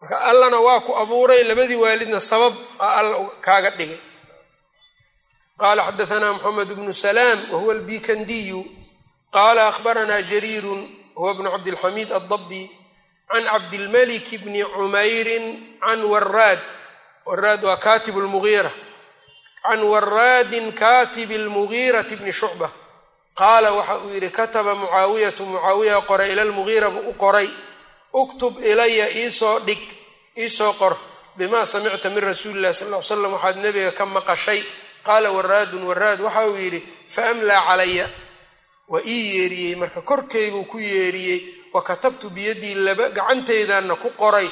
marka 0.04 0.20
allana 0.30 0.60
waa 0.60 0.80
ku 0.80 0.92
abuuray 0.96 1.42
labadii 1.44 1.76
waalidna 1.80 2.20
sabab 2.20 2.52
alla 2.78 3.16
kaaga 3.40 3.70
dhigay. 3.70 3.98
Qaala 5.60 5.82
xadaanaa 5.88 6.32
moxamed 6.32 6.68
bnu 6.76 6.92
salaam 6.92 7.38
wahuwa 7.52 7.72
albikandiyu 7.74 8.60
qaala 9.32 9.68
akhbaranaa 9.68 10.22
jariirun 10.22 10.82
huwa 11.14 11.34
bnu 11.34 11.50
cabdilxamiid 11.50 12.12
addabi 12.12 12.70
can 13.30 13.44
cabdilmalik 13.44 14.28
bni 14.44 14.64
cumairin 14.64 15.46
can 15.80 16.00
waraad 16.12 16.58
waraad 17.26 17.64
waa 17.64 17.76
katib 17.76 18.16
lmugiira 18.18 18.70
can 19.62 19.80
waraadin 19.82 20.72
katibi 20.72 21.38
lmugiirati 21.38 22.16
bni 22.16 22.32
shucba. 22.32 22.68
Qaala 23.34 23.72
waxa 23.72 23.98
uu 23.98 24.10
yidhi 24.14 24.30
kataba 24.30 24.74
mucaawiyatu. 24.74 25.42
Mucaawiya 25.46 26.00
qoray 26.00 26.32
ila 26.32 26.44
lmugiira 26.44 26.90
buu 26.90 27.10
u 27.10 27.14
qoray 27.14 27.48
uktub 28.22 28.54
ilaya 28.70 29.06
iisoo 29.20 29.58
dhig 29.66 29.78
iisoo 30.42 30.72
qor. 30.80 30.94
Bimaa 31.38 31.66
samicta 31.66 32.08
min 32.10 32.22
rasuuli 32.22 32.58
illahi 32.58 32.74
sal 32.74 32.90
ly 32.94 33.02
slam 33.02 33.32
waxaad 33.34 33.56
nebiga 33.64 33.92
ka 33.98 34.04
maqashay. 34.06 34.60
Qaala 35.06 35.28
waraadun 35.36 35.82
waraad 35.90 36.20
waxa 36.26 36.42
uu 36.48 36.56
yidhi 36.56 36.80
faamlaa 37.14 37.62
calaya. 37.68 38.06
Waa 38.88 39.02
ii 39.06 39.22
yeeriyey 39.36 39.74
marka 39.80 40.00
korkayguu 40.10 40.64
ku 40.70 40.78
yeeriyey. 40.78 41.40
Wa 41.74 41.82
katabtu 41.82 42.30
biyadii 42.30 42.74
laba 42.86 43.08
gacantaydaana 43.16 43.94
ku 44.02 44.10
qoray. 44.20 44.48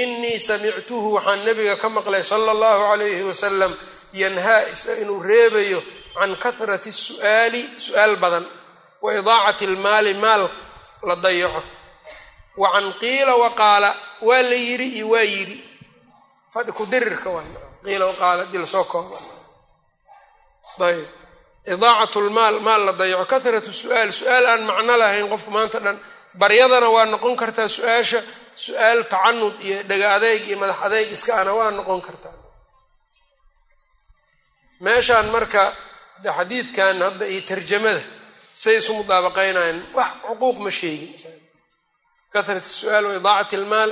Inii 0.00 0.38
samictuhu 0.40 1.14
waxaan 1.18 1.44
nebiga 1.44 1.76
ka 1.76 1.88
maqlay 1.88 2.22
sala 2.22 2.50
allahu 2.54 2.82
calayhi 2.90 3.22
wasalam 3.30 3.72
yanhaa 4.12 4.62
inuu 5.02 5.22
reebayo 5.22 5.82
can 6.14 6.36
kahrati 6.42 6.92
su'aali 6.92 7.62
su'aal 7.78 8.14
badan. 8.22 8.46
Wa 9.02 9.08
idaacati 9.18 9.64
almaali 9.66 10.14
maal 10.14 10.46
la 11.08 11.16
dayaco 11.16 11.62
wa 12.56 12.72
can 12.72 12.92
qiila 13.00 13.34
wa 13.42 13.50
qaala 13.54 13.90
waa 14.22 14.42
la 14.42 14.54
yidhi 14.54 14.88
iyo 14.98 15.08
waa 15.14 15.22
yidhi. 15.22 15.58
Fadhi 16.52 16.72
ku 16.72 16.86
dirirka 16.86 17.30
waa 17.30 17.44
qiila 17.84 18.04
waqaala 18.10 18.44
dil 18.52 18.66
soo 18.66 18.84
kooba 18.84 19.18
ayb 20.80 21.06
idaacat 21.66 22.14
lmaal 22.16 22.56
maal 22.60 22.82
la 22.88 22.92
dayaco. 22.92 23.24
Kahratu 23.26 23.72
su'aal 23.72 24.10
su'aal 24.12 24.46
aan 24.46 24.62
macno 24.64 24.96
lahayn 24.96 25.28
qofku 25.32 25.50
maanta 25.50 25.78
dhan 25.84 25.96
baryadana 26.40 26.88
waa 26.94 27.04
noqon 27.12 27.36
kartaa 27.36 27.68
su'aasha 27.68 28.20
su'aal 28.64 29.00
tacanud 29.12 29.54
iyo 29.66 29.82
dhega 29.88 30.08
adeyg 30.16 30.42
iyo 30.48 30.56
madax 30.62 30.80
adeyg 30.86 31.08
iska 31.16 31.32
ana 31.40 31.52
waa 31.58 31.70
noqon 31.70 32.00
kartaa. 32.06 32.32
Meeshaan 34.80 35.28
marka 35.34 35.64
xadiidkan 36.24 36.96
hadda 37.04 37.26
iyo 37.32 37.42
tarjamada 37.48 38.00
say 38.62 38.76
isu 38.80 38.92
mudaabaqaynayan 38.98 39.78
wax 39.96 40.10
cuquuq 40.26 40.56
ma 40.64 40.70
sheegin 40.70 41.12
kahrat 42.32 42.64
su'aal 42.78 43.04
wa 43.08 43.14
idaacati 43.20 43.54
almaal 43.60 43.90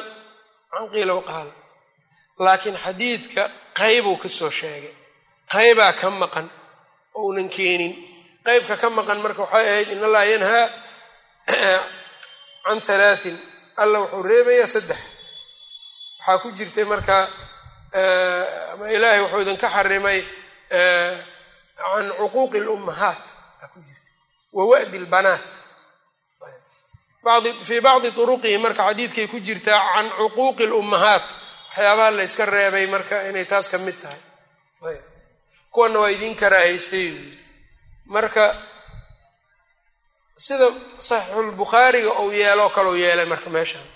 can 0.73 0.85
qiila 0.93 1.13
waqaala 1.19 1.53
laakiin 2.45 2.77
xadiidka 2.85 3.43
qaybuu 3.81 4.17
ka 4.23 4.29
soo 4.39 4.51
sheegay 4.61 4.95
qaybaa 5.55 5.93
ka 6.01 6.07
maqan 6.23 6.47
ounan 7.21 7.49
keenin 7.57 7.93
qeybka 8.47 8.75
ka 8.83 8.89
maqan 8.99 9.19
marka 9.25 9.43
waxay 9.45 9.67
ahayd 9.71 9.89
in 9.95 10.01
allaha 10.09 10.25
yanhaa 10.35 10.67
can 12.65 12.79
halaatin 12.89 13.37
alla 13.83 13.97
wuxuu 14.03 14.23
reebayaa 14.31 14.67
saddex 14.75 15.01
waxaa 16.19 16.39
ku 16.43 16.49
jirtay 16.59 16.85
marka 16.93 17.17
ama 18.73 18.85
ilaahay 18.97 19.21
wuxuu 19.25 19.41
idinka 19.45 19.69
xarimay 19.77 20.21
can 21.79 22.07
cuquuqi 22.19 22.59
lummahaat 22.67 23.21
aa 23.63 23.69
ku 23.73 23.79
jirta 23.87 24.11
wa 24.57 24.63
wa'di 24.71 24.99
lbanaat 25.05 25.45
fii 27.69 27.81
bacdi 27.87 28.11
turuqihi 28.19 28.59
marka 28.65 28.83
xadiidkay 28.89 29.27
ku 29.33 29.39
jirtaa 29.47 29.81
can 29.95 30.07
cuquuqi 30.19 30.65
lummahaat 30.73 31.23
waxyaabaha 31.69 32.11
la 32.17 32.23
yska 32.29 32.45
reebay 32.55 32.87
marka 32.95 33.17
inay 33.29 33.45
taas 33.51 33.67
ka 33.73 33.79
mid 33.87 33.97
tahay 34.03 34.21
kuwana 35.75 35.99
waa 36.03 36.11
idin 36.15 36.35
karaahaystay 36.41 37.09
marka 38.15 38.45
sida 40.47 40.67
saxiixulbukhaariga 41.09 42.13
uu 42.23 42.33
yeeloo 42.41 42.69
kaleu 42.77 42.97
yeelay 43.05 43.27
marka 43.33 43.49
meeshaan 43.57 43.87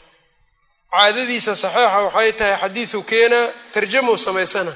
caadadiisa 0.92 1.52
saxiixa 1.56 1.98
waxay 2.06 2.32
tahay 2.38 2.56
xadiidu 2.62 2.98
keenaa 3.10 3.46
tarjamou 3.74 4.16
samaysana 4.26 4.72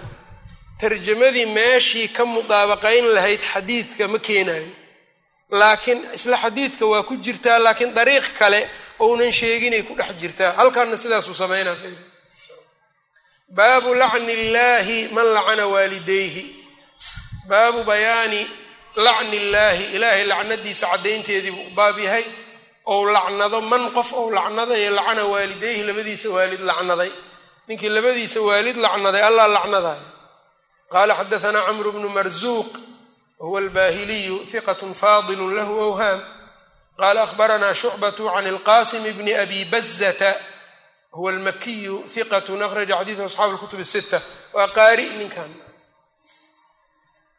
tarjamadii 0.81 1.47
meeshii 1.59 2.09
ka 2.17 2.23
mudaabaqayn 2.35 3.07
lahayd 3.17 3.41
xadiidka 3.53 4.05
ma 4.13 4.19
keenaayo 4.29 4.71
laakiin 5.51 6.01
isla 6.15 6.37
xadiidka 6.43 6.87
waa 6.87 7.03
ku 7.03 7.17
jirtaa 7.17 7.59
laakiin 7.59 7.95
dariiq 7.95 8.27
kale 8.39 8.61
ounan 8.99 9.33
sheeginay 9.33 9.83
ku 9.83 9.95
dhex 9.95 10.11
jirtaa 10.21 10.53
halkaana 10.59 10.97
sidaasuu 10.97 11.35
samaynaa 11.35 11.77
baabu 13.49 13.95
lacni 13.95 14.33
illaahi 14.33 15.09
man 15.15 15.27
lacana 15.37 15.67
waalidayhi. 15.67 16.45
Baabu 17.49 17.85
bayaani 17.85 18.43
lacni 18.97 19.37
illaahi 19.37 19.85
ilaahay 19.97 20.25
lacnadiisa 20.27 20.87
caddaynteedii 20.93 21.51
buu 21.51 21.71
baab 21.79 21.99
yahay. 21.99 22.25
Ou 22.87 23.07
lacnado 23.07 23.61
man 23.61 23.91
qof 23.95 24.13
ou 24.13 24.31
lacnadayo 24.31 24.91
lacana 24.99 25.25
waalidayhi. 25.33 25.83
Labadiisa 25.89 26.29
waalid 26.31 26.61
lacnaday. 26.61 27.13
Ninkii 27.69 27.89
labadiisa 27.89 28.41
waalid 28.43 28.77
lacnaday 28.77 29.23
allah 29.23 29.47
lacnadayo 29.57 30.05
qaala 30.93 31.15
xadaanaa 31.21 31.67
camru 31.67 31.93
bnu 31.93 32.09
marzuuq 32.09 32.71
wahuwa 33.39 33.61
albaahiliyu 33.61 34.37
hiqat 34.53 34.81
faadilu 35.01 35.51
lahu 35.57 35.75
awhaam 35.83 36.21
qaala 36.99 37.23
ahbaranaa 37.23 37.75
shucbatu 37.75 38.31
can 38.35 38.47
ilqasim 38.47 39.03
bni 39.19 39.33
abi 39.35 39.65
bazata 39.65 40.31
huwa 41.17 41.31
almakiyu 41.33 42.05
hiqatun 42.15 42.63
akhraja 42.67 42.97
xadiidu 43.01 43.23
asxaabi 43.29 43.55
lkutub 43.57 43.83
sita 43.93 44.19
waa 44.57 44.69
qaari 44.77 45.07
ninkan 45.19 45.51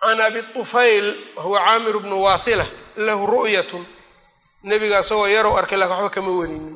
can 0.02 0.20
abi 0.28 0.42
tufayl 0.54 1.08
wahuwa 1.36 1.60
caamir 1.66 2.00
bnu 2.04 2.18
waathila 2.24 2.66
lahu 2.98 3.24
ru'yatun 3.34 3.84
nebiga 4.64 5.00
isagoo 5.04 5.28
yarow 5.36 5.58
arkay 5.60 5.78
laakiin 5.78 5.98
waxba 6.04 6.10
kama 6.16 6.32
warinin 6.40 6.76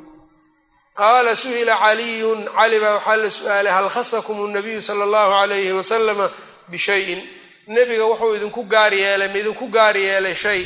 qaala 0.99 1.31
su'ila 1.35 1.75
caliyun 1.83 2.39
cali 2.57 2.77
baa 2.83 2.93
waxaa 2.97 3.15
la 3.23 3.29
su'aalay 3.37 3.73
hal 3.77 3.89
khasakum 3.95 4.37
nabiyu 4.55 4.81
sala 4.87 5.03
allahu 5.07 5.31
alayhi 5.43 5.71
wasalama 5.79 6.25
bishayin 6.71 7.21
nebiga 7.75 8.05
wuxuu 8.11 8.35
idinku 8.37 8.61
gaar 8.73 8.93
yeelay 8.93 9.29
ma 9.33 9.67
gaar 9.75 9.95
yeelay 10.05 10.35
shay? 10.43 10.61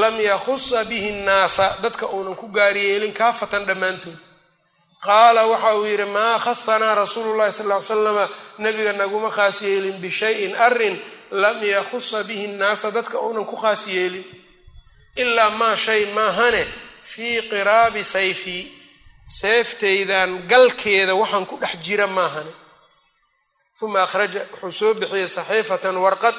Lam 0.00 0.16
yakhusa 0.30 0.84
bihi 0.90 1.10
nnaasa. 1.18 1.66
Dadka 1.82 2.06
uunan 2.14 2.34
ku 2.40 2.46
gaar 2.56 2.76
yeelin 2.76 3.12
kaafatan 3.12 3.64
dhammaantood. 3.68 4.16
Qaala 5.06 5.42
waxa 5.52 5.70
uu 5.78 5.86
yidhi 5.90 6.04
maa 6.16 6.38
khasanaa 6.44 6.94
rasuulu 6.94 7.32
llahi 7.38 7.52
sal 7.52 7.68
ly 7.68 7.82
slama 7.88 8.24
nebiga 8.62 8.92
naguma 9.00 9.30
khaas 9.36 9.58
yeelin 9.62 9.98
bishayin 10.02 10.54
arrin 10.66 10.96
lam 11.30 11.58
yakhusa 11.74 12.18
bihi 12.28 12.46
nnaasa. 12.54 12.90
Dadka 12.96 13.16
uunan 13.24 13.44
ku 13.50 13.56
khaas 13.62 13.82
yeelin. 13.94 14.24
Ilaa 15.22 15.50
maa 15.60 15.76
shay 15.84 16.02
maahane 16.16 16.64
fii 17.12 17.42
qiraabi 17.50 18.02
sayfi. 18.14 18.58
Seeftaydan 19.38 20.30
galkeeda 20.50 21.14
waxaan 21.20 21.46
ku 21.50 21.56
dhex 21.62 21.74
jira 21.84 22.06
maahane 22.06 22.50
uma 23.82 24.02
akhraja 24.02 24.40
wuxuu 24.62 24.72
soo 24.80 24.94
bixiyey 24.94 25.28
saxiifatan 25.28 25.96
warqad 26.04 26.34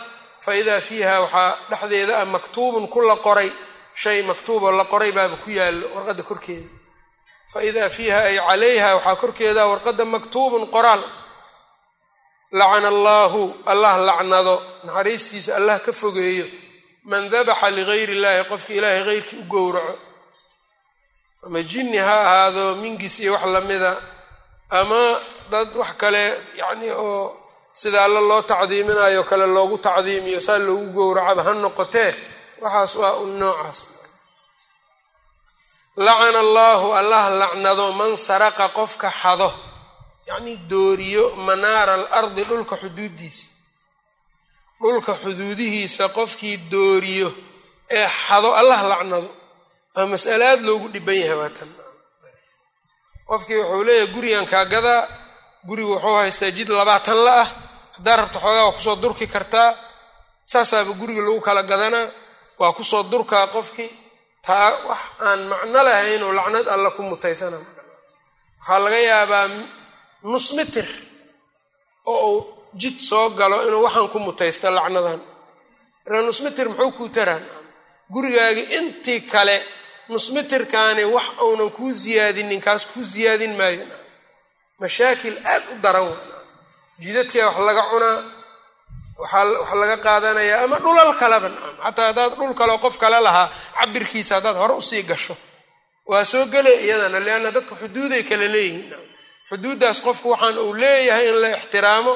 fa 0.45 0.51
idaa 0.61 0.81
fiiha 0.81 1.15
waxaa 1.21 1.57
dhexdeeda 1.69 2.13
ah 2.21 2.25
maktuubun 2.25 2.88
ku 2.93 3.01
la 3.01 3.15
qoray 3.15 3.51
shay 4.01 4.21
maktuuboo 4.29 4.71
la 4.71 4.85
qoray 4.85 5.11
baaba 5.11 5.35
ku 5.43 5.49
yaallo 5.51 5.85
warqadda 5.95 6.23
korkeeda. 6.23 6.69
Fa 7.53 7.59
idaa 7.69 7.89
fiiha 7.89 8.19
ay 8.29 8.38
calayha 8.47 8.89
waxaa 8.97 9.15
korkeeda 9.21 9.67
warqadda 9.71 10.05
maktuubun 10.05 10.63
qoraal. 10.75 11.03
Lacana 12.51 12.88
allaahu 12.88 13.41
allah 13.71 13.93
lacnado 14.07 14.55
naxariistiisa 14.85 15.55
allah 15.59 15.79
ka 15.85 15.91
fogeeyo. 16.01 16.45
Man 17.09 17.29
dabaxa 17.29 17.69
ligayri 17.77 18.13
illaahi 18.17 18.43
qofka 18.51 18.73
ilaahay 18.77 19.03
heyrkii 19.07 19.39
u 19.39 19.43
gowraco. 19.53 19.95
Ama 21.45 21.61
jinni 21.71 21.97
ha 21.97 22.15
ahaado 22.25 22.75
mingis 22.81 23.19
iyo 23.19 23.33
wax 23.33 23.45
lamida 23.45 23.91
ama 24.70 25.20
dad 25.51 25.70
wax 25.76 25.91
kale 26.01 26.24
yacni 26.59 26.89
oo 26.91 27.24
sida 27.74 28.03
alla 28.05 28.20
loo 28.22 28.41
tacdiiminayo 28.41 29.24
kale 29.24 29.45
loogu 29.47 29.78
tacdiimiyo 29.78 30.39
saa 30.41 30.57
loogu 30.68 30.88
gowracaba 30.97 31.43
ha 31.43 31.53
noqotee 31.53 32.11
waxaas 32.61 32.95
waa 33.01 33.13
un 33.24 33.32
noocaas. 33.39 33.80
Lacana 35.97 36.39
allaahu 36.39 36.88
allah 36.99 37.24
lacnado 37.41 37.91
man 37.99 38.18
saraqa 38.18 38.65
qofka 38.78 39.09
xado. 39.22 39.49
Yacnii 40.28 40.57
dooriyo 40.70 41.24
manaara 41.47 41.93
al 41.93 42.07
ardi 42.20 42.43
dhulka 42.49 42.76
xuduuddiisa. 42.82 43.47
Dhulka 44.82 45.13
xuduudihiisa 45.24 46.05
qofkii 46.18 46.57
dooriyo 46.74 47.30
ee 47.97 48.07
xado 48.26 48.49
allah 48.59 48.80
lacnado. 48.91 49.30
Waa 49.95 50.05
mas'ale 50.11 50.45
aada 50.47 50.61
loogu 50.68 50.88
dhiban 50.93 51.15
yahay 51.22 51.38
waa 51.41 51.49
tan 51.57 51.70
qofkii 53.30 53.59
wuxuu 53.61 53.84
leeyahay 53.88 54.07
gurigan 54.15 54.45
kaagadaa 54.53 55.01
gurigu 55.67 55.91
wuxuu 55.95 56.15
haystaa 56.21 56.51
jid 56.57 56.69
labaatan 56.80 57.19
la 57.25 57.34
ah. 57.43 57.49
Haddaa 57.97 58.15
rabta 58.21 58.39
xoogaa 58.43 58.63
waa 58.65 58.75
ku 58.75 58.82
soo 58.86 58.95
durki 59.03 59.28
kartaa. 59.36 59.69
Saasaaba 60.51 60.91
guriga 60.99 61.21
lagu 61.25 61.41
kala 61.47 61.61
gadanaa 61.71 62.07
waa 62.59 62.71
ku 62.78 62.84
soo 62.84 63.03
durkaa 63.11 63.45
qofkii 63.55 63.91
taa 64.45 64.69
wax 64.89 65.01
aan 65.28 65.41
macno 65.51 65.80
lahayn 65.88 66.23
oo 66.23 66.34
lacnad 66.39 66.67
alla 66.73 66.89
ku 66.95 67.01
mutaysana. 67.09 67.57
Waxaa 68.59 68.80
laga 68.84 68.99
yaabaa 69.09 69.45
nus 70.32 70.47
mitir 70.57 70.88
oo 72.05 72.28
uu 72.32 72.39
jid 72.82 72.97
soo 73.09 73.30
galo 73.39 73.57
inuu 73.67 73.84
waxaan 73.88 74.09
ku 74.13 74.19
mutaysto 74.28 74.67
lacnadan. 74.78 75.21
Marka 76.05 76.21
nus 76.28 76.39
mitir 76.45 76.67
muxuu 76.69 76.91
kuu 76.97 77.09
taraan? 77.15 77.43
Gurigaagii 78.13 78.67
intii 78.78 79.21
kale 79.32 79.55
nusmitirkaani 80.10 81.03
wax 81.16 81.28
uunan 81.45 81.70
kuu 81.78 81.93
siyaadinin 82.03 82.62
kaas 82.66 82.84
kuu 82.91 83.05
siyaadin 83.14 83.53
maayo 83.60 83.86
mashaakil 84.82 85.36
aad 85.53 85.64
u 85.74 85.82
daran 85.84 86.05
wa 86.12 86.18
jidadkee 87.03 87.43
wax 87.47 87.58
laga 87.68 87.84
cunaa 87.91 88.18
waxa 89.22 89.76
laga 89.82 89.97
qaadanayaa 90.05 90.64
ama 90.66 90.78
dhulal 90.84 91.12
kaleba 91.22 91.47
nacam 91.49 91.76
xataa 91.84 92.05
haddaad 92.10 92.34
dhul 92.39 92.53
kaleo 92.60 92.78
qof 92.86 92.95
kale 93.03 93.20
lahaa 93.28 93.47
cabirkiisa 93.80 94.34
haddaad 94.38 94.55
hore 94.62 94.74
u 94.74 94.82
sii 94.89 95.03
gasho. 95.10 95.36
Waa 96.12 96.26
soo 96.32 96.45
gelay 96.53 96.78
iyadana 96.86 97.20
leanna 97.26 97.49
dadka 97.55 97.74
xuduuday 97.82 98.24
kale 98.30 98.47
leeyihiin. 98.53 98.93
Xuduuddaas 99.49 99.97
qofku 100.05 100.28
waxaan 100.34 100.58
uu 100.66 100.74
leeyahay 100.82 101.26
in 101.30 101.38
la 101.41 101.49
ixtiraamo 101.58 102.14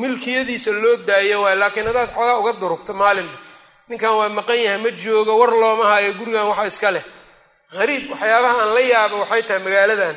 milkiyadiisa 0.00 0.70
loo 0.82 0.96
daayo 1.08 1.36
waay 1.44 1.56
laakiin 1.62 1.86
haddaad 1.90 2.10
xoogaa 2.16 2.38
uga 2.40 2.52
durugto 2.60 2.92
maalinba 3.00 3.36
ninkan 3.92 4.12
waa 4.18 4.28
maqan 4.38 4.56
yahay 4.64 4.80
ma 4.84 4.90
joogo 5.02 5.32
war 5.40 5.52
looma 5.62 5.84
hayo 5.92 6.10
gurigan 6.18 6.46
waxa 6.50 6.66
iska 6.72 6.90
leh. 6.96 7.04
Hariib 7.76 8.04
waxyaabaha 8.12 8.56
aan 8.62 8.70
la 8.76 8.80
yaabo 8.92 9.16
waxay 9.22 9.42
tahay 9.48 9.60
magaaladan. 9.66 10.16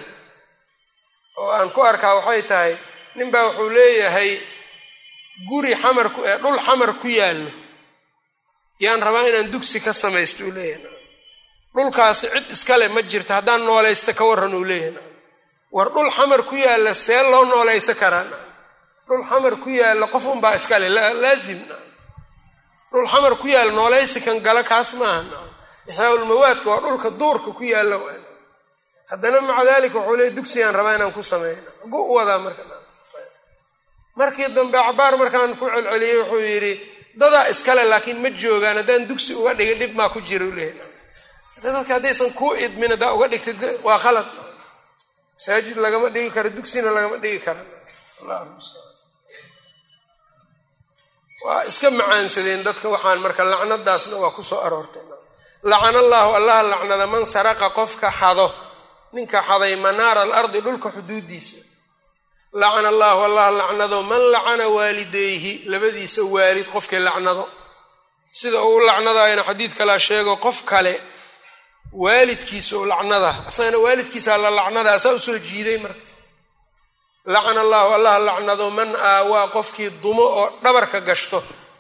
Oo 1.39 1.49
aan 1.57 1.69
ku 1.76 1.82
arkaa 1.91 2.13
waxay 2.23 2.41
tahay 2.51 2.73
ninbaa 3.17 3.43
wuxuu 3.51 3.69
leeyahay 3.78 4.32
guri 5.49 5.73
xamar 5.82 6.07
ee 6.30 6.38
dhul 6.43 6.59
xamar 6.65 6.91
ku 7.01 7.07
yaallo. 7.19 7.51
Yaan 8.84 9.01
rabaa 9.07 9.28
inaan 9.30 9.51
dugsi 9.53 9.80
ka 9.86 9.91
samaysto 9.93 10.43
uu 10.47 10.51
leeyahay. 10.57 10.93
Dhulkaasi 11.76 12.26
cid 12.34 12.45
iskale 12.55 12.88
ma 12.95 13.01
jirto 13.11 13.34
haddaan 13.38 13.61
noolaysta 13.67 14.11
ka 14.19 14.23
warran 14.30 14.53
uu 14.59 14.63
leeyahay. 14.71 15.03
War 15.76 15.89
dhul 15.95 16.09
xamar 16.17 16.41
ku 16.49 16.55
yaalla 16.55 16.93
see 17.05 17.21
loo 17.32 17.43
noolaysa 17.51 17.93
karaa 18.01 18.23
dhul 19.07 19.23
xamar 19.30 19.53
ku 19.63 19.69
yaalla 19.69 20.07
qof 20.13 20.26
unbaa 20.34 20.55
iskale 20.59 20.88
laazim 21.23 21.59
dhul 22.96 23.08
xamar 23.14 23.34
ku 23.41 23.48
yaalla 23.56 23.72
noolaysi 23.80 24.20
kan 24.26 24.38
gala 24.48 24.64
kaas 24.72 24.89
maaha 25.02 25.22
ixyaaulmawaadka 25.89 26.68
waa 26.72 26.82
dhulka 26.86 27.10
duurka 27.20 27.50
ku 27.58 27.64
yaalla 27.74 27.96
haddana 29.12 29.38
maca 29.48 29.64
daalika 29.70 29.98
wuxuu 30.00 30.18
leey 30.20 30.32
dugsigaan 30.38 30.76
rabaa 30.80 30.96
inaan 30.98 31.14
ku 31.18 31.22
sameeyna 31.32 31.70
ugu 31.86 32.00
u 32.12 32.14
wadaa 32.18 32.39
marka. 32.46 32.64
Markii 34.20 34.48
dambe 34.56 34.78
cabaar 34.88 35.14
markaan 35.22 35.52
ku 35.60 35.66
celceliyey 35.74 36.18
wuxuu 36.22 36.41
yidhi 36.52 36.74
dadaa 37.22 37.46
iskale 37.54 37.84
laakiin 37.91 38.20
ma 38.24 38.30
joogaan 38.41 38.78
haddaan 38.82 39.04
dugsi 39.10 39.32
uga 39.39 39.52
dhigay 39.58 39.76
dhib 39.82 39.93
maa 40.00 40.10
ku 40.14 40.20
jira 40.28 40.46
u 40.46 40.54
leeyahy 40.58 40.80
dadka 41.64 41.93
haddaysan 41.98 42.30
kuu 42.39 42.54
idmin 42.66 42.91
haddaa 42.96 43.12
uga 43.18 43.28
dhigtid 43.32 43.62
waa 43.88 44.00
khalad. 44.06 44.28
Masaajid 45.38 45.78
lagama 45.86 46.08
dhigi 46.16 46.30
karo 46.36 46.50
dugsina 46.58 46.89
lagama 46.98 47.18
dhigi 47.24 47.39
kara 47.46 47.62
waa 51.46 51.64
iska 51.70 51.88
macaansadeen 52.00 52.62
dadka 52.68 52.88
waxaan 52.93 53.20
marka 53.26 53.43
lacnadaasna 53.52 54.16
waa 54.24 54.32
ku 54.38 54.43
soo 54.50 54.60
aroortay. 54.68 55.04
Lacana 55.72 56.00
allaahu 56.06 56.32
allaha 56.39 56.64
lacnada 56.72 57.06
man 57.14 57.24
saraqa 57.34 57.68
qofka 57.78 58.10
xado 58.20 58.48
ninka 59.16 59.39
xaday 59.48 59.74
manaara 59.86 60.22
alardi 60.28 60.60
dhulka 60.66 60.89
xuduudiisa 60.96 61.58
lacana 62.62 62.88
allaahu 62.93 63.20
allaha 63.28 63.52
lacnado 63.62 63.98
man 64.12 64.22
lacana 64.34 64.66
waalidayhi 64.76 65.54
labadiisa 65.72 66.22
waalid 66.36 66.68
qofkii 66.74 67.00
lacnado. 67.08 67.46
Sida 68.39 68.60
uu 68.70 68.80
lacnadaayana 68.89 69.43
xadiid 69.50 69.72
kalaa 69.80 70.00
sheego 70.08 70.34
qof 70.46 70.58
kale 70.72 70.93
waalidkiisa 72.04 72.74
oo 72.80 72.86
lacnada 72.91 73.32
asagana 73.50 73.78
waalidkiisaa 73.86 74.38
la 74.43 74.50
lacnada 74.60 74.89
asaa 74.98 75.14
u 75.14 75.20
soo 75.26 75.38
jiiday 75.48 75.78
marka 75.84 76.02
lacana 77.34 77.61
allaahu 77.65 77.89
allaha 77.97 78.19
lacnado 78.28 78.65
man 78.78 78.89
aawaa 78.95 79.47
qofkii 79.55 79.89
dumo 80.03 80.21
oo 80.39 80.47
dhabarka 80.63 80.99
gashto 81.09 81.39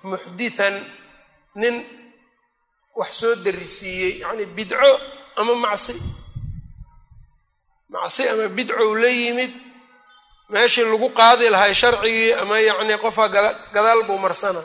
muxditan 0.09 0.75
nin 1.61 1.75
wax 2.99 3.11
soo 3.19 3.33
darisiiyey 3.45 4.11
yacni 4.21 4.45
bidco 4.57 4.91
ama 5.39 5.53
macsi. 5.63 5.93
Macsi 7.93 8.23
ama 8.29 8.47
bidcow 8.57 8.91
la 9.01 9.09
yimid 9.19 9.51
meeshii 10.49 10.85
lagu 10.91 11.09
qaadi 11.19 11.49
lahay 11.53 11.73
sharcigii 11.81 12.33
ama 12.41 12.55
yacni 12.59 12.95
qofka 13.03 13.27
gadaal 13.73 14.01
buu 14.07 14.17
marsana. 14.25 14.61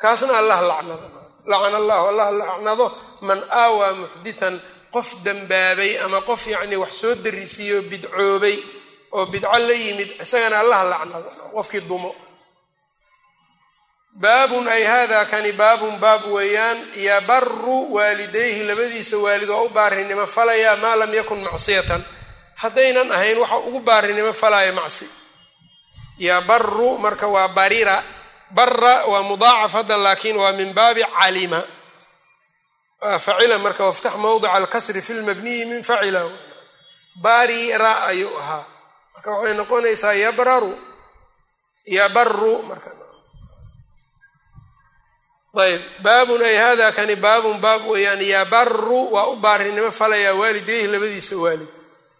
Kaasna 0.00 0.34
allah 0.40 0.60
lacnada. 0.70 1.08
Lacana 1.50 1.76
allahu 1.82 2.04
allah 2.10 2.28
lacnado 2.40 2.86
man 3.26 3.40
aawaa 3.62 3.92
muxditan 4.00 4.54
qof 4.94 5.08
dembaabay 5.24 5.92
ama 6.04 6.18
qof 6.28 6.42
yacni 6.54 6.76
wax 6.82 6.92
soo 7.00 7.14
darisiiyo 7.24 7.76
bidcoobay 7.90 8.56
oo 9.12 9.26
bidco 9.26 9.58
la 9.58 9.74
yimid 9.74 10.10
isagana 10.22 10.60
allah 10.60 10.84
lacnado 10.84 11.30
qofkii 11.54 11.80
dumo. 11.88 12.14
Baabun 14.10 14.68
ay 14.68 14.82
hada 14.84 15.24
kani 15.24 15.52
baabun 15.52 15.98
baab 16.02 16.26
weeyaan 16.34 16.78
yabaru 16.94 17.94
waalidayhi 17.94 18.62
labadiisa 18.66 19.16
waalid 19.18 19.48
waa 19.48 19.62
u 19.62 19.68
baarinimo 19.68 20.26
falaya 20.26 20.76
maa 20.76 20.96
lam 20.96 21.14
yakun 21.14 21.40
macsiyatan. 21.46 22.02
Haddaynan 22.60 23.12
ahayn 23.12 23.38
waxa 23.38 23.58
ugu 23.58 23.80
baarinimo 23.80 24.32
falaya 24.32 24.72
macsi. 24.72 25.06
Yabaru 26.18 26.98
marka 26.98 27.26
waa 27.28 27.48
barira. 27.48 28.02
Bara 28.50 29.06
waa 29.06 29.22
mudaacaf 29.22 29.72
hadda 29.72 29.96
laakiin 29.96 30.36
waa 30.36 30.52
min 30.52 30.74
baabi 30.74 31.06
calima. 31.06 31.62
Facila 33.00 33.58
marka 33.58 33.86
waftax 33.86 34.14
mawdica 34.18 34.52
alkasri 34.52 35.02
fi 35.02 35.12
lmabniyi 35.14 35.64
min 35.70 35.82
facila. 35.82 36.26
Barira 37.22 38.04
ayuu 38.10 38.36
ahaa 38.38 38.64
marka 39.20 39.30
waxay 39.36 39.54
noqonaysaa 39.54 40.14
yabraru 40.24 40.72
yabaru 41.86 42.54
marayb 45.52 45.82
baabun 46.04 46.42
ay 46.42 46.56
hada 46.56 46.92
kani 46.92 47.16
baabun 47.16 47.60
baab 47.60 47.82
weeyaan 47.90 48.20
yabaru 48.22 49.12
waa 49.12 49.26
u 49.28 49.36
baarinimo 49.36 49.90
falayaa 49.90 50.34
waalidayhi 50.40 50.86
labadiisa 50.86 51.36
waalid. 51.36 51.68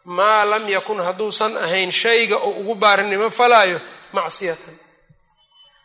Maa 0.04 0.44
lam 0.44 0.68
yakun 0.68 1.00
hadduusan 1.00 1.56
ahayn 1.56 1.90
shayga 1.92 2.36
oo 2.36 2.50
ugu 2.60 2.74
baarinimo 2.74 3.30
falaayo 3.30 3.80
macsiyatan 4.12 4.74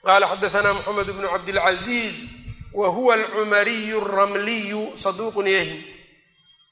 qaala 0.05 0.26
xadaanaa 0.32 0.74
moxamed 0.74 1.07
bnu 1.16 1.28
cabdilcaziiz 1.34 2.16
wa 2.74 2.88
huwa 2.95 3.13
alcumariyu 3.13 3.99
ramliyu 4.03 4.82
saduuqun 5.03 5.47
yahi 5.47 5.94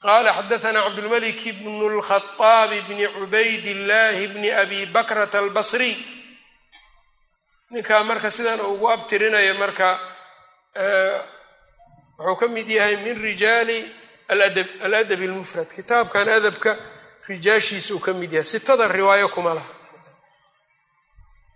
qala 0.05 0.29
xadaثna 0.37 0.79
cabdاlmalik 0.85 1.41
bn 1.59 1.75
اlkhaطaab 1.91 2.71
bni 2.87 3.05
cubayd 3.15 3.65
اllahi 3.75 4.23
bni 4.33 4.49
abi 4.63 4.79
bakrata 4.95 5.37
albasriy 5.43 5.95
ninkaa 7.71 8.03
marka 8.09 8.29
sidan 8.35 8.59
ugu 8.71 8.85
abtirinaya 8.95 9.53
marka 9.61 9.89
wuxuu 12.17 12.35
ka 12.39 12.47
mid 12.55 12.67
yahay 12.77 12.95
min 13.05 13.15
rijaali 13.27 13.79
aladab 14.85 15.19
اlmufrad 15.27 15.67
kitaabkan 15.77 16.27
adabka 16.37 16.71
rijaashiisuu 17.29 17.99
ka 18.05 18.11
mid 18.13 18.31
yahay 18.35 18.47
sitada 18.53 18.85
riwaayo 18.87 19.27
kuma 19.35 19.53
laha 19.57 19.71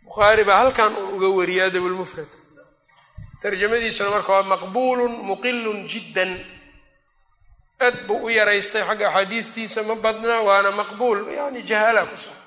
bukhaari 0.06 0.44
baa 0.44 0.58
halkan 0.62 0.92
uu 1.02 1.16
uga 1.16 1.28
wariyay 1.38 1.68
adabulmufrad 1.72 2.32
tarjamadiisuna 3.42 4.10
marka 4.16 4.32
waa 4.36 4.44
maqbuulun 4.54 5.12
muqilun 5.30 5.80
jiddan 5.92 6.32
aad 7.81 8.07
buu 8.07 8.25
u 8.27 8.31
yaraystay 8.31 8.83
xagga 8.83 9.09
axaadiistiisa 9.09 9.83
ma 9.83 9.95
badna 9.95 10.41
waana 10.41 10.71
maqbuul. 10.71 11.31
Yani 11.33 11.63
jahala 11.63 12.07
ku 12.07 12.17
soo. 12.17 12.39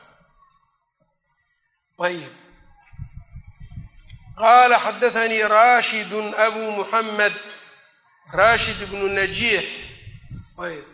Ayib 1.99 2.33
qaala 4.37 4.77
xadathanii 4.79 5.47
rashidun 5.47 6.33
abu 6.45 6.71
muxamed 6.71 7.35
rashid 8.33 8.79
bnu 8.89 9.07
najiix. 9.07 9.65
Ayb 10.65 10.87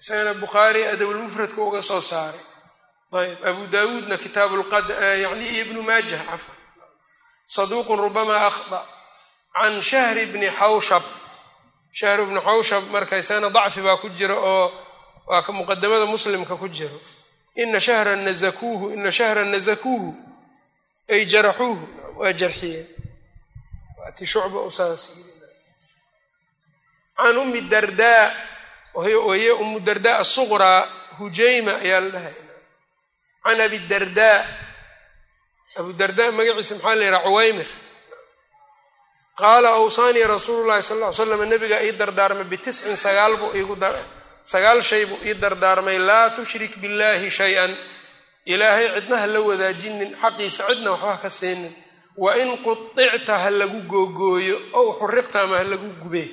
isagana 0.00 0.34
bukhaari 0.34 0.82
adabulmufradka 0.92 1.60
uga 1.62 1.82
soo 1.82 2.00
saaray. 2.00 2.44
Ayb 3.12 3.38
abu 3.44 3.66
dawuudna 3.66 4.18
kitaabu 4.18 4.64
yani 5.24 5.46
ibnu 5.60 5.82
maajah 5.82 6.24
cafan 6.28 6.58
saduuqun 7.46 7.98
rubama 7.98 8.36
akhda. 8.46 8.80
Can 9.52 9.80
shahri 9.80 10.26
bni 10.26 10.48
xawshab 10.50 11.02
shahr 11.98 12.18
bni 12.28 12.40
xawshab 12.46 12.84
marka 12.94 13.14
isagana 13.22 13.48
dacfi 13.56 13.80
baa 13.86 13.96
ku 14.02 14.08
jira 14.18 14.34
oo 14.52 14.66
waa 15.30 15.42
ka 15.46 15.52
muqadamada 15.52 16.06
muslimka 16.06 16.54
ku 16.56 16.68
jiro 16.76 16.98
ina 17.62 17.78
shahra 17.86 18.16
nazakuuhu 18.16 18.84
ina 18.96 19.10
shahra 19.18 19.44
nazakuuhu 19.44 20.10
ay 21.12 21.22
jaraxuuhu 21.32 21.84
waa 22.20 22.32
jarxiyeen 22.40 22.86
waati 23.98 24.24
shucba 24.32 24.60
usaas 24.68 25.02
can 27.16 27.36
umi 27.38 27.60
dardaa 27.72 28.24
wahiy 28.94 29.50
umu 29.62 29.78
dardaa 29.80 30.16
asuqraa 30.24 30.80
hujayma 31.18 31.72
ayaa 31.84 32.00
la 32.00 32.10
dhahay. 32.14 32.34
Can 33.44 33.60
abi 33.66 33.78
dardaa 33.90 34.38
abu 35.78 35.90
dardaa 36.00 36.30
magaciisa 36.38 36.74
maxaa 36.76 36.94
la 36.98 37.04
yidhaha 37.06 37.24
cuwaymir 37.28 37.68
qaala 39.42 39.68
awsaanii 39.80 40.26
rasuulu 40.34 40.62
llahi 40.68 40.82
sal 40.88 40.98
ll 41.02 41.12
slam 41.18 41.42
nabiga 41.52 41.76
ii 41.86 41.92
dardaarmay 42.00 42.44
bitiscin 42.52 42.96
sagaal 44.52 44.80
shay 44.90 45.04
buu 45.10 45.18
ii 45.28 45.34
dardaarmay 45.42 45.98
laa 46.08 46.30
tushrik 46.36 46.72
billahi 46.82 47.28
shay-an. 47.38 47.72
Ilaahay 48.52 48.86
cidna 48.94 49.16
ha 49.22 49.26
la 49.34 49.40
wadaajinin 49.48 50.10
xaqiisa 50.22 50.62
cidna 50.68 50.90
waxba 50.92 51.16
ka 51.22 51.30
siinin 51.38 51.72
wa 52.22 52.30
in 52.42 52.50
quicta 52.64 53.34
ha 53.42 53.50
lagu 53.60 53.80
googooyo 53.92 54.56
ow 54.78 54.86
xuriqta 54.98 55.38
ama 55.44 55.56
ha 55.60 55.64
lagu 55.72 55.88
gubee. 56.02 56.28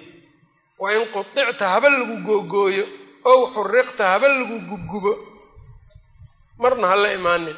Wa 0.82 0.88
in 0.98 1.04
quicta 1.14 1.66
haba 1.74 1.90
lagu 2.00 2.16
googooyo 2.28 2.86
ow 3.32 3.40
xuriqta 3.56 4.04
haba 4.14 4.28
lagu 4.38 4.58
gubgubo. 4.70 5.14
Marna 6.62 6.88
ha 6.92 6.96
la 7.04 7.10
imaanin. 7.14 7.58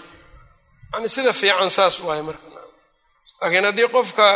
Yani 0.93 1.07
sida 1.15 1.31
fiican 1.33 1.69
saas 1.77 1.95
waaye 2.05 2.21
marka. 2.27 2.43
Laakiin 3.41 3.65
haddii 3.67 3.87
qofka 3.95 4.27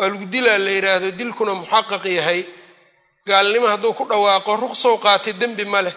waa 0.00 0.08
lagu 0.08 0.24
dilaa 0.32 0.56
la 0.64 0.70
yidhaahdo 0.76 1.08
dilkuna 1.20 1.52
muxaqaq 1.60 2.04
yahay. 2.18 2.40
Gaalnimo 3.28 3.66
hadduu 3.72 3.92
ku 3.98 4.04
dhawaaqo 4.10 4.50
ruqsow 4.62 4.94
qaatay 5.04 5.32
dembi 5.40 5.64
ma 5.72 5.80
leh. 5.86 5.92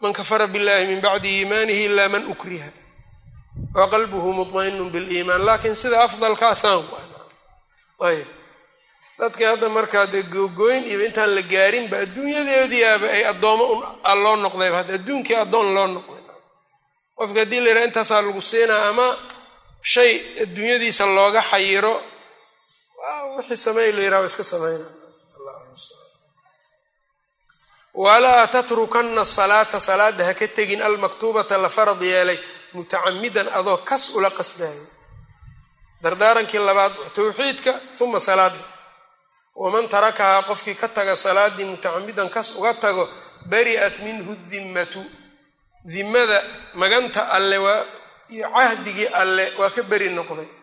Man 0.00 0.12
kafara 0.12 0.46
billahi 0.46 0.84
min 0.90 1.00
bacdi 1.00 1.28
iimaanihi 1.40 1.84
ilaa 1.88 2.08
man 2.12 2.24
ukriha. 2.32 2.68
Wa 3.74 3.88
qalbuhu 3.92 4.28
mutmainun 4.38 4.90
biliimaan 4.94 5.42
laakiin 5.46 5.74
sida 5.82 5.98
afdalkaasaan 6.06 6.84
ayb 8.08 8.28
dadkii 9.18 9.44
hadda 9.50 9.68
markaa 9.68 10.06
dee 10.12 10.22
googooyn 10.34 10.84
iyo 10.90 11.00
intaan 11.06 11.34
la 11.36 11.42
gaarinba 11.42 11.96
adduunyadeediyaaba 12.04 13.06
ay 13.16 13.22
addoomo 13.32 13.64
un 13.74 13.82
loo 14.22 14.36
noqdayba 14.44 14.76
hadda 14.80 14.94
adduunkii 14.98 15.34
addoon 15.44 15.68
loo 15.74 15.86
noqday. 15.94 16.22
Qofka 17.18 17.38
haddii 17.42 17.60
la 17.64 17.68
yidhaha 17.70 17.86
intaasaa 17.90 18.22
lagu 18.26 18.40
siinaa 18.50 18.82
ama 18.90 19.06
shay 19.92 20.12
adduunyadiisa 20.42 21.04
looga 21.16 21.42
xayiro 21.50 21.94
wixii 23.36 23.56
samey 23.56 23.92
la 23.92 24.02
yidhaha 24.02 24.20
wa 24.20 24.26
iska 24.26 24.44
samayna 24.44 24.84
walaa 27.94 28.46
tatrukanna 28.46 29.24
salaata 29.24 29.80
salaada 29.80 30.24
ha 30.24 30.34
ka 30.34 30.48
tegin 30.48 30.82
almaktuubata 30.82 31.58
la 31.58 31.68
farad 31.68 32.02
yeelay 32.02 32.38
mutacamidan 32.72 33.48
adoo 33.58 33.76
kas 33.88 34.14
ula 34.16 34.30
qasdayo 34.30 34.86
dardaarankii 36.02 36.58
labaad 36.68 36.92
tawxiidka 37.14 37.80
uma 38.00 38.20
salaada 38.20 38.62
waman 39.54 39.88
tarakahaa 39.88 40.42
qofkii 40.42 40.74
ka 40.74 40.88
taga 40.88 41.16
salaadii 41.16 41.64
mutacamidan 41.64 42.30
kas 42.30 42.54
uga 42.58 42.74
tago 42.74 43.08
bari'at 43.50 43.98
minhu 44.06 44.36
dimmatu 44.50 45.02
dimmada 45.84 46.38
maganta 46.74 47.30
alle 47.36 47.56
iyo 48.30 48.46
cahdigii 48.54 49.06
alle 49.06 49.52
waa 49.58 49.70
ka 49.70 49.82
beri 49.82 50.10
noqday 50.10 50.57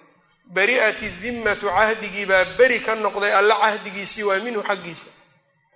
bari'at 0.53 0.99
dimmatu 1.21 1.67
cahdigii 1.67 2.25
baa 2.25 2.45
beri 2.57 2.79
ka 2.85 2.95
noqday 2.95 3.33
alle 3.33 3.53
cahdigiisii 3.63 4.23
waa 4.23 4.39
minhu 4.39 4.61
xaggiisa. 4.63 5.09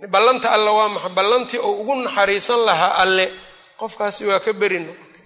Ballanta 0.07 0.51
alle 0.51 0.69
waa 0.69 0.89
maxa 0.89 1.09
ballantii 1.09 1.59
oo 1.59 1.71
ugu 1.81 1.95
naxariisan 1.95 2.61
lahaa 2.65 2.93
alle. 3.03 3.25
Qofkaasi 3.79 4.25
waa 4.25 4.39
ka 4.39 4.53
beri 4.53 4.79
noqotay. 4.79 5.23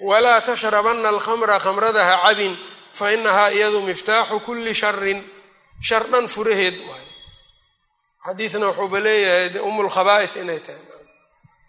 Walaa 0.00 0.40
tashrabanna 0.40 1.08
alkhamra 1.08 1.58
khamrada 1.58 2.04
ha 2.04 2.16
cabin 2.28 2.54
fa 2.92 3.12
inahaa 3.12 3.50
iyadu 3.50 3.80
miftaaxu 3.82 4.40
kulli 4.46 4.74
sharin 4.74 5.20
shar 5.80 6.04
dhan 6.10 6.26
furaheed 6.28 6.74
waay. 6.88 7.06
Xadiidna 8.26 8.66
wuxuuba 8.70 8.98
leeyahay 9.00 9.48
de 9.54 9.58
umulkhabaa'is 9.68 10.36
inay 10.42 10.60
tahay. 10.66 10.82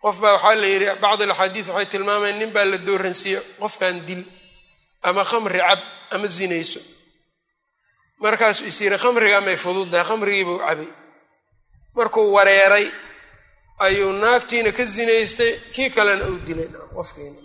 Qof 0.03 0.15
baa 0.21 0.33
waxaa 0.37 0.55
la 0.61 0.67
yidhi 0.67 0.85
bacd 1.03 1.21
alaxaadiis 1.25 1.67
waxay 1.69 1.85
tilmaamayan 1.93 2.37
nin 2.39 2.51
baa 2.55 2.65
la 2.71 2.77
dooransiiye 2.77 3.39
qofkan 3.61 4.05
dil 4.07 4.23
ama 5.07 5.23
khamri 5.29 5.59
cab 5.67 5.79
ama 6.15 6.27
zinayso. 6.27 6.79
Markaasuu 8.23 8.67
is 8.71 8.79
yidhi 8.81 8.97
khamriga 9.03 9.37
amay 9.41 9.55
fududdahay 9.63 10.05
khamrigiibuu 10.09 10.57
cabay 10.65 10.89
markuu 11.97 12.33
wareeray 12.35 12.87
ayuu 13.85 14.11
naagtiina 14.21 14.71
ka 14.77 14.83
zinaystay 14.95 15.51
kii 15.73 15.89
kalena 15.95 16.25
uu 16.31 16.39
dilay. 16.47 16.67
Qofkiina 16.95 17.39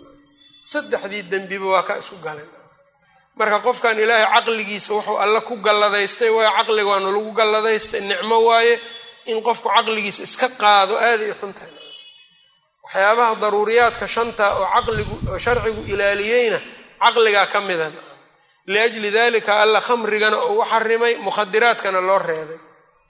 saddexdii 0.71 1.23
dembiba 1.31 1.65
waa 1.73 1.83
ka 1.87 1.93
isku 2.01 2.15
galeen 2.25 2.49
marka 3.39 3.57
qofkan 3.65 3.97
ilaahay 4.03 4.27
caqligiisa 4.35 4.89
wuxuu 4.95 5.17
alle 5.23 5.39
ku 5.47 5.53
galladaystay 5.65 6.29
waayo 6.35 6.51
caqliga 6.57 6.89
waanu 6.91 7.09
lagu 7.15 7.31
galladaystay 7.39 8.01
nicmo 8.09 8.37
waaye 8.49 8.75
in 9.31 9.37
qofku 9.47 9.67
caqligiisa 9.75 10.21
iska 10.27 10.47
qaado 10.61 10.93
aaday 11.07 11.31
xun 11.39 11.53
tahay. 11.57 11.71
Waxyaabaha 12.83 13.33
daruuriyaadka 13.43 14.07
shanta 14.15 14.45
oo 14.59 14.65
caqligu 14.75 15.15
oo 15.31 15.37
sharcigu 15.45 15.81
ilaaliyeyna 15.93 16.59
caqligaa 17.03 17.47
ka 17.53 17.61
mida 17.61 17.91
liajli 18.67 19.11
dalika 19.11 19.61
alla 19.63 19.81
khamrigana 19.81 20.37
uu 20.45 20.63
xarimay 20.71 21.13
mukhadiraadkana 21.25 22.01
loo 22.01 22.19
reebay. 22.19 22.57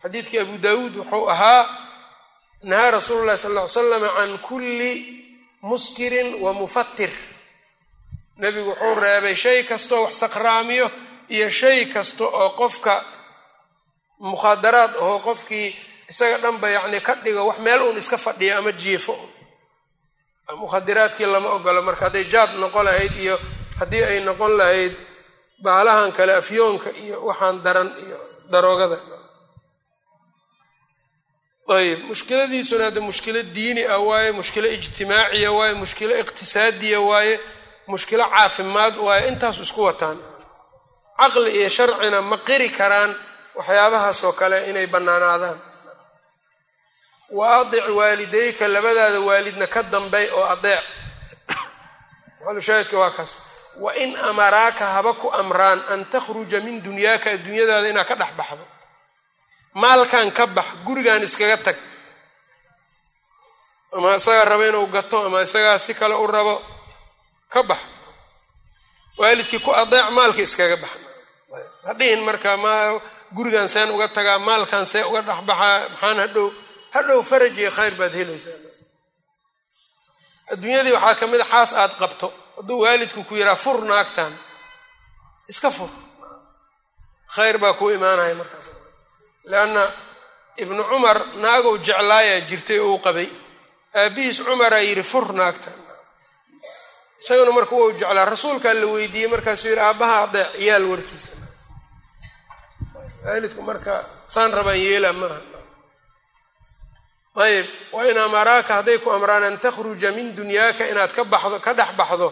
Xadiidkii 0.03 0.39
abu 0.39 0.57
daawuud 0.57 0.95
wuxuu 0.99 1.29
ahaa 1.33 1.63
nahaa 2.63 2.91
rasuulu 2.91 3.25
llahi 3.27 3.37
sal 3.37 3.53
ly 3.57 3.67
slam 3.67 4.03
can 4.17 4.37
kulli 4.47 4.93
muskirin 5.61 6.29
wa 6.43 6.53
mufatir 6.53 7.09
nebigu 8.37 8.69
wuxuu 8.69 8.95
reebay 9.03 9.35
shay 9.35 9.63
kastoo 9.63 10.03
wax 10.03 10.13
sakhraamiyo 10.23 10.91
iyo 11.35 11.49
shay 11.49 11.85
kasta 11.85 12.23
oo 12.25 12.49
qofka 12.59 12.93
mukhadaraad 14.19 14.91
ahoo 15.01 15.19
qofkii 15.27 15.67
isaga 16.11 16.37
dhanba 16.43 16.67
yacni 16.75 16.99
ka 17.07 17.13
dhigo 17.23 17.41
wax 17.47 17.57
meel 17.65 17.81
uun 17.81 17.97
iska 17.97 18.17
fadhiyo 18.17 18.57
ama 18.57 18.71
jiifo. 18.71 19.15
Mukhadiraadkii 20.61 21.25
lama 21.25 21.49
ogolo 21.49 21.81
marka 21.81 22.05
hadday 22.05 22.23
jaad 22.33 22.51
noqon 22.61 22.85
lahayd 22.85 23.15
iyo 23.25 23.39
haddii 23.79 24.03
ay 24.03 24.19
noqon 24.19 24.57
lahayd 24.57 24.93
baalahan 25.59 26.11
kale 26.11 26.33
afyoonka 26.35 26.89
iyo 26.89 27.25
waxaan 27.25 27.63
daran 27.63 27.89
iyo 28.05 28.17
daroogada. 28.51 28.97
Ayib. 31.67 31.99
Mushkiladiisuna 32.09 32.83
hadde 32.85 32.99
mushkilo 32.99 33.41
diini 33.43 33.83
ah 33.87 33.99
waaye 33.99 34.31
mushkilo 34.31 34.67
ijtimaaciya 34.67 35.51
waaye 35.51 35.73
mushkilo 35.73 36.19
iqtisaadiya 36.19 37.01
waaye 37.01 37.39
mushkilo 37.87 38.23
caafimaad 38.29 38.95
waaye 38.97 39.27
intaasu 39.27 39.61
isku 39.61 39.81
wataan. 39.83 40.17
Caqli 41.19 41.51
iyo 41.51 41.69
sharcina 41.69 42.21
ma 42.21 42.37
qiri 42.37 42.69
karaan 42.69 43.15
waxyaabahaasoo 43.55 44.33
kale 44.33 44.69
inay 44.69 44.87
bannaanaadaan. 44.87 45.59
Wa 47.31 47.59
adic 47.59 47.85
waalidayka 47.89 48.67
labadaada 48.67 49.19
waalidna 49.19 49.67
ka 49.67 49.83
dambay 49.83 50.29
oo 50.29 50.43
adeec 50.43 50.83
maxalushaahidka 52.45 52.97
waa 53.01 53.11
kaas 53.11 53.54
wa 53.83 53.91
in 54.03 54.15
amaraaka 54.29 54.85
haba 54.95 55.13
ku 55.21 55.27
amraan 55.41 55.79
an 55.93 56.05
takhruja 56.13 56.59
min 56.65 56.81
dunyaaka 56.85 57.27
adduunyadaada 57.35 57.87
inaad 57.91 58.07
ka 58.07 58.15
dhex 58.15 58.31
baxdo. 58.39 58.65
Maalkan 59.81 60.31
ka 60.37 60.45
bax 60.47 60.65
gurigan 60.85 61.23
iskaga 61.27 61.57
tag. 61.65 61.77
Ama 63.95 64.15
isagaa 64.15 64.45
rabo 64.45 64.63
inuu 64.69 64.87
gato 64.95 65.17
ama 65.27 65.41
isagaa 65.43 65.79
si 65.79 65.93
kale 65.93 66.15
u 66.15 66.27
rabo 66.27 66.55
ka 67.53 67.63
bax. 67.63 67.79
Waalidkii 69.19 69.59
ku 69.65 69.71
adeec 69.71 70.07
maalka 70.17 70.41
iskaga 70.41 70.77
bax. 70.83 70.91
Hadhihin 71.87 72.21
marka 72.27 72.57
ma 72.57 72.99
gurigan 73.35 73.67
seen 73.67 73.89
uga 73.91 74.07
tagaa 74.07 74.39
maalkan 74.39 74.85
see 74.85 75.03
uga 75.09 75.21
dhexbaxaa 75.21 75.89
maxaan 75.91 76.17
hadhow 76.23 76.47
hadhow 76.95 77.19
faraj 77.29 77.55
iyo 77.59 77.71
khayr 77.77 77.93
baad 77.99 78.13
helaysaa 78.19 78.57
adduunyadii 80.51 80.93
waxaa 80.97 81.15
ka 81.19 81.25
mid 81.31 81.41
a 81.41 81.45
xaas 81.51 81.71
aad 81.81 81.93
qabto 82.01 82.27
hadduu 82.57 82.79
waalidku 82.83 83.23
ku 83.23 83.35
yihaa 83.35 83.55
fur 83.55 83.79
naagtan. 83.85 84.33
Iska 85.51 85.69
fur. 85.71 85.89
Khayr 87.35 87.57
baa 87.57 87.73
kuu 87.73 87.89
imaanaya 87.97 88.35
markaas. 88.35 88.67
Leanna 89.51 89.83
ibnu 90.57 90.81
cumar 90.89 91.17
naagow 91.43 91.75
jeclaayaa 91.85 92.41
jirtay 92.49 92.79
oo 92.79 92.93
u 92.95 92.99
qabay. 93.05 93.29
Aabihiis 93.99 94.37
cumaraa 94.45 94.79
yidhi 94.87 95.03
fur 95.03 95.25
naagtan. 95.39 95.73
Isaguna 97.21 97.51
marka 97.57 97.75
wau 97.79 97.91
jeclaa 97.99 98.25
rasuulkaa 98.33 98.73
la 98.73 98.85
weydiiyey 98.93 99.29
markaasuu 99.33 99.69
yidhi 99.71 99.81
aabbaha 99.87 100.15
adeec 100.25 100.49
yaal 100.67 100.85
warkiisa. 100.91 101.31
Waalidku 103.25 103.61
marka 103.69 103.93
saan 104.33 104.51
rabaan 104.57 104.77
yeela 104.85 105.13
maaha 105.13 105.39
ayib 107.35 107.67
wa 107.91 108.01
in 108.09 108.17
amaraaka 108.17 108.73
hadday 108.79 108.97
ku 109.03 109.09
amraan 109.11 109.43
an 109.43 109.57
takhruja 109.59 110.11
min 110.15 110.27
dunyaaka 110.37 110.83
inaad 110.91 111.11
ka 111.11 111.23
baxdo 111.33 111.59
ka 111.59 111.73
dhex 111.73 111.91
baxdo 111.99 112.27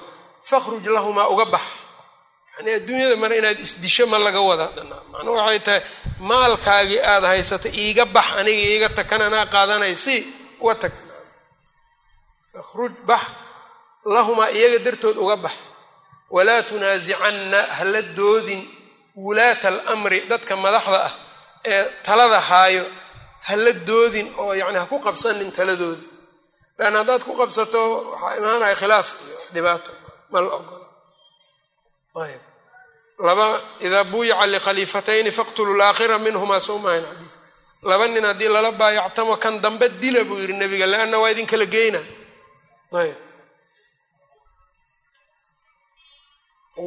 fakhruj 0.50 0.86
lahumaa 0.96 1.28
uga 1.34 1.46
bax. 1.54 1.62
Yani 2.58 2.72
adduunyada 2.78 3.16
mar 3.22 3.32
inaad 3.39 3.60
isdisho 3.66 4.06
ma 4.12 4.18
laga 4.26 4.41
wada. 4.50 4.66
Macnuu 5.12 5.36
waxay 5.39 5.60
tahay 5.66 5.82
maalkaagii 6.30 7.00
aada 7.12 7.28
haysato 7.32 7.68
iiga 7.82 8.06
bax 8.16 8.28
aniga 8.39 8.64
iiga 8.72 8.89
tag 8.98 9.08
kan 9.10 9.22
anaa 9.28 9.46
qaadanay 9.54 9.94
si 10.06 10.16
uga 10.64 10.76
tag. 10.82 10.94
Fakhruj 12.54 12.94
bax 13.10 13.22
lahumaa 14.14 14.50
iyaga 14.58 14.80
dartood 14.86 15.18
uga 15.24 15.38
bax. 15.46 15.56
Walaa 16.36 16.62
tunaasicanna 16.70 17.60
hala 17.78 18.02
doodin 18.18 18.62
wulaata 19.24 19.68
alamri 19.72 20.20
dadka 20.32 20.54
madaxda 20.64 21.00
ah 21.08 21.14
ee 21.72 21.84
talada 22.06 22.39
haayo 22.50 22.86
hala 23.48 23.72
doodin 23.89 24.28
oo 24.41 24.54
yani 24.62 24.78
ha 24.82 24.86
ku 24.91 24.98
qabsanin 25.06 25.52
taladoodi 25.58 26.06
lan 26.80 26.94
haddaad 27.00 27.22
ku 27.28 27.34
qabsato 27.41 27.82
waxaa 28.12 28.38
imaanaya 28.39 28.76
khilaaf 28.82 29.08
iyo 29.26 29.38
dhibaato 29.54 29.91
idaa 33.88 34.03
buyica 34.11 34.45
likhaliifatayni 34.53 35.31
faqtulu 35.31 35.71
laakhira 35.81 36.17
minhumaa 36.25 36.59
sowmahan 36.67 37.03
xadiis 37.09 37.34
laba 37.89 38.05
nin 38.07 38.23
haddii 38.29 38.47
lala 38.55 38.71
baayactamo 38.71 39.34
kan 39.43 39.55
dambe 39.63 39.88
dila 40.01 40.23
buu 40.27 40.38
yidhi 40.41 40.53
nabiga 40.61 40.86
leanna 40.91 41.17
waa 41.21 41.29
idin 41.34 41.45
kala 41.51 41.65
geyna 41.65 41.99
ayb 43.01 43.15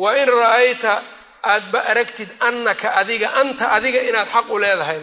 wa 0.03 0.11
in 0.19 0.29
ra'ayta 0.29 0.93
aadba 1.53 1.79
aragtid 1.91 2.31
annaka 2.49 2.89
adiga 3.01 3.29
anta 3.41 3.65
adiga 3.77 4.01
inaad 4.09 4.29
xaq 4.35 4.47
u 4.51 4.57
leedahay 4.63 4.99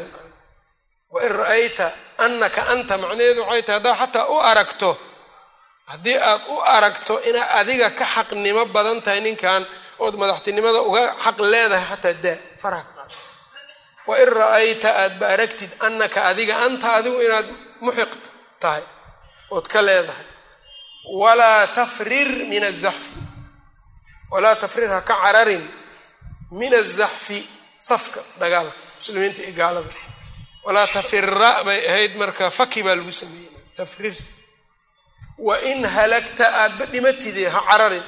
wain 1.13 1.31
ra'ayta 1.41 1.87
annaka 2.25 2.61
anta 2.73 2.93
macnaheedu 3.01 3.41
waxay 3.47 3.63
tahay 3.63 3.79
haddaad 3.79 3.97
xataa 4.01 4.25
u 4.27 4.37
aragto 4.51 4.89
haddii 5.91 6.17
aad 6.29 6.41
u 6.53 6.55
aragto 6.75 7.13
inaad 7.29 7.49
adiga 7.59 7.89
ka 7.99 8.05
xaqnimo 8.15 8.63
badan 8.75 8.99
tahay 9.05 9.21
ninkan 9.27 9.63
ood 10.03 10.15
madaxtinimada 10.21 10.79
uga 10.89 11.03
xaq 11.23 11.38
leedahay 11.51 11.86
xataa 11.91 12.13
daa 12.23 12.38
faraha 12.61 12.84
ka 12.88 12.93
qaado. 12.97 13.15
Wain 14.07 14.29
ra'ayta 14.39 14.89
aadba 15.03 15.25
aragtid 15.34 15.71
annaka 15.88 16.19
adiga 16.31 16.55
anta 16.65 16.88
adigu 16.97 17.17
inaad 17.27 17.47
muxiq 17.86 18.11
tahay 18.61 18.84
ood 19.55 19.65
ka 19.73 19.79
leedahay. 19.88 20.27
Walaa 21.21 21.67
tafrir 21.77 22.29
min 22.51 22.63
azaxfi 22.71 23.19
walaa 24.34 24.55
tafrir 24.63 24.89
ha 24.95 25.01
ka 25.09 25.15
cararin 25.23 25.63
min 26.59 26.71
azaxfi 26.81 27.39
safka 27.89 28.21
dagaalka 28.41 28.77
muslimiinta 28.97 29.41
iyo 29.43 29.53
gaalada. 29.59 29.93
Walaa 30.65 30.88
tafira 30.95 31.63
bay 31.67 31.79
ahayd 31.89 32.13
marka 32.21 32.45
faki 32.57 32.79
baa 32.86 32.95
lagu 32.99 33.11
sameeyey. 33.21 33.51
Tafrir 33.77 34.15
wa 35.38 35.55
in 35.61 35.84
halagta 35.84 36.45
aadba 36.61 36.86
dhimatide 36.86 37.49
ha 37.49 37.61
cararin. 37.69 38.03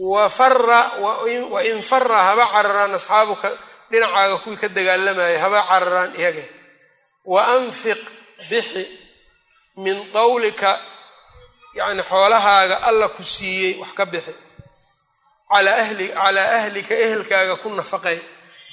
Wa 0.00 1.60
in 1.64 1.82
fara 1.82 2.18
haba 2.28 2.46
cararaan 2.54 2.94
asxaabuka 2.94 3.50
dhinacaaga 3.90 4.36
kuwii 4.42 4.56
ka 4.62 4.68
dagaalamaya 4.68 5.38
haba 5.44 5.60
cararaan 5.68 6.12
iyaga. 6.16 6.42
Wa 7.24 7.40
anfiq 7.56 7.98
bixi 8.50 8.84
min 9.76 9.98
qawlika 10.12 10.80
yacni 11.74 12.02
xoolahaaga 12.02 12.76
alla 12.88 13.08
ku 13.08 13.22
siiyey 13.24 13.78
wax 13.80 13.92
ka 13.98 14.04
bixi. 14.06 14.34
Calaa 15.52 16.56
ahlika 16.58 16.94
ehelkaaga 16.94 17.56
ku 17.62 17.68
nafaqay. 17.68 18.18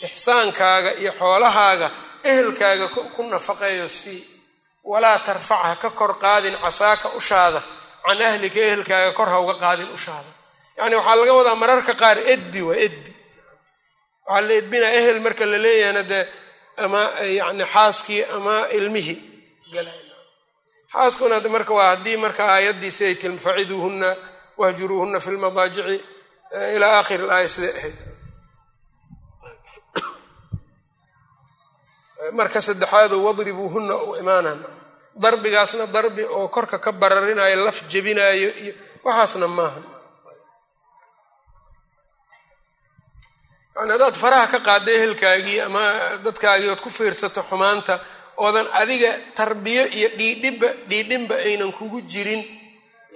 Ixsaankaaga 0.07 0.91
iyo 1.01 1.12
xoolahaaga 1.20 1.91
ehelkaaga 2.24 2.88
ku 3.16 3.24
nafaqeeyo 3.24 3.89
sii 3.89 4.39
walaa 4.84 5.20
tarfac 5.28 5.62
ha 5.68 5.76
ka 5.82 5.90
kor 6.00 6.12
qaadin 6.24 6.56
casaaka 6.64 7.08
ushaada 7.20 7.62
can 8.06 8.22
ahlika 8.22 8.60
ehelkaaga 8.68 9.12
kor 9.18 9.28
ha 9.34 9.38
uga 9.44 9.54
qaadin 9.64 9.90
ushaada 9.98 10.32
yacni 10.78 10.96
waxaa 11.00 11.16
laga 11.20 11.34
wadaa 11.40 11.56
mararka 11.64 11.94
qaar 12.02 12.18
edbi 12.34 12.62
waa 12.68 12.76
edbi. 12.88 13.12
Waxaa 14.28 14.48
la 14.48 14.54
edbinaa 14.62 14.92
ehel 15.00 15.20
marka 15.26 15.44
la 15.52 15.58
leeyahayna 15.66 16.04
dee 16.12 16.24
ama 16.84 17.02
yani 17.40 17.64
xaaskii 17.74 18.22
ama 18.36 18.56
ilmihii. 18.78 19.18
Xaaskuna 20.94 21.38
marka 21.56 21.74
waa 21.78 21.90
haddii 21.96 22.18
marka 22.24 22.44
aayaddiisi 22.56 23.04
ay 23.10 23.16
tilma 23.22 23.40
faciduuhunna 23.46 24.10
wahjuruuhunna 24.62 25.20
fi 25.26 25.30
lmadaajici 25.36 25.98
ilaa 26.76 26.94
aakhiri 26.98 27.24
laaya 27.30 27.50
siday 27.56 27.74
ahayd 27.80 27.96
marka 32.38 32.59
saddexaado 32.67 33.15
wadribuuhunna 33.26 33.95
u 33.95 34.15
imaanaan 34.22 34.59
darbigaasna 35.24 35.86
darbi 35.95 36.24
oo 36.38 36.47
korka 36.55 36.78
ka 36.84 36.91
bararinayo 37.01 37.55
laf 37.65 37.78
jebinaayo 37.91 38.49
iyo 38.63 38.74
waxaasna 39.05 39.47
maaha 39.57 39.82
yani 43.76 43.91
haddaad 43.95 44.15
faraha 44.24 44.47
ka 44.53 44.59
qaadda 44.67 44.91
ehelkaagii 44.97 45.59
ama 45.67 45.80
dadkaagii 46.26 46.70
ood 46.74 46.82
ku 46.86 46.89
fiirsato 46.97 47.41
xumaanta 47.49 47.95
oodan 48.43 48.67
adiga 48.82 49.11
tarbiyo 49.39 49.84
iyo 49.97 50.09
dhiidhibba 50.20 50.67
dhiidhinba 50.89 51.36
aynan 51.47 51.72
kugu 51.78 51.99
jirin 52.11 52.41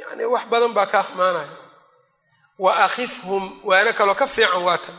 yani 0.01 0.23
wax 0.33 0.45
badan 0.51 0.71
baa 0.77 0.85
kaa 0.93 1.03
xumaanaya 1.09 1.55
wa 2.63 2.71
akhifhum 2.85 3.43
waana 3.69 3.91
kaloo 3.99 4.15
ka 4.21 4.27
fiican 4.35 4.63
waa 4.67 4.77
tan. 4.77 4.95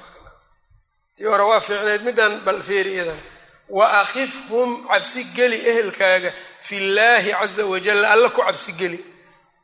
Tii 1.16 1.24
hore 1.30 1.42
waa 1.50 1.61
fiicnayd 1.66 2.02
midaan 2.09 2.34
bal 2.46 2.61
feeri 2.68 2.90
iyadan 2.96 3.20
wa 3.69 3.87
akhifhum 4.03 4.87
cabsigeli 4.89 5.57
ehelkaaga 5.71 6.33
fillaahi 6.61 7.31
caza 7.33 7.65
wajalla 7.67 8.11
alla 8.15 8.29
ku 8.31 8.41
cabsigeli 8.43 8.99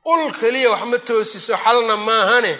qul 0.05 0.33
keliya 0.41 0.71
wax 0.71 0.83
ma 0.91 0.99
toosiso 0.99 1.57
xalna 1.65 1.97
maahane. 1.97 2.59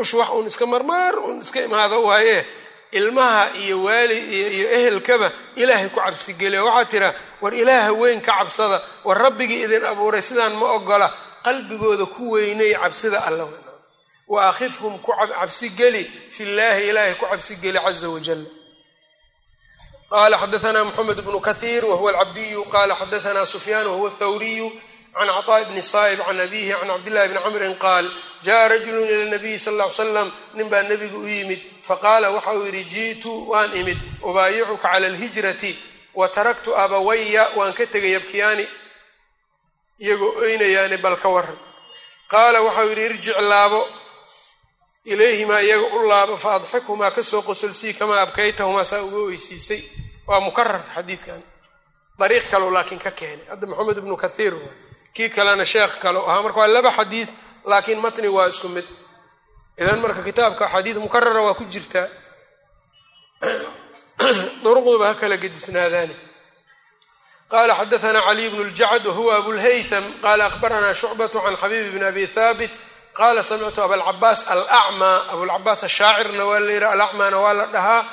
Ush 0.00 0.14
wax 0.14 0.28
uun 0.34 0.46
iska 0.46 0.66
marmaar 0.66 1.14
uun 1.18 1.38
iska 1.38 1.60
imaado 1.62 2.04
waaye 2.04 2.46
ilmaha 2.92 3.50
iyo 3.62 3.82
waali 3.82 4.18
iyo 4.18 4.66
ehelkaba 4.78 5.32
ilaahay 5.56 5.88
ku 5.88 6.00
cabsigeliya 6.00 6.64
waxaa 6.64 6.84
tira 6.90 7.14
war 7.40 7.54
ilaaha 7.54 7.92
weyn 7.92 8.20
ka 8.20 8.32
cabsada 8.38 8.82
war 9.04 9.18
rabbigii 9.18 9.62
idin 9.64 9.84
abuuray 9.84 10.22
sidaan 10.22 10.52
ma 10.60 10.66
ogola 10.76 11.08
qalbigooda 11.44 12.06
ku 12.06 12.30
weynay 12.34 12.74
cabsida 12.74 13.18
alla 13.24 13.46
wa 14.28 14.48
akhifhum 14.50 14.98
ku 14.98 15.12
cabsigeli 15.12 16.04
fi 16.34 16.44
llaahi 16.44 16.88
ilaahay 16.90 17.14
ku 17.14 17.26
cabsigeli 17.30 17.78
caza 17.78 18.08
wajal 18.10 18.42
qala 20.10 20.36
xadaana 20.42 20.80
mxamed 20.88 21.18
bnu 21.26 21.40
kahiir 21.48 21.82
wahuwa 21.90 22.10
alcabdiyu 22.12 22.60
qala 22.74 22.94
xadaana 23.00 23.42
sufyaan 23.46 23.86
wahuwa 23.86 24.10
thawriyu 24.20 24.68
can 25.16 25.28
cطa 25.36 25.64
bni 25.68 25.82
saaib 25.92 26.18
can 26.26 26.40
abihi 26.44 26.72
can 26.80 26.88
cabdillahi 26.92 27.28
bni 27.30 27.40
camrin 27.44 27.74
qaal 27.84 28.06
jaءa 28.46 28.68
rajulu 28.72 29.00
ila 29.12 29.24
nabiyi 29.34 29.58
sal 29.64 29.74
ly 29.80 29.86
slam 29.98 30.28
nin 30.56 30.66
baa 30.72 30.82
nebiga 30.90 31.16
u 31.16 31.26
yimid 31.34 31.60
faqaala 31.88 32.26
waxa 32.36 32.52
uu 32.58 32.64
yidhi 32.66 32.84
ji'tu 32.92 33.32
waan 33.50 33.70
imid 33.80 33.98
ubaayicuka 34.28 34.82
cala 34.92 35.06
alhijrati 35.12 35.72
wa 36.18 36.28
taraktu 36.36 36.70
abawaya 36.84 37.44
waan 37.58 37.72
ka 37.78 37.84
tegay 37.92 38.12
yabkiyaani 38.16 38.66
iyagoo 40.04 40.32
oynayaani 40.44 40.96
bal 41.04 41.16
ka 41.22 41.28
waran 41.36 41.58
qaala 42.32 42.58
waxau 42.66 42.88
yidhi 42.90 43.04
irjic 43.08 43.36
laabo 43.50 43.80
ilayhimaa 45.10 45.60
iyaga 45.60 45.86
u 45.96 46.08
laabo 46.08 46.36
fa 46.36 46.60
ka 47.10 47.22
soo 47.22 47.42
qosolsii 47.42 47.94
kamaa 47.94 48.22
abkaytahumaa 48.22 48.84
saa 48.84 49.02
uga 49.02 49.16
oysiisay 49.16 49.82
waa 50.26 50.40
mukarar 50.40 50.82
xadiidkan. 50.94 51.42
Dariiq 52.18 52.50
kaleu 52.50 52.70
laakiin 52.70 53.00
ka 53.00 53.10
keenay. 53.10 53.46
Hadda 53.50 53.66
maxamed 53.66 53.98
ibnu 53.98 54.16
kathiir 54.16 54.54
kii 55.14 55.28
kalena 55.28 55.64
sheekh 55.64 55.98
kale 55.98 56.18
ahaa. 56.18 56.42
Marka 56.42 56.60
waa 56.60 56.68
laba 56.68 56.92
xadiid 56.92 57.28
laakiin 57.64 58.00
matni 58.00 58.28
waa 58.28 58.46
isku 58.48 58.68
mid. 58.68 58.84
Idan 59.78 60.00
marka 60.00 60.22
kitaabka 60.22 60.68
xadiid 60.68 60.96
mukarara 60.96 61.42
waa 61.42 61.54
ku 61.54 61.64
jirtaa 61.64 62.08
duruqduba 64.62 65.06
ha 65.06 65.14
kala 65.14 65.36
gedisnaadaani. 65.36 66.14
Qala 67.50 67.74
xadaana 67.74 68.20
caliy 68.22 68.50
bnu 68.50 68.64
ljacd 68.64 69.06
wahuwa 69.06 69.36
abulhaytham 69.36 70.04
qala 70.22 70.46
akhbarana 70.46 70.94
shucbat 70.94 71.32
can 71.32 71.56
xabiib 71.56 71.92
bn 71.94 72.04
abi 72.04 72.26
haabit 72.26 72.70
qala 73.18 73.42
samictu 73.42 73.80
abalcabaas 73.82 74.40
alacmaa 74.52 75.16
abulcabaas 75.32 75.80
ashaacirna 75.88 76.44
waa 76.50 76.60
la 76.66 76.72
yidhaha 76.72 76.92
alacmaana 76.96 77.36
waa 77.44 77.52
la 77.60 77.66
dhahaa 77.74 78.04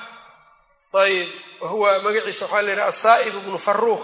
ayb 1.04 1.28
wahuwa 1.62 2.00
magaciisa 2.06 2.46
waxaa 2.46 2.62
la 2.66 2.72
yidhaha 2.72 2.90
asaa'ib 2.94 3.34
bnu 3.46 3.58
faruuq 3.68 4.04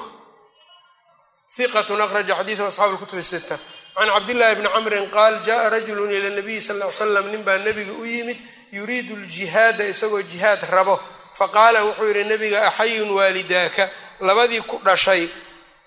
hiqatun 1.58 2.02
akhraja 2.06 2.36
xadiidahu 2.39 2.68
asxaabu 2.72 2.94
lkutub 2.96 3.22
sita 3.22 3.58
can 3.98 4.08
cabdillahi 4.16 4.56
bni 4.60 4.70
camrin 4.76 5.06
qaal 5.16 5.34
jaءa 5.48 5.70
rajulu 5.74 6.04
ila 6.18 6.30
nabiyi 6.38 6.62
sal 6.68 6.78
ly 6.82 6.91
slam 7.00 7.26
nin 7.32 7.44
baa 7.48 7.58
nebiga 7.66 7.94
u 7.94 8.06
yimid 8.06 8.38
yuriidu 8.78 9.16
ljihaada 9.16 9.84
isagoo 9.94 10.22
jihaad 10.32 10.62
rabo 10.76 10.96
faqaala 11.39 11.80
wuxuu 11.88 12.08
yidhi 12.10 12.24
nebiga 12.32 12.60
axayun 12.70 13.10
waalidaaka 13.18 13.84
labadii 14.28 14.62
ku 14.70 14.76
dhashay 14.86 15.24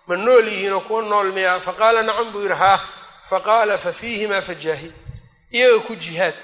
ma 0.08 0.16
nool 0.16 0.46
yihiinoo 0.52 0.80
kuwa 0.86 1.02
nool 1.02 1.28
miyaa 1.36 1.60
faqaala 1.60 2.02
nacam 2.02 2.28
buu 2.32 2.42
yidhi 2.46 2.54
haa 2.62 2.78
faqaala 3.30 3.78
fafiihimaa 3.78 4.42
fajaahid 4.48 4.92
iyaga 5.50 5.78
ku 5.86 5.94
jihaad 5.96 6.34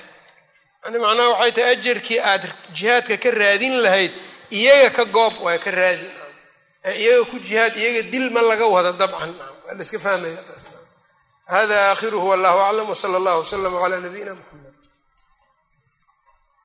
yani 0.85 0.99
macnaha 0.99 1.29
waxay 1.33 1.53
tahay 1.53 1.71
ajarkii 1.77 2.21
aad 2.21 2.45
jihaadka 2.75 3.17
ka 3.23 3.31
raadin 3.31 3.75
lahayd 3.85 4.13
iyaga 4.51 4.91
ka 4.97 5.05
goob 5.05 5.35
waa 5.45 5.59
ka 5.59 5.71
raadin 5.71 6.11
iyaga 7.03 7.25
ku 7.31 7.37
jihaad 7.39 7.77
iyaga 7.77 8.03
dil 8.13 8.31
ma 8.31 8.41
laga 8.43 8.67
wada 8.67 8.93
dabcan 8.93 9.33
waa 9.39 9.75
la 9.77 9.83
iska 9.83 9.99
fahmaya 9.99 10.43
taas 10.49 10.67
hada 11.47 11.77
aakhiruhu 11.91 12.27
wallahu 12.33 12.59
aclam 12.67 12.89
wsala 12.95 13.17
allahu 13.21 13.41
wslama 13.45 13.79
cala 13.83 13.97
nabiyina 14.01 14.35
mxamed 14.35 14.62